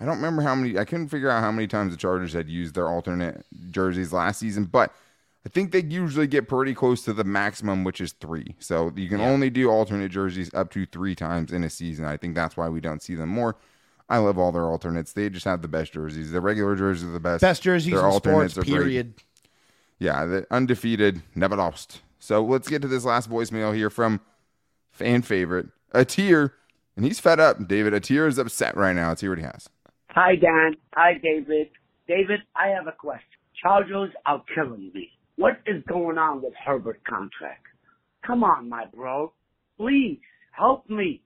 I 0.00 0.04
don't 0.04 0.16
remember 0.16 0.42
how 0.42 0.54
many. 0.54 0.78
I 0.78 0.84
couldn't 0.84 1.08
figure 1.08 1.30
out 1.30 1.42
how 1.42 1.50
many 1.50 1.66
times 1.66 1.92
the 1.92 1.98
Chargers 1.98 2.32
had 2.32 2.48
used 2.48 2.74
their 2.74 2.88
alternate 2.88 3.44
jerseys 3.70 4.12
last 4.12 4.40
season, 4.40 4.64
but 4.64 4.92
I 5.46 5.48
think 5.48 5.72
they 5.72 5.82
usually 5.82 6.26
get 6.26 6.48
pretty 6.48 6.74
close 6.74 7.02
to 7.04 7.12
the 7.12 7.24
maximum, 7.24 7.84
which 7.84 8.00
is 8.00 8.12
three. 8.12 8.56
So 8.58 8.92
you 8.96 9.08
can 9.08 9.20
only 9.20 9.48
do 9.48 9.70
alternate 9.70 10.10
jerseys 10.10 10.52
up 10.52 10.70
to 10.72 10.86
three 10.86 11.14
times 11.14 11.52
in 11.52 11.64
a 11.64 11.70
season. 11.70 12.04
I 12.04 12.16
think 12.16 12.34
that's 12.34 12.56
why 12.56 12.68
we 12.68 12.80
don't 12.80 13.00
see 13.00 13.14
them 13.14 13.28
more. 13.30 13.56
I 14.08 14.18
love 14.18 14.38
all 14.38 14.52
their 14.52 14.64
alternates. 14.64 15.12
They 15.12 15.30
just 15.30 15.44
have 15.46 15.62
the 15.62 15.68
best 15.68 15.92
jerseys. 15.92 16.30
The 16.30 16.40
regular 16.40 16.76
jerseys 16.76 17.04
are 17.04 17.12
the 17.12 17.20
best. 17.20 17.40
Best 17.40 17.62
jerseys 17.62 17.92
Their 17.92 18.04
in 18.04 18.12
sports. 18.12 18.26
alternates 18.26 18.58
are 18.58 18.64
great. 18.64 19.06
Yeah, 19.98 20.24
the 20.24 20.46
undefeated, 20.50 21.22
never 21.34 21.56
lost. 21.56 22.02
So 22.18 22.44
let's 22.44 22.68
get 22.68 22.82
to 22.82 22.88
this 22.88 23.04
last 23.04 23.30
voicemail 23.30 23.74
here 23.74 23.90
from 23.90 24.20
fan 24.90 25.22
favorite 25.22 25.68
Atir, 25.94 26.52
and 26.96 27.04
he's 27.04 27.20
fed 27.20 27.40
up. 27.40 27.66
David 27.68 27.92
Atir 27.92 28.28
is 28.28 28.38
upset 28.38 28.76
right 28.76 28.94
now. 28.94 29.08
Let's 29.08 29.20
hear 29.20 29.30
what 29.30 29.38
he 29.38 29.44
has. 29.44 29.68
Hi, 30.10 30.36
Dan. 30.36 30.76
Hi, 30.94 31.14
David. 31.22 31.68
David, 32.08 32.40
I 32.54 32.68
have 32.68 32.86
a 32.86 32.92
question. 32.92 33.26
Chargers 33.62 34.10
are 34.26 34.42
killing 34.54 34.90
me. 34.94 35.10
What 35.36 35.60
is 35.66 35.82
going 35.88 36.18
on 36.18 36.42
with 36.42 36.54
Herbert 36.64 37.02
contract? 37.04 37.66
Come 38.26 38.42
on, 38.42 38.68
my 38.68 38.84
bro. 38.94 39.32
Please 39.78 40.18
help 40.52 40.88
me. 40.88 41.22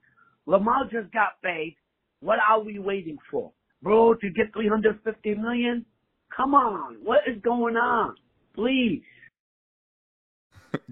Lamar 0.47 0.85
just 0.91 1.13
got 1.13 1.41
paid. 1.43 1.77
What 2.21 2.39
are 2.49 2.61
we 2.61 2.79
waiting 2.79 3.19
for? 3.31 3.53
Bro, 3.83 4.15
to 4.15 4.31
get 4.31 4.53
350 4.53 5.35
million? 5.37 5.87
Come 6.37 6.55
on. 6.55 6.97
What 7.03 7.21
is 7.27 7.41
going 7.43 7.77
on? 7.77 8.17
Please. 8.55 9.03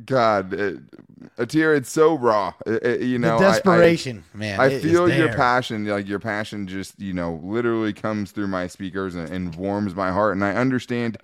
God, 0.06 0.52
uh, 0.54 0.56
it, 0.56 0.78
Atir, 1.36 1.76
it's 1.76 1.90
so 1.90 2.16
raw. 2.18 2.52
It- 2.66 2.84
it- 2.84 3.00
you 3.02 3.18
know, 3.18 3.38
the 3.38 3.44
I- 3.44 3.48
I- 3.48 3.50
desperation, 3.52 4.24
man. 4.34 4.58
I 4.58 4.78
feel 4.80 5.08
your 5.08 5.28
passion, 5.36 5.84
like 5.86 6.08
your 6.08 6.18
passion, 6.18 6.66
just 6.66 6.98
you 7.00 7.12
know, 7.12 7.40
literally 7.44 7.92
comes 7.92 8.32
through 8.32 8.48
my 8.48 8.66
speakers 8.66 9.14
and, 9.14 9.28
and 9.28 9.54
warms 9.54 9.94
my 9.94 10.10
heart, 10.10 10.34
and 10.34 10.44
I 10.44 10.54
understand 10.54 11.18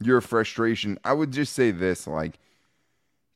your 0.00 0.20
frustration. 0.20 0.98
I 1.04 1.12
would 1.12 1.30
just 1.32 1.52
say 1.52 1.70
this: 1.70 2.06
like 2.08 2.38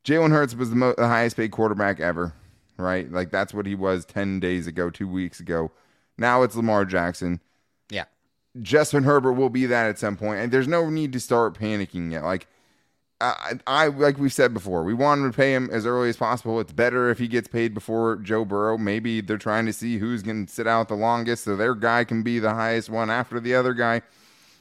Jalen 0.05 0.31
Hurts 0.33 0.55
was 0.57 0.71
the, 0.71 0.77
mo- 0.77 0.95
the 0.97 1.07
highest 1.09 1.37
paid 1.37 1.53
quarterback 1.53 2.01
ever, 2.01 2.33
right? 2.77 3.11
Like 3.11 3.31
that's 3.31 3.55
what 3.55 3.67
he 3.67 3.75
was 3.77 4.05
ten 4.05 4.41
days 4.41 4.67
ago, 4.67 4.91
two 4.91 5.09
weeks 5.09 5.39
ago. 5.39 5.71
Now 6.19 6.43
it's 6.43 6.57
Lamar 6.57 6.85
Jackson. 6.85 7.41
Yeah. 8.55 8.63
Justin 8.63 9.05
Herbert 9.05 9.33
will 9.35 9.51
be 9.51 9.67
that 9.67 9.89
at 9.89 9.99
some 9.99 10.17
point, 10.17 10.41
and 10.41 10.53
there's 10.53 10.69
no 10.69 10.89
need 10.91 11.13
to 11.13 11.21
start 11.21 11.59
panicking 11.59 12.13
yet. 12.13 12.25
Like 12.25 12.47
I, 13.21 13.55
I 13.67 13.87
like 13.89 14.19
we 14.19 14.29
said 14.29 14.53
before, 14.53 14.85
we 14.85 14.95
want 14.95 15.21
him 15.23 15.31
to 15.33 15.37
pay 15.37 15.55
him 15.55 15.69
as 15.73 15.87
early 15.87 16.09
as 16.09 16.17
possible. 16.17 16.61
It's 16.61 16.73
better 16.73 17.11
if 17.11 17.19
he 17.19 17.29
gets 17.29 17.49
paid 17.49 17.73
before 17.75 18.17
Joe 18.17 18.45
Burrow. 18.45 18.77
Maybe 18.77 19.21
they're 19.21 19.39
trying 19.39 19.67
to 19.67 19.73
see 19.73 19.99
who's 19.99 20.23
going 20.23 20.47
to 20.47 20.53
sit 20.53 20.67
out 20.67 20.89
the 20.89 20.95
longest, 20.95 21.45
so 21.45 21.57
their 21.57 21.75
guy 21.75 22.05
can 22.05 22.23
be 22.23 22.39
the 22.39 22.55
highest 22.55 22.91
one 22.91 23.11
after 23.11 23.41
the 23.41 23.55
other 23.55 23.73
guy. 23.75 24.03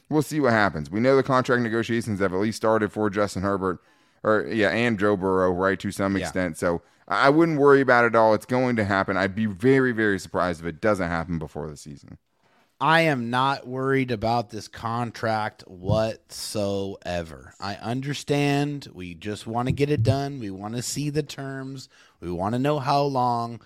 We'll 0.08 0.22
see 0.22 0.40
what 0.40 0.52
happens. 0.52 0.90
We 0.90 1.00
know 1.00 1.16
the 1.16 1.22
contract 1.22 1.62
negotiations 1.62 2.20
have 2.20 2.32
at 2.32 2.38
least 2.40 2.56
started 2.56 2.92
for 2.92 3.08
Justin 3.10 3.42
Herbert, 3.42 3.80
or 4.22 4.46
yeah, 4.46 4.70
and 4.70 4.98
Joe 4.98 5.16
Burrow, 5.16 5.50
right 5.52 5.78
to 5.80 5.90
some 5.90 6.16
Yeah. 6.16 6.22
extent. 6.24 6.56
So 6.58 6.82
I 7.08 7.26
I 7.26 7.30
wouldn't 7.30 7.58
worry 7.58 7.80
about 7.80 8.04
it 8.04 8.14
all. 8.16 8.34
It's 8.34 8.46
going 8.46 8.76
to 8.76 8.84
happen. 8.84 9.16
I'd 9.16 9.34
be 9.34 9.46
very, 9.46 9.92
very 9.92 10.18
surprised 10.18 10.60
if 10.60 10.66
it 10.66 10.80
doesn't 10.80 11.08
happen 11.08 11.38
before 11.38 11.68
the 11.68 11.76
season. 11.76 12.18
I 12.80 13.02
am 13.02 13.30
not 13.30 13.66
worried 13.66 14.10
about 14.10 14.50
this 14.50 14.68
contract 14.68 15.62
whatsoever. 15.62 17.54
I 17.60 17.76
understand. 17.76 18.88
We 18.92 19.14
just 19.14 19.46
want 19.46 19.68
to 19.68 19.72
get 19.72 19.90
it 19.90 20.02
done. 20.02 20.40
We 20.40 20.50
want 20.50 20.74
to 20.74 20.82
see 20.82 21.10
the 21.10 21.22
terms. 21.22 21.88
We 22.20 22.30
want 22.30 22.54
to 22.54 22.58
know 22.58 22.80
how 22.80 23.02
long, 23.02 23.60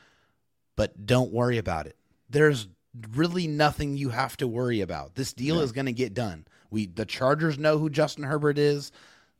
but 0.76 1.06
don't 1.06 1.32
worry 1.32 1.58
about 1.58 1.86
it. 1.86 1.96
There's 2.28 2.68
really 3.14 3.46
nothing 3.46 3.96
you 3.96 4.10
have 4.10 4.36
to 4.38 4.46
worry 4.46 4.80
about. 4.80 5.14
This 5.14 5.32
deal 5.32 5.60
is 5.60 5.72
going 5.72 5.86
to 5.86 5.92
get 5.92 6.14
done. 6.14 6.46
We 6.70 6.86
the 6.86 7.06
Chargers 7.06 7.58
know 7.58 7.78
who 7.78 7.88
Justin 7.90 8.24
Herbert 8.24 8.58
is. 8.58 8.92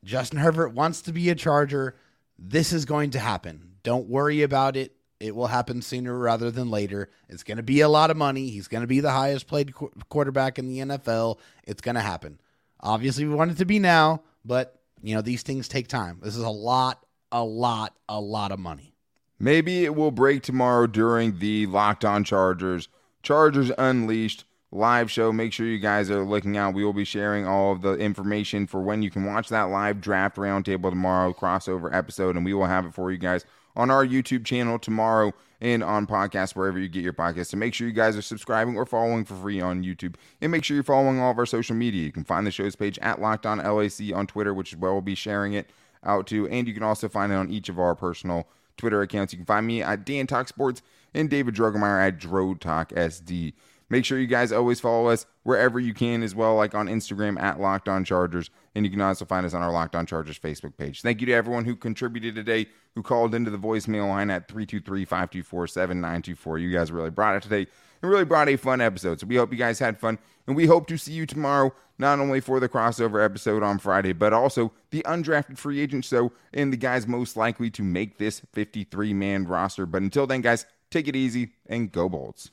Justin 0.05 0.39
Herbert 0.39 0.71
wants 0.71 1.03
to 1.03 1.13
be 1.13 1.29
a 1.29 1.35
Charger. 1.35 1.97
This 2.39 2.73
is 2.73 2.85
going 2.85 3.11
to 3.11 3.19
happen. 3.19 3.73
Don't 3.83 4.09
worry 4.09 4.43
about 4.43 4.77
it. 4.77 4.95
It 5.21 5.35
will 5.35 5.49
happen 5.49 5.83
sooner 5.83 6.17
rather 6.17 6.51
than 6.51 6.71
later. 6.71 7.11
It's 7.29 7.43
going 7.43 7.57
to 7.57 7.63
be 7.63 7.81
a 7.81 7.89
lot 7.89 8.11
of 8.11 8.17
money. 8.17 8.51
He's 8.51 8.69
going 8.69 8.83
to 8.83 8.87
be 8.87 9.01
the 9.01 9.11
highest 9.11 9.49
played 9.49 9.75
qu- 9.75 9.91
quarterback 10.09 10.59
in 10.59 10.69
the 10.69 10.79
NFL. 10.79 11.39
It's 11.65 11.81
going 11.81 11.97
to 11.97 12.01
happen. 12.01 12.41
Obviously, 12.81 13.25
we 13.25 13.35
want 13.35 13.51
it 13.51 13.59
to 13.59 13.65
be 13.65 13.81
now, 13.81 14.23
but 14.45 14.81
you 15.03 15.15
know 15.15 15.21
these 15.21 15.43
things 15.43 15.67
take 15.67 15.89
time. 15.89 16.21
This 16.23 16.37
is 16.37 16.43
a 16.43 16.49
lot, 16.49 17.05
a 17.33 17.43
lot, 17.43 17.97
a 18.09 18.21
lot 18.21 18.53
of 18.53 18.61
money. 18.61 18.95
Maybe 19.41 19.85
it 19.85 19.95
will 19.95 20.11
break 20.11 20.43
tomorrow 20.43 20.87
during 20.87 21.39
the 21.39 21.67
Locked 21.67 22.05
On 22.05 22.23
Chargers, 22.23 22.89
Chargers 23.23 23.73
Unleashed 23.77 24.45
live 24.71 25.11
show. 25.11 25.33
Make 25.33 25.53
sure 25.53 25.67
you 25.67 25.79
guys 25.79 26.11
are 26.11 26.25
looking 26.25 26.57
out. 26.57 26.75
We 26.75 26.85
will 26.85 26.93
be 26.93 27.05
sharing 27.05 27.47
all 27.47 27.73
of 27.73 27.83
the 27.83 27.95
information 27.95 28.67
for 28.67 28.81
when 28.81 29.03
you 29.03 29.11
can 29.11 29.25
watch 29.25 29.49
that 29.49 29.65
live 29.65 30.01
draft 30.01 30.37
roundtable 30.37 30.91
tomorrow, 30.91 31.33
crossover 31.33 31.93
episode, 31.93 32.37
and 32.37 32.45
we 32.45 32.55
will 32.55 32.67
have 32.67 32.87
it 32.87 32.95
for 32.95 33.11
you 33.11 33.19
guys 33.19 33.45
on 33.79 33.91
our 33.91 34.05
YouTube 34.05 34.45
channel 34.45 34.79
tomorrow 34.79 35.33
and 35.61 35.83
on 35.83 36.07
podcasts 36.07 36.55
wherever 36.55 36.79
you 36.79 36.89
get 36.89 37.03
your 37.03 37.13
podcasts. 37.13 37.47
So 37.47 37.57
make 37.57 37.73
sure 37.73 37.87
you 37.87 37.95
guys 37.95 38.17
are 38.17 38.23
subscribing 38.23 38.77
or 38.77 38.85
following 38.85 39.25
for 39.25 39.35
free 39.35 39.61
on 39.61 39.83
YouTube, 39.83 40.17
and 40.41 40.53
make 40.53 40.65
sure 40.65 40.75
you're 40.75 40.85
following 40.85 41.21
all 41.21 41.31
of 41.31 41.39
our 41.39 41.47
social 41.47 41.75
media. 41.75 42.03
You 42.03 42.13
can 42.13 42.25
find 42.25 42.47
the 42.47 42.51
show's 42.51 42.77
page 42.77 42.99
at 42.99 43.21
Locked 43.21 43.47
On 43.47 43.59
LAC 43.59 44.15
on 44.15 44.27
Twitter, 44.27 44.53
which 44.53 44.73
is 44.73 44.79
where 44.79 44.93
we'll 44.93 45.01
be 45.01 45.15
sharing 45.15 45.55
it 45.55 45.71
out 46.05 46.27
to, 46.27 46.47
and 46.49 46.69
you 46.69 46.75
can 46.75 46.83
also 46.83 47.09
find 47.09 47.33
it 47.33 47.37
on 47.37 47.51
each 47.51 47.69
of 47.69 47.79
our 47.79 47.95
personal 47.95 48.47
Twitter 48.77 49.01
accounts. 49.01 49.33
You 49.33 49.39
can 49.39 49.47
find 49.47 49.67
me 49.67 49.83
at 49.83 50.05
Dan 50.05 50.27
Talk 50.27 50.49
Sports 50.49 50.83
and 51.15 51.31
David 51.31 51.55
Drogemeyer 51.55 52.07
at 52.07 52.19
Dro 52.19 52.55
Talk 52.55 52.91
SD. 52.91 53.55
Make 53.91 54.05
sure 54.05 54.19
you 54.19 54.27
guys 54.27 54.53
always 54.53 54.81
follow 54.81 55.09
us 55.09 55.25
wherever 55.45 55.81
you 55.81 55.95
can 55.95 56.23
as 56.23 56.35
well, 56.35 56.55
like 56.57 56.75
on 56.75 56.89
Instagram 56.89 57.41
at 57.41 57.59
Locked 57.59 57.89
On 57.89 58.05
Chargers. 58.05 58.51
And 58.75 58.85
you 58.85 58.91
can 58.91 59.01
also 59.01 59.25
find 59.25 59.47
us 59.47 59.55
on 59.55 59.63
our 59.63 59.73
Locked 59.73 59.97
On 59.97 60.05
Chargers 60.05 60.39
Facebook 60.39 60.77
page. 60.77 61.01
Thank 61.01 61.21
you 61.21 61.27
to 61.29 61.33
everyone 61.33 61.65
who 61.65 61.75
contributed 61.75 62.35
today, 62.35 62.67
who 62.95 63.03
called 63.03 63.35
into 63.35 63.51
the 63.51 63.59
voicemail 63.59 64.09
line 64.09 64.31
at 64.31 64.47
323 64.49 65.05
524 65.05 65.67
7924. 65.69 66.59
You 66.59 66.71
guys 66.73 66.93
really 66.93 67.11
brought 67.11 67.37
it 67.37 67.43
today. 67.43 67.67
and 68.03 68.11
really 68.11 68.25
brought 68.25 68.49
a 68.49 68.57
fun 68.57 68.81
episode. 68.81 69.21
So 69.21 69.27
we 69.27 69.37
hope 69.37 69.53
you 69.53 69.59
guys 69.59 69.79
had 69.79 69.99
fun, 69.99 70.19
and 70.47 70.55
we 70.55 70.67
hope 70.67 70.87
to 70.89 70.97
see 70.97 71.13
you 71.13 71.27
tomorrow, 71.27 71.73
not 71.99 72.21
only 72.21 72.41
for 72.41 72.61
the 72.61 72.69
crossover 72.69 73.25
episode 73.25 73.63
on 73.63 73.79
Friday, 73.79 74.13
but 74.13 74.33
also 74.33 74.73
the 74.91 75.03
undrafted 75.03 75.59
free 75.59 75.81
agent 75.81 76.05
show 76.05 76.31
and 76.53 76.73
the 76.73 76.77
guys 76.77 77.09
most 77.09 77.37
likely 77.37 77.71
to 77.71 77.83
make 77.83 78.19
this 78.19 78.43
53 78.53 79.15
man 79.15 79.47
roster. 79.47 79.87
But 79.87 80.03
until 80.03 80.27
then, 80.27 80.43
guys, 80.43 80.67
take 80.91 81.09
it 81.09 81.17
easy 81.17 81.55
and 81.67 81.91
go 81.91 82.09
Bolts. 82.09 82.51